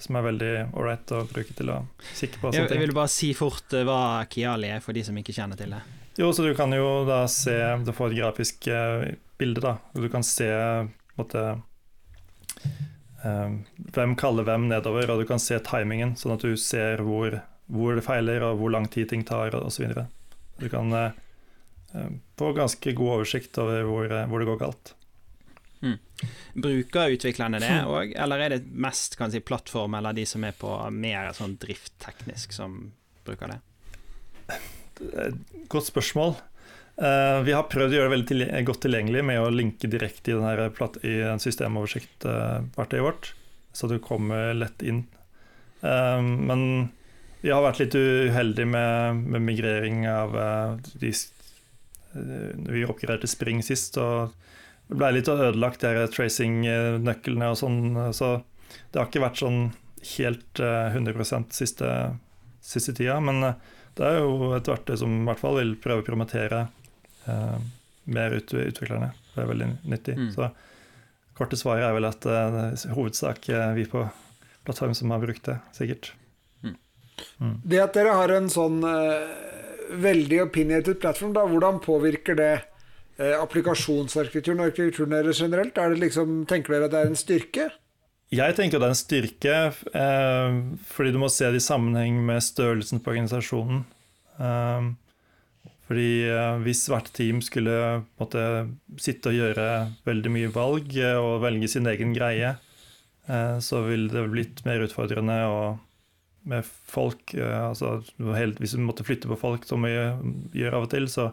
som 0.01 0.16
er 0.16 0.27
veldig 0.31 0.53
ålreit 0.72 1.12
å 1.12 1.22
bruke 1.29 1.53
til 1.53 1.72
å 1.74 1.83
sikre 2.16 2.40
på. 2.40 2.53
Jeg, 2.57 2.70
jeg 2.72 2.81
vil 2.87 2.96
bare 2.96 3.12
si 3.12 3.35
fort 3.37 3.77
hva 3.85 4.24
Kiali 4.33 4.72
er, 4.72 4.81
for 4.85 4.96
de 4.96 5.05
som 5.05 5.16
ikke 5.20 5.37
kjenner 5.37 5.61
til 5.61 5.77
det. 5.77 5.83
Jo, 6.18 6.33
så 6.33 6.46
du 6.46 6.55
kan 6.59 6.72
jo 6.74 7.05
da 7.07 7.20
se 7.31 7.55
Du 7.87 7.92
får 7.94 8.11
et 8.11 8.18
grafisk 8.18 8.66
bilde, 9.38 9.62
da. 9.64 9.77
Og 9.94 10.05
du 10.05 10.09
kan 10.12 10.27
se 10.27 10.48
måtte, 11.18 11.44
uh, 13.24 13.53
hvem 13.94 14.16
kaller 14.18 14.46
hvem 14.48 14.68
nedover, 14.70 15.11
og 15.12 15.22
du 15.22 15.29
kan 15.29 15.42
se 15.42 15.59
timingen, 15.66 16.16
sånn 16.18 16.37
at 16.37 16.44
du 16.46 16.59
ser 16.61 17.03
hvor, 17.07 17.40
hvor 17.66 17.98
det 17.98 18.07
feiler, 18.07 18.44
og 18.46 18.61
hvor 18.61 18.74
lang 18.74 18.90
tid 18.92 19.11
ting 19.12 19.24
tar, 19.27 19.57
osv. 19.59 19.94
Du 20.59 20.68
kan 20.68 20.92
få 20.92 21.09
på 22.37 22.53
ganske 22.53 22.92
god 22.92 23.14
oversikt 23.18 23.59
over 23.59 23.83
hvor, 23.88 24.12
eh, 24.12 24.27
hvor 24.29 24.38
det 24.38 24.48
går 24.48 24.61
galt. 24.61 24.94
Mm. 25.81 25.98
Bruker 26.55 27.14
utviklerne 27.14 27.61
det 27.62 27.70
òg, 27.87 28.12
eller 28.18 28.42
er 28.42 28.55
det 28.57 28.64
mest 28.66 29.16
kan 29.18 29.31
si, 29.31 29.40
plattform 29.40 29.94
eller 29.94 30.16
de 30.16 30.27
som 30.27 30.44
er 30.44 30.57
på 30.59 30.72
mer 30.90 31.31
sånn 31.37 31.57
driftteknisk, 31.62 32.53
som 32.57 32.81
bruker 33.27 33.55
det? 33.55 33.61
Godt 35.70 35.90
spørsmål. 35.92 36.35
Uh, 36.98 37.40
vi 37.46 37.54
har 37.54 37.68
prøvd 37.70 37.92
å 37.92 37.98
gjøre 37.98 38.08
det 38.08 38.14
veldig 38.16 38.28
til, 38.28 38.44
godt 38.66 38.82
tilgjengelig 38.82 39.24
med 39.30 39.40
å 39.40 39.50
linke 39.54 39.90
direkte 39.90 40.32
i, 40.32 40.38
denne 40.38 40.88
i 41.06 41.14
en 41.30 41.42
systemoversikt-verktøyet 41.42 43.02
uh, 43.02 43.06
vårt, 43.06 43.32
så 43.72 43.90
du 43.90 43.98
kommer 44.02 44.50
lett 44.56 44.82
inn. 44.82 45.04
Men 45.78 46.62
vi 47.38 47.52
har 47.54 47.62
vært 47.62 47.78
litt 47.78 47.94
uheldige 47.94 48.66
med, 48.66 49.20
med 49.30 49.44
migrering 49.46 50.00
av 50.11 50.32
de 50.98 51.12
Eh, 52.12 52.72
vi 52.72 52.84
oppgraderte 52.84 53.28
Spring 53.28 53.62
sist, 53.62 53.96
og 54.00 54.34
det 54.88 54.96
ble 54.98 55.12
litt 55.16 55.28
ødelagt, 55.28 55.84
de 55.84 56.06
tracing-nøklene 56.12 57.50
og 57.52 57.58
sånn. 57.61 57.82
Så 58.16 58.38
det 58.90 59.00
har 59.00 59.11
ikke 59.11 59.24
vært 59.26 59.42
sånn 59.42 59.61
helt 60.16 60.62
100 60.62 61.18
eh, 61.20 61.42
siste, 61.54 61.92
siste 62.64 62.96
tida. 62.96 63.18
Men 63.24 63.50
eh, 63.50 63.61
det 63.98 64.08
er 64.08 64.20
jo 64.22 64.54
et 64.56 64.70
verktøy 64.70 64.96
som 65.00 65.20
i 65.20 65.28
hvert 65.28 65.42
fall 65.42 65.61
vil 65.61 65.76
prøve 65.82 66.04
å 66.04 66.08
promotere 66.08 66.66
eh, 67.29 67.59
mer 68.09 68.37
ut, 68.38 68.55
utviklerne. 68.55 69.12
Det 69.35 69.43
er 69.43 69.51
veldig 69.51 69.69
nyttig. 69.88 70.17
Mm. 70.19 70.31
Så 70.35 70.49
korte 71.38 71.59
svaret 71.61 71.87
er 71.87 71.95
vel 71.95 72.09
at 72.09 72.25
uh, 72.27 72.73
er 72.73 73.43
uh, 73.55 73.75
vi 73.77 73.85
på 73.87 74.07
plattform 74.67 74.97
som 74.97 75.12
har 75.14 75.23
brukt 75.23 75.45
det, 75.47 75.59
sikkert. 75.77 76.11
Mm. 76.64 76.75
Mm. 77.38 77.53
Det 77.62 77.83
at 77.85 77.95
dere 77.95 78.17
har 78.19 78.35
en 78.35 78.51
sånn 78.53 78.83
uh 78.85 79.45
veldig 79.89 80.43
opinionated 80.43 80.99
plattform, 81.01 81.31
da, 81.33 81.47
hvordan 81.49 81.79
påvirker 81.81 82.37
det 82.37 82.51
applikasjonsarkitekturen 83.41 84.61
og 84.61 84.66
arkitekturen 84.68 85.14
deres 85.14 85.41
generelt? 85.41 85.79
Er 85.81 85.95
det 85.95 86.03
liksom, 86.03 86.43
tenker 86.45 86.74
dere 86.74 86.91
at 86.91 86.93
det 86.93 86.99
er 87.01 87.09
en 87.09 87.16
styrke? 87.16 87.64
Jeg 88.29 88.59
tenker 88.59 88.76
det 88.76 88.85
er 88.85 88.93
en 88.93 88.99
styrke, 88.99 89.55
eh, 89.97 90.57
fordi 90.93 91.12
du 91.14 91.18
må 91.22 91.31
se 91.33 91.49
det 91.49 91.62
i 91.62 91.64
sammenheng 91.64 92.18
med 92.26 92.45
størrelsen 92.45 93.01
på 93.01 93.14
organisasjonen. 93.14 93.87
Eh, 94.37 94.91
fordi 95.89 96.28
eh, 96.28 96.61
hvis 96.66 96.84
hvert 96.93 97.09
team 97.16 97.41
skulle 97.45 97.74
måtte, 98.20 98.43
sitte 99.01 99.30
og 99.30 99.39
gjøre 99.39 99.68
veldig 100.05 100.32
mye 100.34 100.51
valg 100.53 100.93
eh, 101.01 101.16
og 101.16 101.41
velge 101.47 101.70
sin 101.72 101.89
egen 101.89 102.12
greie, 102.16 102.55
eh, 103.24 103.55
så 103.64 103.80
ville 103.86 104.12
det 104.12 104.26
blitt 104.34 104.64
mer 104.68 104.84
utfordrende. 104.84 105.41
og 105.49 105.84
med 106.49 106.64
folk 106.64 107.34
altså, 107.36 107.99
helt, 108.32 108.61
Hvis 108.62 108.72
du 108.72 108.80
måtte 108.80 109.05
flytte 109.05 109.28
på 109.28 109.36
folk, 109.36 109.66
som 109.68 109.82
vi 109.84 109.91
gjør 110.57 110.76
av 110.78 110.86
og 110.86 110.93
til, 110.95 111.09
så 111.12 111.26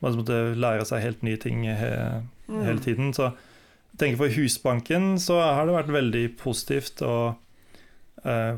måtte 0.00 0.24
du 0.24 0.60
lære 0.60 0.86
seg 0.88 1.02
helt 1.02 1.24
nye 1.26 1.40
ting 1.40 1.66
he, 1.66 1.90
mm. 2.48 2.62
hele 2.64 2.80
tiden. 2.80 3.10
Så 3.12 3.32
tenker 4.00 4.22
For 4.22 4.32
Husbanken 4.32 5.18
så 5.20 5.40
har 5.42 5.66
det 5.66 5.76
vært 5.76 5.92
veldig 5.92 6.24
positivt 6.40 7.02
og 7.04 7.34
eh, 8.24 8.56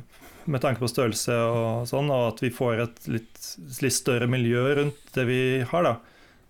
med 0.50 0.62
tanke 0.62 0.82
på 0.82 0.90
størrelse 0.90 1.34
og 1.50 1.88
sånn, 1.90 2.10
og 2.12 2.32
at 2.32 2.42
vi 2.44 2.52
får 2.54 2.82
et 2.84 3.08
litt, 3.10 3.40
litt 3.82 3.96
større 3.96 4.28
miljø 4.30 4.62
rundt 4.78 5.14
det 5.16 5.24
vi 5.28 5.40
har. 5.66 5.86
da. 5.86 5.96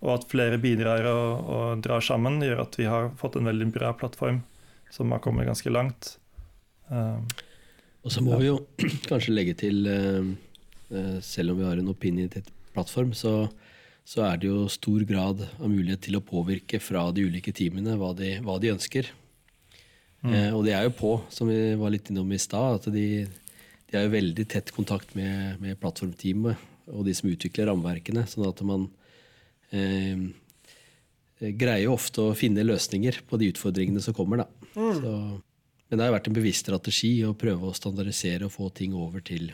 Og 0.05 0.13
at 0.13 0.27
flere 0.29 0.59
bidrar 0.61 1.07
og, 1.09 1.49
og, 1.49 1.81
drar 1.85 2.03
sammen, 2.05 2.39
gjør 2.45 2.63
at 2.67 2.77
vi 2.77 2.85
har 2.89 3.09
fått 3.17 3.39
en 3.39 3.49
veldig 3.49 3.69
bra 3.73 3.93
plattform 3.97 4.43
som 4.93 5.11
har 5.13 5.21
kommet 5.23 5.49
ganske 5.49 5.71
langt. 5.73 6.15
Um, 6.87 7.25
og 8.05 8.13
så 8.13 8.21
må 8.23 8.35
ja. 8.35 8.41
vi 8.43 8.51
jo 8.51 8.59
kanskje 9.09 9.33
legge 9.33 9.55
til, 9.57 9.89
uh, 9.89 11.17
selv 11.25 11.53
om 11.53 11.61
vi 11.61 11.67
har 11.67 11.81
en 11.81 11.91
opinion-plattform, 11.91 13.15
så, 13.17 13.33
så, 14.05 14.21
er 14.29 14.37
det 14.41 14.51
jo 14.51 14.67
stor 14.71 15.03
grad 15.09 15.41
av 15.49 15.65
mulighet 15.65 16.05
til 16.07 16.19
å 16.19 16.23
påvirke 16.23 16.79
fra 16.83 17.07
de 17.11 17.25
ulike 17.27 17.55
teamene 17.57 17.97
hva 17.99 18.13
de, 18.17 18.37
hva 18.45 18.59
de 18.61 18.75
ønsker. 18.75 19.09
Mm. 20.21 20.29
Uh, 20.29 20.51
og 20.59 20.63
det 20.69 20.77
er 20.77 20.85
jo 20.85 20.95
på, 21.01 21.17
som 21.33 21.49
vi 21.49 21.73
var 21.79 21.93
litt 21.93 22.13
innom 22.13 22.31
i 22.31 22.41
stad, 22.41 22.79
at 22.79 22.93
de, 22.93 23.25
de 23.87 23.95
har 23.95 24.07
jo 24.07 24.15
veldig 24.15 24.45
tett 24.51 24.71
kontakt 24.75 25.13
med, 25.15 25.61
med 25.63 25.79
plattformteamet 25.79 26.91
og 26.91 27.05
de 27.07 27.13
som 27.15 27.29
utvikler 27.31 27.69
rammeverkene. 27.69 28.25
sånn 28.27 28.47
at 28.47 28.63
man 28.67 28.87
eh, 29.75 30.27
greier 31.39 31.91
ofte 31.91 32.23
å 32.23 32.35
finne 32.37 32.65
løsninger 32.65 33.21
på 33.27 33.39
de 33.39 33.51
utfordringene 33.53 34.03
som 34.03 34.15
kommer. 34.17 34.45
Mm. 34.73 34.99
Så, 34.99 35.13
men 35.87 35.99
det 35.99 36.03
har 36.03 36.15
vært 36.15 36.27
en 36.31 36.37
bevisst 36.37 36.65
strategi 36.65 37.13
å 37.27 37.35
prøve 37.37 37.69
å 37.69 37.77
standardisere 37.77 38.47
og 38.47 38.55
få 38.55 38.69
ting 38.75 38.95
over 38.97 39.23
til 39.23 39.51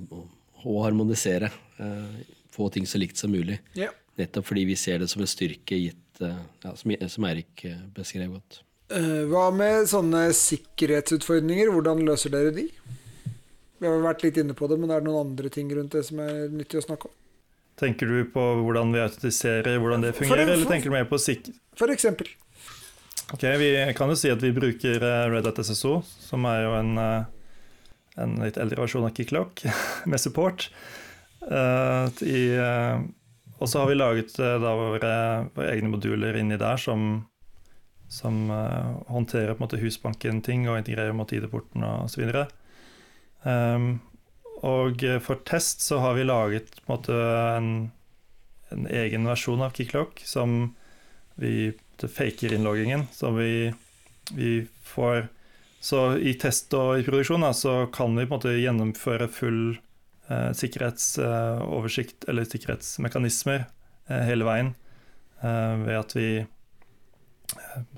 å, 0.00 0.24
å 0.64 0.78
harmonisere. 0.84 1.52
Eh, 1.76 2.20
få 2.54 2.70
ting 2.72 2.86
så 2.88 3.00
likt 3.00 3.20
som 3.20 3.32
mulig. 3.34 3.58
Yeah. 3.76 3.92
Nettopp 4.20 4.46
fordi 4.46 4.68
vi 4.68 4.78
ser 4.78 5.02
det 5.02 5.10
som 5.10 5.24
en 5.24 5.28
styrke 5.28 5.76
gitt, 5.76 6.22
eh, 6.24 6.44
ja, 6.64 6.76
som, 6.78 6.96
som 7.10 7.28
Eirik 7.28 7.66
beskrev 7.96 8.38
godt. 8.38 8.62
Eh, 8.92 9.24
hva 9.30 9.48
med 9.54 9.88
sånne 9.88 10.26
sikkerhetsutfordringer? 10.36 11.72
Hvordan 11.72 12.02
løser 12.04 12.32
dere 12.34 12.52
de? 12.52 12.66
Vi 13.80 13.88
har 13.88 14.02
vært 14.04 14.24
litt 14.26 14.38
inne 14.40 14.56
på 14.56 14.68
det, 14.68 14.76
men 14.80 14.92
er 14.92 15.00
det 15.00 15.08
noen 15.08 15.30
andre 15.30 15.50
ting 15.52 15.70
rundt 15.72 15.96
det 15.96 16.04
som 16.08 16.20
er 16.24 16.50
nyttig 16.52 16.82
å 16.82 16.84
snakke 16.84 17.08
om? 17.08 17.14
Tenker 17.80 18.06
du 18.06 18.20
på 18.30 18.42
hvordan 18.60 18.92
vi 18.94 19.02
autentiserer, 19.02 19.80
hvordan 19.82 20.04
det 20.04 20.12
fungerer, 20.14 20.44
for, 20.44 20.52
eller 20.52 20.70
tenker 20.70 20.92
du 20.92 20.94
mer 20.94 21.08
på 21.10 21.18
sikkerhet? 21.18 21.58
For 21.80 21.90
eksempel. 21.90 22.28
Ok, 23.32 23.42
Vi 23.58 23.70
kan 23.96 24.12
jo 24.12 24.18
si 24.20 24.30
at 24.30 24.44
vi 24.44 24.52
bruker 24.54 25.00
eh, 25.00 25.24
Red 25.32 25.48
Hat 25.48 25.58
SSO, 25.64 25.96
som 26.20 26.44
er 26.52 26.62
jo 26.66 26.76
en, 26.76 26.92
eh, 27.00 28.20
en 28.22 28.36
litt 28.44 28.60
eldre 28.60 28.84
versjon 28.84 29.08
av 29.08 29.16
Kicklock, 29.16 29.64
med 30.10 30.20
support. 30.20 30.68
I, 31.44 32.38
og 32.56 33.68
så 33.68 33.82
har 33.82 33.88
vi 33.90 33.96
laget 33.98 34.30
da 34.38 34.70
våre, 34.78 35.10
våre, 35.52 35.72
egne 35.74 35.90
moduler 35.92 36.38
inni 36.40 36.56
der 36.56 36.80
som 36.80 37.18
som 38.12 38.50
uh, 38.50 39.00
håndterer 39.10 39.54
på 39.54 39.62
en 39.62 39.66
måte 39.66 39.80
Husbanken-ting 39.82 40.68
og 40.68 40.78
integrerer 40.80 41.16
mot 41.16 41.32
ID-porten 41.32 41.86
osv. 41.86 42.28
Um, 43.42 43.88
og 44.64 45.02
for 45.20 45.42
test 45.44 45.82
så 45.84 45.98
har 46.00 46.14
vi 46.16 46.24
laget 46.24 46.70
på 46.78 46.86
en, 46.86 46.92
måte, 46.94 47.16
en, 47.58 47.70
en 48.72 48.86
egen 48.88 49.26
versjon 49.28 49.64
av 49.66 49.74
Kicklock 49.76 50.22
som 50.24 50.72
vi 51.34 51.72
faker 52.00 52.54
innloggingen. 52.54 53.06
Så 53.12 53.30
vi, 53.30 53.74
vi, 54.30 54.66
får 54.82 55.28
Så 55.80 56.16
i 56.16 56.32
test 56.40 56.72
og 56.74 56.98
i 56.98 57.04
produksjon 57.04 57.44
da, 57.44 57.52
så 57.52 57.86
kan 57.92 58.14
vi 58.16 58.24
på 58.24 58.32
en 58.32 58.38
måte 58.38 58.54
gjennomføre 58.56 59.28
full 59.28 59.76
uh, 60.30 60.52
sikkerhetsoversikt, 60.56 62.24
uh, 62.24 62.30
eller 62.30 62.48
sikkerhetsmekanismer, 62.48 63.66
uh, 64.08 64.22
hele 64.24 64.48
veien. 64.48 64.74
ved 65.44 65.98
at 65.98 66.14
vi 66.16 66.46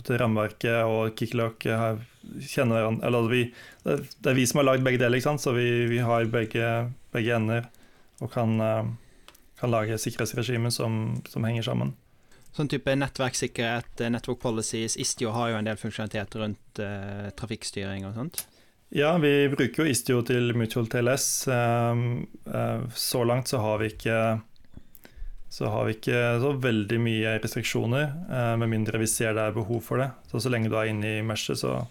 rammeverket 0.08 0.84
og 0.84 1.16
Kicklock 1.18 1.66
kjenner 1.66 2.80
hverandre 2.80 3.06
Eller 3.06 3.28
vi, 3.30 3.42
det 3.84 4.30
er 4.30 4.38
vi 4.38 4.46
som 4.48 4.60
har 4.60 4.70
lagd 4.70 4.86
begge 4.86 5.00
deler, 5.02 5.22
så 5.22 5.54
vi, 5.56 5.68
vi 5.90 6.00
har 6.04 6.26
begge, 6.30 6.70
begge, 7.14 7.36
ender 7.36 7.68
og 8.24 8.32
kan, 8.32 8.56
eh, 8.60 8.88
kan 9.60 9.72
lage 9.72 9.98
sikkerhetsregimer 10.00 10.72
som, 10.72 11.20
som, 11.28 11.44
henger 11.44 11.66
sammen. 11.68 11.94
Sånn 12.56 12.70
type 12.72 12.94
nettverkssikkerhet, 12.96 14.00
eh, 14.00 14.12
network 14.12 14.40
policies, 14.40 14.96
Istio 14.96 15.34
har 15.36 15.52
jo 15.52 15.58
en 15.60 15.68
del 15.68 15.80
funksjonalitet 15.80 16.38
rundt 16.40 16.80
eh, 16.80 17.28
trafikkstyring 17.36 18.08
og 18.08 18.16
sånt? 18.16 18.46
Ja, 18.94 19.16
vi 19.18 19.48
bruker 19.50 19.82
jo 19.82 19.90
Istio 19.90 20.22
til 20.24 20.54
Mutual 20.56 20.88
TLS. 20.88 21.28
Eh, 21.52 22.02
eh, 22.54 22.88
så 22.94 23.24
langt 23.28 23.52
så 23.52 23.60
har 23.60 23.82
vi 23.82 23.92
ikke 23.92 24.20
så 25.48 25.66
har 25.66 25.84
vi 25.86 25.94
ikke 25.94 26.20
så 26.42 26.50
veldig 26.58 26.98
mye 27.00 27.36
restriksjoner, 27.38 28.06
eh, 28.30 28.52
med 28.58 28.70
mindre 28.70 28.98
vi 28.98 29.08
ser 29.10 29.36
det 29.36 29.44
er 29.46 29.54
behov 29.54 29.80
for 29.86 30.02
det. 30.02 30.10
Så 30.30 30.42
så 30.42 30.50
lenge 30.50 30.70
du 30.72 30.76
er 30.78 30.90
inne 30.90 31.18
i 31.18 31.24
meshet, 31.24 31.60
så 31.60 31.86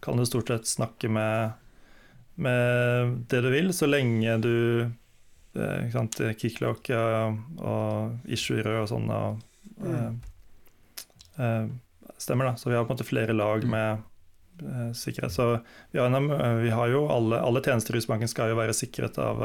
kan 0.00 0.16
du 0.16 0.24
stort 0.26 0.48
sett 0.48 0.70
snakke 0.70 1.10
med, 1.10 1.50
med 2.40 3.16
det 3.28 3.42
du 3.42 3.50
vil, 3.50 3.72
så 3.74 3.88
lenge 3.90 4.36
du 4.44 4.54
eh, 4.86 5.78
ikke 5.82 5.96
sant, 5.96 6.20
Kicklock 6.38 6.92
og 6.94 8.30
issuer 8.30 8.68
og 8.78 8.86
sånn 8.92 9.10
mm. 9.10 10.20
eh, 11.36 11.66
stemmer, 12.16 12.52
da. 12.52 12.54
Så 12.54 12.70
vi 12.70 12.78
har 12.78 12.86
på 12.86 12.94
en 12.94 13.00
måte 13.00 13.08
flere 13.08 13.36
lag 13.36 13.66
mm. 13.66 13.74
med 13.74 14.06
sikkerhet. 14.94 15.32
Så 15.32 15.44
vi 15.90 15.98
har, 15.98 16.56
vi 16.60 16.70
har, 16.70 16.88
jo 16.92 17.06
alle, 17.08 17.38
alle 17.40 17.62
tjenester 17.64 17.96
i 17.96 18.00
Husbanken 18.00 18.28
skal 18.28 18.52
jo 18.52 18.58
være 18.58 18.76
sikret 18.76 19.16
av 19.18 19.40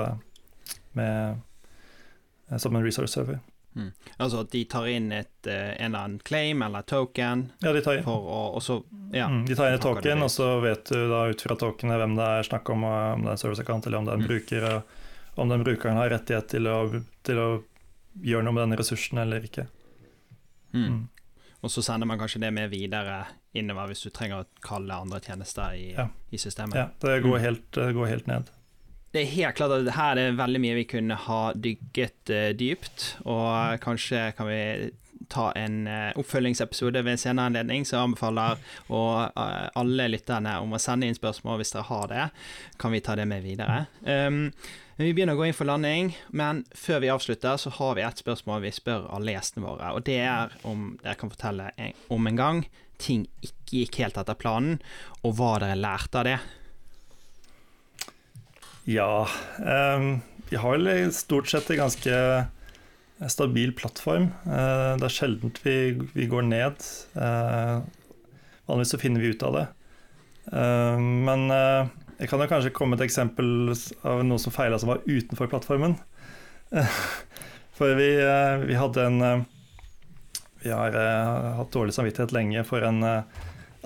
med, 0.92 1.40
som 2.60 2.76
en 2.76 2.84
resource 2.84 3.16
server. 3.16 3.40
Mm. 3.76 3.92
Altså 4.18 4.40
at 4.46 4.52
de 4.52 4.62
tar 4.72 4.88
inn 4.88 5.12
et, 5.12 5.48
eh, 5.48 5.74
en 5.76 5.90
eller 5.90 6.00
annen 6.00 6.20
claim 6.24 6.62
eller 6.62 6.82
token? 6.88 7.52
Ja, 7.60 7.74
de 7.76 7.82
tar 7.84 8.00
inn, 8.00 8.08
å, 8.08 8.60
så, 8.64 8.80
ja, 9.12 9.28
mm, 9.28 9.42
de 9.50 9.56
tar 9.56 9.68
inn 9.68 9.80
et 9.80 9.84
token, 9.84 10.24
og 10.24 10.32
så 10.32 10.48
vet 10.64 10.92
du 10.92 11.08
da 11.12 11.26
ut 11.28 11.44
fra 11.44 11.58
tokenet 11.60 12.00
hvem 12.00 12.16
det 12.16 12.30
er 12.38 12.48
snakk 12.48 12.72
om, 12.72 12.86
om 12.88 13.26
det 13.26 13.34
er 13.34 13.36
en 13.36 13.42
service-account 13.44 13.90
eller 13.90 14.00
om 14.00 14.08
det 14.08 14.14
er 14.14 14.22
en 14.22 14.24
mm. 14.24 14.30
bruker, 14.32 14.68
om 15.36 15.52
den 15.52 15.66
brukeren 15.68 16.00
har 16.00 16.14
rettighet 16.16 16.48
til 16.56 16.72
å, 16.72 16.78
til 17.28 17.42
å 17.42 17.50
gjøre 18.24 18.48
noe 18.48 18.56
med 18.56 18.64
denne 18.64 18.80
ressursen 18.80 19.20
eller 19.26 19.44
ikke. 19.50 19.68
Mm. 20.72 20.88
mm. 20.88 21.04
Og 21.66 21.72
så 21.74 21.82
sender 21.82 22.06
man 22.06 22.20
kanskje 22.22 22.44
det 22.44 22.52
med 22.54 22.70
videre 22.70 23.24
innover 23.58 23.90
hvis 23.90 24.04
du 24.06 24.12
trenger 24.14 24.44
å 24.44 24.50
kalle 24.62 25.00
andre 25.02 25.18
tjenester 25.24 25.74
i, 25.74 25.88
ja. 25.96 26.06
i 26.30 26.38
systemet. 26.38 26.78
Ja, 26.78 26.92
det 27.02 27.24
går, 27.26 27.40
mm. 27.40 27.42
helt, 27.42 27.72
det 27.74 27.88
går 27.98 28.12
helt 28.12 28.28
ned 28.30 28.52
det 29.16 29.24
er 29.24 29.32
helt 29.32 29.56
klart 29.56 29.74
at 29.78 29.96
her 29.96 30.20
er 30.20 30.36
veldig 30.36 30.62
mye 30.62 30.78
vi 30.82 30.90
kunne 30.92 31.16
ha 31.26 31.42
dykket 31.56 32.32
uh, 32.34 32.52
dypt, 32.58 33.08
og 33.24 33.80
kanskje 33.84 34.28
kan 34.36 34.50
vi 34.50 34.62
ta 35.32 35.50
en 35.58 35.86
uh, 35.88 36.12
oppfølgingsepisode 36.20 37.02
ved 37.06 37.16
en 37.16 37.22
senere 37.22 37.50
anledning, 37.50 37.86
så 37.88 37.96
jeg 37.96 38.10
anbefaler 38.10 38.60
å, 38.92 39.04
uh, 39.32 39.68
alle 39.80 40.10
lytterne 40.12 40.58
om 40.62 40.76
å 40.76 40.82
sende 40.82 41.08
inn 41.08 41.18
spørsmål 41.18 41.62
hvis 41.62 41.72
dere 41.78 41.88
har 41.90 42.10
det. 42.12 42.26
Kan 42.82 42.96
vi 42.96 43.04
ta 43.06 43.16
det 43.16 43.28
med 43.32 43.46
videre. 43.46 43.86
Um, 44.04 44.50
vi 45.00 45.12
begynner 45.12 45.36
å 45.36 45.40
gå 45.40 45.48
inn 45.48 45.56
for 45.56 45.68
landing, 45.68 46.14
men 46.36 46.64
før 46.76 47.02
vi 47.04 47.12
avslutter, 47.12 47.58
så 47.60 47.72
har 47.80 47.96
vi 47.98 48.04
et 48.06 48.22
spørsmål 48.22 48.64
vi 48.64 48.76
spør 48.76 49.10
alle 49.16 49.36
gjestene 49.36 49.66
våre, 49.66 49.96
og 49.96 50.06
det 50.08 50.22
er 50.24 50.56
om 50.68 50.94
dere 51.02 51.18
kan 51.20 51.32
fortelle 51.32 51.72
om 52.12 52.32
en 52.32 52.40
gang 52.40 52.62
ting 53.02 53.26
ikke 53.44 53.82
gikk 53.82 53.98
helt 54.04 54.20
etter 54.22 54.38
planen, 54.40 54.78
og 55.24 55.36
hva 55.40 55.58
dere 55.64 55.80
lærte 55.80 56.22
av 56.22 56.30
det. 56.30 56.38
Ja. 58.86 59.28
Um, 59.58 60.22
vi 60.50 60.56
har 60.56 60.78
vel 60.78 61.14
stort 61.14 61.48
sett 61.50 61.70
en 61.70 61.78
ganske 61.78 62.46
stabil 63.30 63.74
plattform. 63.74 64.30
Uh, 64.46 64.94
det 65.00 65.08
er 65.08 65.14
sjelden 65.14 65.54
vi, 65.64 65.78
vi, 66.14 66.28
går 66.30 66.46
ned. 66.46 66.86
Uh, 67.18 67.82
vanligvis 68.70 68.94
så 68.94 69.00
finner 69.02 69.24
vi 69.24 69.34
ut 69.34 69.46
av 69.46 69.58
det. 69.58 69.66
Men 70.46 71.48
jeg 71.50 72.28
kan 72.30 72.38
jo 72.38 72.46
kanskje 72.46 72.72
komme 72.78 72.94
et 73.00 73.04
eksempel 73.08 73.72
av 74.06 74.20
noe 74.22 74.38
som 74.38 74.54
feila 74.54 74.78
som 74.78 74.92
var 74.92 75.00
utenfor 75.08 75.50
plattformen. 75.50 75.96
For 77.78 77.98
vi, 77.98 78.12
vi, 78.70 78.76
hadde 78.78 79.08
en 79.10 79.46
Vi 80.62 80.70
har 80.70 80.98
hatt 81.58 81.74
dårlig 81.74 81.96
samvittighet 81.98 82.36
lenge 82.38 82.62
for 82.70 82.86
en 82.86 83.02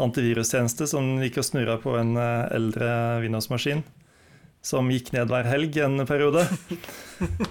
antivirustjeneste 0.04 0.90
som 0.92 1.24
gikk 1.24 1.40
og 1.40 1.48
snurra 1.48 1.78
på 1.80 1.96
en 2.02 2.12
eldre 2.20 2.92
Windows-maskin 3.24 3.86
som 4.62 4.90
gikk 4.92 5.14
ned 5.16 5.32
hver 5.32 5.48
helg 5.48 5.78
en 5.84 6.06
periode. 6.08 6.46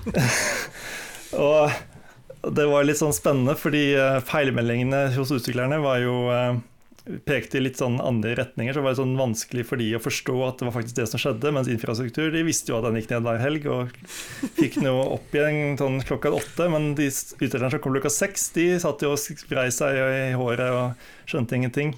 og 1.49 2.51
det 2.55 2.67
var 2.71 2.87
litt 2.87 3.01
sånn 3.01 3.17
spennende, 3.17 3.57
fordi 3.59 3.91
eh, 3.99 4.19
feilmeldingene 4.27 5.09
hos 5.17 5.33
utviklerne 5.35 5.81
var 5.83 6.03
jo 6.03 6.19
eh, 6.33 6.59
pekte 7.27 7.59
i 7.59 7.63
litt 7.65 7.81
sånn 7.81 7.97
andre 8.05 8.35
retninger, 8.39 8.75
så 8.75 8.83
var 8.85 8.93
det 8.93 9.01
sånn 9.01 9.17
vanskelig 9.19 9.65
for 9.69 9.81
de 9.81 9.89
å 9.97 10.03
forstå 10.03 10.37
at 10.45 10.61
det 10.61 10.69
var 10.69 10.75
faktisk 10.77 10.99
det 10.99 11.07
som 11.11 11.23
skjedde. 11.23 11.53
Mens 11.57 11.71
infrastruktur 11.73 12.29
de 12.35 12.45
visste 12.47 12.73
jo 12.73 12.79
at 12.79 12.89
den 12.89 12.99
gikk 13.01 13.13
ned 13.15 13.25
hver 13.27 13.41
helg 13.43 13.69
og 13.73 13.95
fikk 14.59 14.79
noe 14.85 15.07
opp 15.17 15.35
igjen 15.35 15.79
sånn 15.81 16.03
klokka 16.09 16.35
åtte. 16.37 16.69
Men 16.73 16.93
de 16.99 17.09
utviklerne 17.09 17.73
som 17.73 17.83
kom 17.83 17.97
klokka 17.97 18.13
seks, 18.13 18.51
de 18.57 18.71
satt 18.83 19.05
jo 19.05 19.15
og 19.15 19.23
skrei 19.23 19.71
seg 19.75 19.97
i 19.97 20.37
håret 20.39 20.69
og 20.69 21.09
skjønte 21.31 21.59
ingenting. 21.59 21.97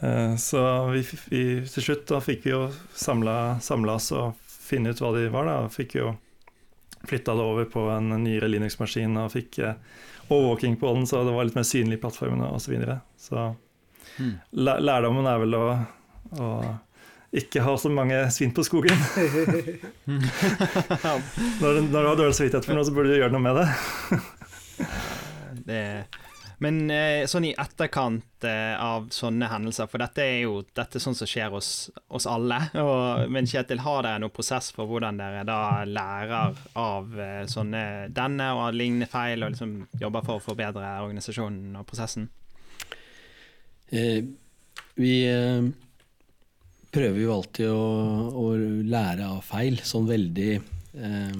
Eh, 0.00 0.36
så 0.36 0.86
vi, 0.90 1.04
vi, 1.28 1.42
til 1.68 1.82
slutt 1.82 2.06
da 2.10 2.20
fikk 2.20 2.46
vi 2.46 2.52
jo 2.52 2.66
samla 2.94 3.94
oss 3.94 4.12
og 4.16 4.34
finne 4.46 4.92
ut 4.92 5.00
hva 5.00 5.12
de 5.16 5.28
var. 5.32 5.48
da, 5.48 5.68
Fikk 5.72 5.96
jo 6.00 6.14
flytta 7.06 7.36
det 7.38 7.44
over 7.44 7.68
på 7.70 7.86
en 7.94 8.10
nyere 8.24 8.48
Linux-maskin 8.50 9.16
og 9.20 9.32
fikk 9.36 9.60
eh, 9.62 9.78
overvåking 10.26 10.76
på 10.80 10.94
den, 10.94 11.06
så 11.06 11.22
det 11.24 11.34
var 11.36 11.46
litt 11.46 11.58
mer 11.58 11.68
synlig 11.68 12.00
i 12.00 12.02
plattformene 12.02 12.50
osv. 12.50 12.66
Så, 12.66 12.72
videre. 12.74 12.98
så 13.20 13.54
mm. 14.18 14.34
lærdommen 14.82 15.28
er 15.30 15.38
vel 15.44 15.54
å, 15.54 15.64
å 16.34 16.50
ikke 17.36 17.62
ha 17.62 17.76
så 17.78 17.90
mange 17.92 18.18
svin 18.34 18.54
på 18.56 18.64
skogen. 18.66 18.96
når, 20.06 20.22
når, 21.60 21.90
du 21.92 21.96
har 22.00 22.18
dårlig 22.18 22.34
samvittighet 22.38 22.66
for 22.66 22.74
noe, 22.74 22.86
så 22.86 22.94
burde 22.96 23.12
du 23.12 23.18
gjøre 23.20 23.34
noe 23.34 23.44
med 23.44 23.54
det. 23.60 23.66
det 25.68 25.82
men 26.64 26.78
eh, 26.88 27.26
sånn 27.28 27.44
i 27.50 27.52
etterkant 27.60 28.44
eh, 28.48 28.72
av 28.80 29.10
sånne 29.12 29.48
hendelser, 29.50 29.88
for 29.92 30.00
dette 30.00 30.24
er 30.24 30.38
jo 30.46 30.62
dette 30.64 30.96
er 30.96 31.02
sånn 31.04 31.16
som 31.18 31.28
skjer 31.28 31.52
hos 31.52 31.70
oss 32.08 32.26
alle. 32.30 32.62
Og, 32.84 33.26
men 33.32 33.48
Kjetil, 33.50 33.82
har 33.84 34.06
dere 34.06 34.22
noen 34.22 34.32
prosess 34.32 34.70
for 34.72 34.88
hvordan 34.88 35.20
dere 35.20 35.44
da 35.48 35.84
lærer 35.84 36.56
av 36.80 37.20
eh, 37.20 37.42
sånne 37.52 37.82
denne 38.16 38.48
og 38.56 38.72
lignende 38.76 39.08
feil, 39.10 39.44
og 39.44 39.52
liksom 39.52 39.82
jobber 40.00 40.24
for 40.24 40.40
å 40.40 40.44
forbedre 40.46 40.94
organisasjonen 41.04 41.76
og 41.76 41.84
prosessen? 41.90 42.30
Eh, 43.92 44.24
vi 44.96 45.12
eh, 45.28 45.68
prøver 46.96 47.20
jo 47.20 47.36
alltid 47.36 47.68
å, 47.68 47.84
å, 48.32 48.48
lære 48.88 49.28
av 49.28 49.44
feil. 49.44 49.76
Sånn 49.84 50.08
veldig 50.08 50.50
eh, 50.56 51.38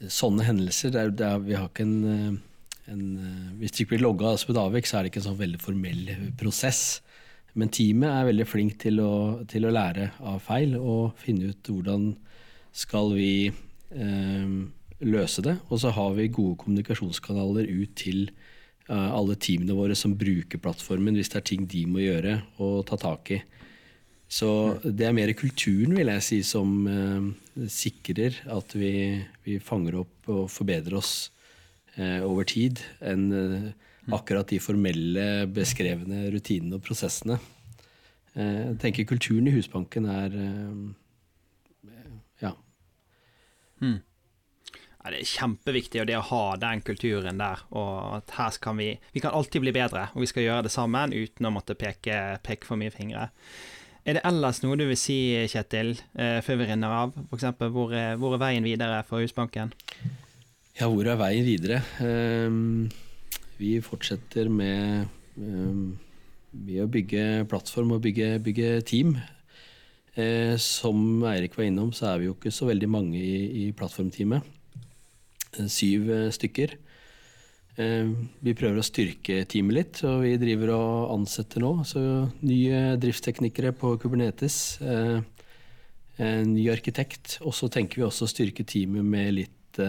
Sånne 0.00 0.46
hendelser 0.46 0.94
der, 0.94 1.10
der 1.12 1.42
vi 1.44 1.52
har 1.52 1.66
ikke 1.68 1.84
en 1.84 2.38
en, 2.90 3.04
eh, 3.18 3.52
hvis 3.60 3.72
det 3.72 3.84
ikke 3.84 3.94
blir 3.94 4.06
logga 4.06 4.34
som 4.38 4.52
et 4.52 4.60
avvik, 4.60 4.88
så 4.88 4.98
er 4.98 5.04
det 5.04 5.12
ikke 5.12 5.22
en 5.22 5.28
sånn 5.30 5.40
veldig 5.40 5.62
formell 5.62 6.10
prosess. 6.40 7.00
Men 7.58 7.72
teamet 7.74 8.10
er 8.10 8.28
veldig 8.28 8.46
flink 8.46 8.76
til 8.82 9.00
å, 9.02 9.12
til 9.50 9.66
å 9.66 9.74
lære 9.74 10.12
av 10.22 10.38
feil 10.44 10.76
og 10.78 11.18
finne 11.18 11.50
ut 11.50 11.70
hvordan 11.72 12.12
skal 12.70 13.10
vi 13.16 13.32
eh, 13.50 14.52
løse 15.02 15.44
det. 15.46 15.56
Og 15.68 15.82
så 15.82 15.94
har 15.94 16.14
vi 16.18 16.30
gode 16.30 16.60
kommunikasjonskanaler 16.62 17.70
ut 17.70 17.96
til 17.98 18.28
eh, 18.28 19.10
alle 19.10 19.38
teamene 19.40 19.78
våre 19.78 19.98
som 19.98 20.14
bruker 20.18 20.62
plattformen, 20.62 21.18
hvis 21.18 21.32
det 21.32 21.42
er 21.42 21.48
ting 21.50 21.66
de 21.70 21.86
må 21.90 22.04
gjøre 22.04 22.38
og 22.62 22.84
ta 22.90 23.00
tak 23.00 23.34
i. 23.34 23.40
Så 24.30 24.78
det 24.84 25.08
er 25.08 25.16
mer 25.16 25.32
kulturen, 25.34 25.96
vil 25.98 26.12
jeg 26.12 26.22
si, 26.22 26.40
som 26.46 26.86
eh, 26.86 27.66
sikrer 27.66 28.44
at 28.54 28.78
vi, 28.78 28.94
vi 29.42 29.58
fanger 29.58 30.04
opp 30.04 30.30
og 30.30 30.46
forbedrer 30.54 31.00
oss 31.00 31.14
Eh, 31.24 31.39
over 32.24 32.46
tid 32.48 32.80
enn 33.04 33.30
eh, 33.34 33.70
akkurat 34.14 34.48
de 34.50 34.58
formelle, 34.62 35.26
beskrevne 35.52 36.28
rutinene 36.34 36.78
og 36.78 36.84
prosessene. 36.86 37.38
Eh, 38.34 38.60
jeg 38.70 38.78
tenker 38.82 39.08
kulturen 39.10 39.50
i 39.50 39.54
Husbanken 39.54 40.08
er 40.10 40.36
ja. 42.40 42.54
Hmm. 43.80 43.98
Ja, 45.00 45.12
det 45.12 45.22
er 45.22 45.28
kjempeviktig 45.32 46.06
det 46.08 46.16
å 46.18 46.26
ha 46.28 46.44
den 46.60 46.82
kulturen 46.84 47.40
der. 47.40 47.62
og 47.70 48.20
at 48.20 48.34
her 48.36 48.56
kan 48.60 48.76
vi, 48.80 48.92
vi 49.12 49.20
kan 49.24 49.32
alltid 49.36 49.64
bli 49.64 49.72
bedre, 49.72 50.08
og 50.14 50.24
vi 50.24 50.28
skal 50.28 50.44
gjøre 50.44 50.66
det 50.68 50.72
sammen 50.74 51.14
uten 51.16 51.48
å 51.48 51.54
måtte 51.54 51.76
peke, 51.76 52.38
peke 52.44 52.68
for 52.68 52.80
mye 52.80 52.92
fingre. 52.92 53.30
Er 54.08 54.16
det 54.16 54.24
ellers 54.24 54.62
noe 54.64 54.76
du 54.80 54.86
vil 54.88 54.96
si, 54.96 55.36
Kjetil, 55.52 55.94
før 56.16 56.56
vi 56.56 56.68
renner 56.68 56.92
av? 57.02 57.16
F.eks. 57.28 57.50
Hvor, 57.60 57.92
hvor 58.20 58.36
er 58.36 58.40
veien 58.40 58.64
videre 58.64 59.02
for 59.08 59.20
Husbanken? 59.20 59.74
Ja, 60.80 60.86
hvor 60.88 61.04
er 61.04 61.18
veien 61.20 61.44
videre? 61.44 61.82
Um, 62.00 62.86
vi 63.58 63.74
fortsetter 63.84 64.48
med, 64.48 65.10
um, 65.36 65.98
med, 66.54 66.78
å 66.80 66.86
bygge 66.88 67.24
plattform 67.50 67.92
og 67.98 68.00
bygge, 68.06 68.38
bygge 68.46 68.70
team. 68.88 69.10
Uh, 70.16 70.56
som 70.56 71.20
Eirik 71.28 71.58
var 71.58 71.68
innom, 71.68 71.92
så 71.92 72.08
er 72.08 72.22
vi 72.22 72.30
jo 72.30 72.38
ikke 72.38 72.54
så 72.56 72.70
veldig 72.70 72.88
mange 72.96 73.20
i, 73.20 73.44
i 73.60 73.66
plattformteamet. 73.76 74.48
Uh, 75.58 75.68
syv 75.68 76.08
uh, 76.08 76.30
stykker. 76.32 76.78
Vi 77.80 78.52
prøver 78.52 78.76
å 78.80 78.84
styrke 78.84 79.38
teamet 79.48 79.76
litt, 79.76 80.00
og 80.04 80.24
vi 80.24 80.34
driver 80.40 80.74
og 80.74 81.12
ansetter 81.14 81.62
nå. 81.64 81.70
Så 81.88 82.00
nye 82.44 82.98
driftsteknikere 83.00 83.70
på 83.72 83.94
Kubernetes. 84.02 84.58
En 84.84 86.50
ny 86.50 86.66
arkitekt. 86.68 87.38
Og 87.40 87.56
så 87.56 87.70
tenker 87.72 88.02
vi 88.02 88.04
også 88.04 88.26
å 88.26 88.32
styrke 88.34 88.66
teamet 88.68 89.06
med 89.14 89.32
litt 89.38 89.80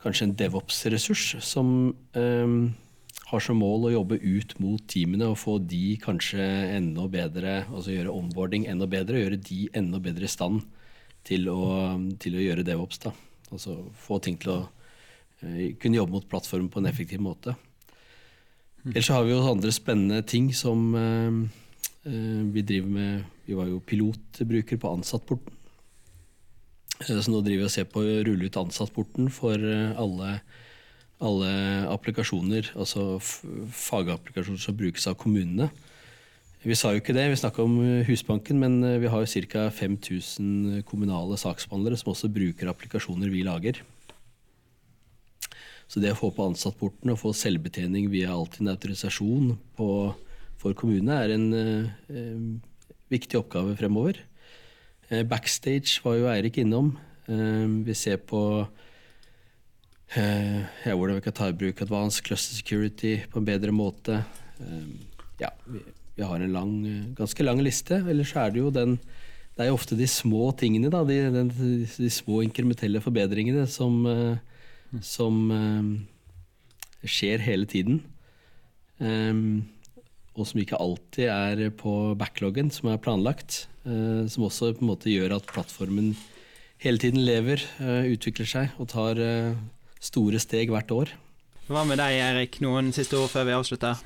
kanskje 0.00 0.28
en 0.28 0.36
DevOps-ressurs 0.38 1.34
som 1.44 1.92
um, 2.16 2.56
har 3.30 3.44
som 3.44 3.60
mål 3.60 3.88
å 3.88 3.94
jobbe 3.94 4.18
ut 4.18 4.56
mot 4.62 4.82
teamene 4.90 5.28
og 5.30 5.38
få 5.38 5.58
de 5.62 5.94
kanskje 6.02 6.42
enda 6.74 7.06
bedre, 7.10 7.60
altså 7.68 7.94
gjøre 7.94 8.14
onboarding 8.14 8.66
enda 8.70 8.88
bedre, 8.90 9.20
gjøre 9.22 9.40
de 9.46 9.66
enda 9.76 10.00
bedre 10.02 10.26
i 10.26 10.32
stand 10.32 10.64
til 11.26 11.50
å, 11.52 11.60
til 12.22 12.38
å 12.38 12.44
gjøre 12.44 12.66
DevOps. 12.66 13.02
da. 13.04 13.14
Altså 13.50 13.76
få 14.00 14.18
ting 14.24 14.38
til 14.40 14.54
å 14.54 14.60
uh, 14.64 15.64
kunne 15.82 16.00
jobbe 16.00 16.16
mot 16.16 16.28
plattformen 16.30 16.72
på 16.72 16.80
en 16.80 16.90
effektiv 16.90 17.22
måte. 17.22 17.54
Ellers 18.80 18.94
Ellers 18.94 19.12
har 19.12 19.26
vi 19.26 19.34
jo 19.34 19.44
andre 19.44 19.72
spennende 19.76 20.24
ting 20.24 20.48
som 20.56 20.90
uh, 20.96 21.40
uh, 22.08 22.42
vi 22.56 22.64
driver 22.64 22.96
med. 22.96 23.30
Vi 23.44 23.58
var 23.58 23.68
jo 23.68 23.82
pilotbruker 23.84 24.80
på 24.80 24.96
Ansattporten 24.96 25.59
så 27.00 27.32
nå 27.32 27.40
driver 27.44 27.64
vi 27.64 27.68
og 27.68 27.72
ser 27.72 27.86
på 27.88 28.02
å 28.02 28.18
rulle 28.26 28.48
ut 28.48 28.58
ansattporten 28.60 29.30
for 29.32 29.56
eh, 29.56 29.92
alle, 30.00 30.40
alle 31.24 31.52
applikasjoner, 31.92 32.72
altså 32.76 33.14
fagapplikasjoner 33.20 34.60
som 34.60 34.76
brukes 34.76 35.08
av 35.10 35.16
kommunene. 35.20 35.70
Vi 36.60 36.76
sa 36.76 36.92
jo 36.92 37.00
ikke 37.00 37.16
det, 37.16 37.24
vi 37.32 37.40
snakka 37.40 37.64
om 37.64 37.78
eh, 37.80 38.04
Husbanken, 38.08 38.60
men 38.60 38.82
vi 39.00 39.08
har 39.08 39.24
jo 39.24 39.46
ca. 39.48 39.70
5000 39.72 40.84
kommunale 40.88 41.40
saksbehandlere 41.40 41.96
som 42.00 42.12
også 42.12 42.32
bruker 42.32 42.68
applikasjoner 42.68 43.32
vi 43.32 43.46
lager. 43.48 43.80
Så 45.90 45.98
det 45.98 46.12
å 46.14 46.18
få 46.20 46.30
på 46.30 46.46
ansattporten 46.46 47.10
og 47.10 47.18
få 47.18 47.32
selvbetjening 47.34 48.12
via 48.12 48.30
Altinn 48.30 48.70
autorisasjon 48.70 49.56
på, 49.74 49.88
for 50.60 50.76
kommunene 50.78 51.16
er 51.24 51.32
en 51.34 51.46
eh, 51.56 52.44
viktig 53.10 53.40
oppgave 53.40 53.74
fremover. 53.80 54.20
Eh, 55.10 55.24
backstage 55.26 55.98
var 56.04 56.14
jo 56.20 56.28
Eirik 56.30 56.60
innom. 56.62 56.92
Eh, 57.26 57.66
vi 57.86 57.94
ser 57.98 58.20
på 58.22 58.40
eh, 60.14 60.60
ja, 60.86 60.94
hvordan 60.94 61.18
vi 61.18 61.24
kan 61.24 61.34
ta 61.34 61.48
i 61.50 61.56
bruk 61.56 61.82
advanced 61.82 62.22
cluster 62.26 62.54
security 62.54 63.16
på 63.30 63.40
en 63.40 63.48
bedre 63.48 63.74
måte. 63.74 64.20
Ja, 65.40 65.50
vi, 65.66 66.22
har 66.22 66.38
en 66.38 66.54
lang, 66.54 66.74
ganske 67.18 67.42
lang 67.42 67.62
liste. 67.64 67.98
Ellers 68.06 68.36
er 68.36 68.54
det 68.54 68.62
jo 68.62 68.70
den 68.70 69.00
Det 69.56 69.64
er 69.64 69.72
jo 69.72 69.74
ofte 69.74 69.96
de 69.98 70.06
små 70.06 70.52
tingene, 70.56 70.88
da, 70.92 71.02
de, 71.04 71.16
de, 71.34 71.72
de 71.90 72.10
små 72.10 72.40
inkrementelle 72.46 73.00
forbedringene 73.02 73.66
som, 73.68 74.06
som 75.04 75.50
skjer 77.02 77.42
hele 77.44 77.66
tiden. 77.68 77.98
Og 79.02 80.46
som 80.48 80.62
ikke 80.62 80.80
alltid 80.80 81.28
er 81.28 81.74
på 81.76 82.14
backloggen 82.16 82.70
som 82.72 82.88
er 82.88 83.02
planlagt. 83.02 83.66
Eh, 83.86 84.26
som 84.28 84.44
også 84.44 84.74
på 84.76 84.84
en 84.84 84.90
måte 84.90 85.08
gjør 85.08 85.38
at 85.38 85.48
plattformen 85.48 86.12
hele 86.84 87.00
tiden 87.00 87.22
lever, 87.24 87.62
eh, 87.80 88.10
utvikler 88.12 88.48
seg 88.48 88.74
og 88.80 88.90
tar 88.92 89.20
eh, 89.20 89.56
store 90.00 90.40
steg 90.42 90.72
hvert 90.72 90.92
år. 90.92 91.14
Hva 91.70 91.86
med 91.88 92.00
deg, 92.02 92.18
Erik? 92.20 92.60
Noen 92.60 92.92
siste 92.92 93.16
ord 93.16 93.30
før 93.32 93.46
vi 93.48 93.56
avslutter? 93.56 94.02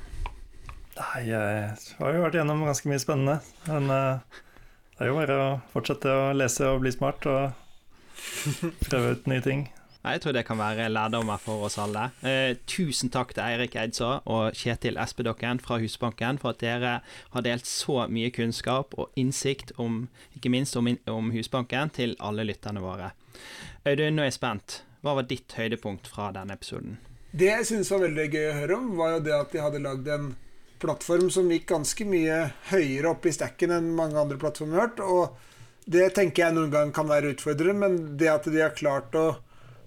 Nei, 0.95 1.25
jeg 1.27 1.75
har 1.99 2.15
jo 2.15 2.23
vært 2.23 2.37
gjennom 2.39 2.63
ganske 2.63 2.87
mye 2.87 3.01
spennende. 3.03 3.39
Men 3.67 3.89
det 3.89 5.01
er 5.03 5.09
jo 5.09 5.17
bare 5.17 5.39
å 5.41 5.47
fortsette 5.73 6.07
å 6.07 6.29
lese 6.37 6.69
og 6.69 6.83
bli 6.85 6.93
smart 6.95 7.25
og 7.27 8.61
prøve 8.85 9.15
ut 9.17 9.27
nye 9.27 9.43
ting. 9.43 9.65
Jeg 10.05 10.21
tror 10.21 10.35
det 10.37 10.43
kan 10.45 10.59
være 10.59 10.85
lærdommer 10.93 11.39
for 11.41 11.65
oss 11.65 11.79
alle. 11.81 12.11
Eh, 12.21 12.57
tusen 12.69 13.09
takk 13.09 13.31
til 13.33 13.41
Eirik 13.41 13.73
Eidså 13.81 14.19
og 14.29 14.53
Kjetil 14.53 14.99
Espedokken 15.01 15.57
fra 15.63 15.79
Husbanken 15.81 16.37
for 16.37 16.53
at 16.53 16.61
dere 16.61 16.91
har 17.33 17.45
delt 17.45 17.65
så 17.65 18.03
mye 18.11 18.29
kunnskap 18.35 18.93
og 19.01 19.09
innsikt 19.17 19.73
om, 19.81 20.03
ikke 20.37 20.51
minst 20.53 20.77
om, 20.77 20.91
om 21.09 21.31
Husbanken, 21.33 21.89
til 21.89 22.13
alle 22.21 22.45
lytterne 22.45 22.83
våre. 22.85 23.15
Audun, 23.85 24.13
nå 24.13 24.25
er 24.25 24.29
jeg 24.29 24.37
spent. 24.37 24.83
Hva 25.01 25.15
var 25.17 25.25
ditt 25.29 25.57
høydepunkt 25.57 26.07
fra 26.09 26.29
denne 26.35 26.53
episoden? 26.53 26.99
Det 27.33 27.49
jeg 27.49 27.65
syntes 27.67 27.89
var 27.91 28.05
veldig 28.05 28.27
gøy 28.29 28.45
å 28.51 28.57
høre 28.59 28.77
om, 28.77 28.91
var 28.99 29.15
jo 29.15 29.23
det 29.25 29.33
at 29.39 29.55
de 29.55 29.63
hadde 29.63 29.81
lagd 29.83 30.11
en 30.13 30.29
plattform 30.85 31.31
som 31.33 31.49
gikk 31.49 31.65
ganske 31.71 32.05
mye 32.05 32.37
høyere 32.69 33.15
opp 33.15 33.25
i 33.25 33.33
stacken 33.33 33.73
enn 33.73 33.89
mange 33.97 34.21
andre 34.21 34.37
plattformer 34.37 34.79
har 34.79 34.87
hørt. 34.91 35.01
Og 35.01 35.89
det 35.89 36.11
tenker 36.13 36.45
jeg 36.45 36.57
noen 36.59 36.71
gang 36.73 36.93
kan 36.93 37.09
være 37.09 37.33
utfordrende, 37.33 37.81
men 37.81 37.97
det 38.21 38.29
at 38.31 38.47
de 38.49 38.61
har 38.61 38.77
klart 38.77 39.17
å 39.17 39.27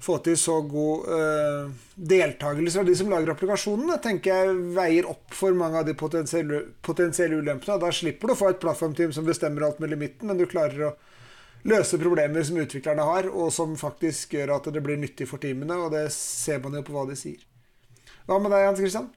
få 0.03 0.19
til 0.25 0.37
så 0.39 0.61
god 0.69 1.09
uh, 1.11 1.71
deltakelse 1.95 2.81
av 2.81 2.89
de 2.89 2.95
som 2.99 3.11
lager 3.13 3.33
applikasjonene, 3.33 3.99
tenker 4.03 4.35
jeg 4.35 4.57
veier 4.77 5.09
opp 5.11 5.35
for 5.35 5.57
mange 5.59 5.81
av 5.81 5.89
de 5.89 5.97
potensielle, 5.99 6.63
potensielle 6.85 7.41
ulempene. 7.41 7.81
Da 7.83 7.91
slipper 7.95 8.31
du 8.31 8.35
å 8.35 8.39
få 8.39 8.53
et 8.53 8.61
plattformteam 8.63 9.15
som 9.17 9.27
bestemmer 9.27 9.67
alt 9.67 9.83
med 9.83 9.93
limitten, 9.95 10.31
men 10.31 10.39
du 10.39 10.47
klarer 10.51 10.91
å 10.91 10.95
løse 11.69 11.99
problemer 12.01 12.47
som 12.47 12.61
utviklerne 12.63 13.05
har, 13.05 13.29
og 13.29 13.53
som 13.55 13.75
faktisk 13.79 14.39
gjør 14.39 14.57
at 14.59 14.71
det 14.75 14.83
blir 14.85 15.01
nyttig 15.01 15.27
for 15.31 15.43
teamene, 15.43 15.77
og 15.83 15.93
det 15.97 16.07
ser 16.15 16.63
man 16.65 16.79
jo 16.79 16.85
på 16.87 16.95
hva 16.95 17.07
de 17.09 17.19
sier. 17.19 17.43
Hva 18.29 18.39
med 18.39 18.55
deg, 18.55 18.69
Hans 18.69 18.83
Christian? 18.83 19.11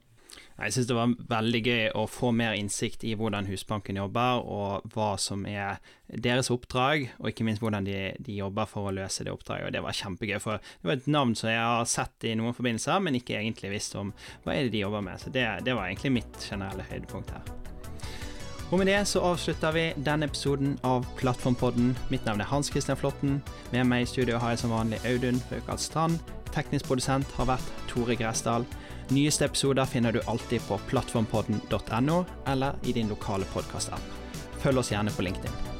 Jeg 0.58 0.74
syns 0.74 0.88
det 0.90 0.96
var 0.96 1.14
veldig 1.30 1.60
gøy 1.64 1.84
å 1.98 2.04
få 2.10 2.30
mer 2.36 2.56
innsikt 2.58 3.06
i 3.08 3.14
hvordan 3.18 3.48
Husbanken 3.48 3.98
jobber, 3.98 4.44
og 4.44 4.92
hva 4.94 5.14
som 5.20 5.46
er 5.48 5.80
deres 6.12 6.52
oppdrag, 6.52 7.08
og 7.18 7.30
ikke 7.30 7.46
minst 7.48 7.64
hvordan 7.64 7.88
de, 7.88 8.12
de 8.20 8.36
jobber 8.36 8.68
for 8.68 8.90
å 8.90 8.94
løse 8.94 9.24
det 9.24 9.32
oppdraget. 9.32 9.70
Og 9.70 9.74
det 9.76 9.82
var 9.86 9.98
kjempegøy, 9.98 10.38
for 10.42 10.60
det 10.60 10.90
var 10.90 11.00
et 11.00 11.10
navn 11.10 11.34
som 11.38 11.50
jeg 11.50 11.62
har 11.62 11.88
sett 11.90 12.28
i 12.28 12.36
noen 12.38 12.56
forbindelser, 12.56 13.00
men 13.02 13.18
ikke 13.18 13.40
egentlig 13.40 13.72
visst 13.74 13.96
om 13.98 14.12
hva 14.44 14.54
er 14.54 14.66
det 14.66 14.76
de 14.76 14.84
jobber 14.84 15.04
med. 15.08 15.20
Så 15.22 15.32
det, 15.34 15.48
det 15.66 15.76
var 15.78 15.88
egentlig 15.88 16.18
mitt 16.20 16.48
generelle 16.50 16.86
høydepunkt 16.92 17.34
her. 17.34 17.52
Og 18.72 18.78
med 18.80 18.88
det 18.88 19.02
så 19.04 19.20
avslutter 19.20 19.74
vi 19.76 19.82
denne 20.00 20.24
episoden 20.24 20.78
av 20.88 21.04
Plattformpodden. 21.18 21.90
Mitt 22.08 22.24
navn 22.24 22.40
er 22.40 22.48
Hans 22.48 22.70
Christian 22.72 22.96
Flåtten. 22.96 23.42
Med 23.72 23.84
meg 23.84 24.06
i 24.06 24.08
studio 24.08 24.38
har 24.40 24.54
jeg 24.54 24.62
som 24.62 24.72
vanlig 24.72 25.02
Audun 25.04 25.42
Faukalt 25.50 25.82
Strand. 25.84 26.22
Teknisk 26.54 26.88
produsent 26.88 27.28
har 27.36 27.50
vært 27.50 27.68
Tore 27.90 28.16
Gressdal. 28.16 28.64
Nyeste 29.08 29.44
episoder 29.44 29.84
finner 29.84 30.12
du 30.12 30.20
alltid 30.26 30.60
på 30.68 30.78
plattformpodden.no 30.88 32.24
eller 32.46 32.74
i 32.84 32.92
din 32.92 33.08
lokale 33.08 33.44
podkastapp. 33.44 34.02
Følg 34.62 34.78
oss 34.78 34.92
gjerne 34.92 35.10
på 35.10 35.22
LinkedIn. 35.22 35.71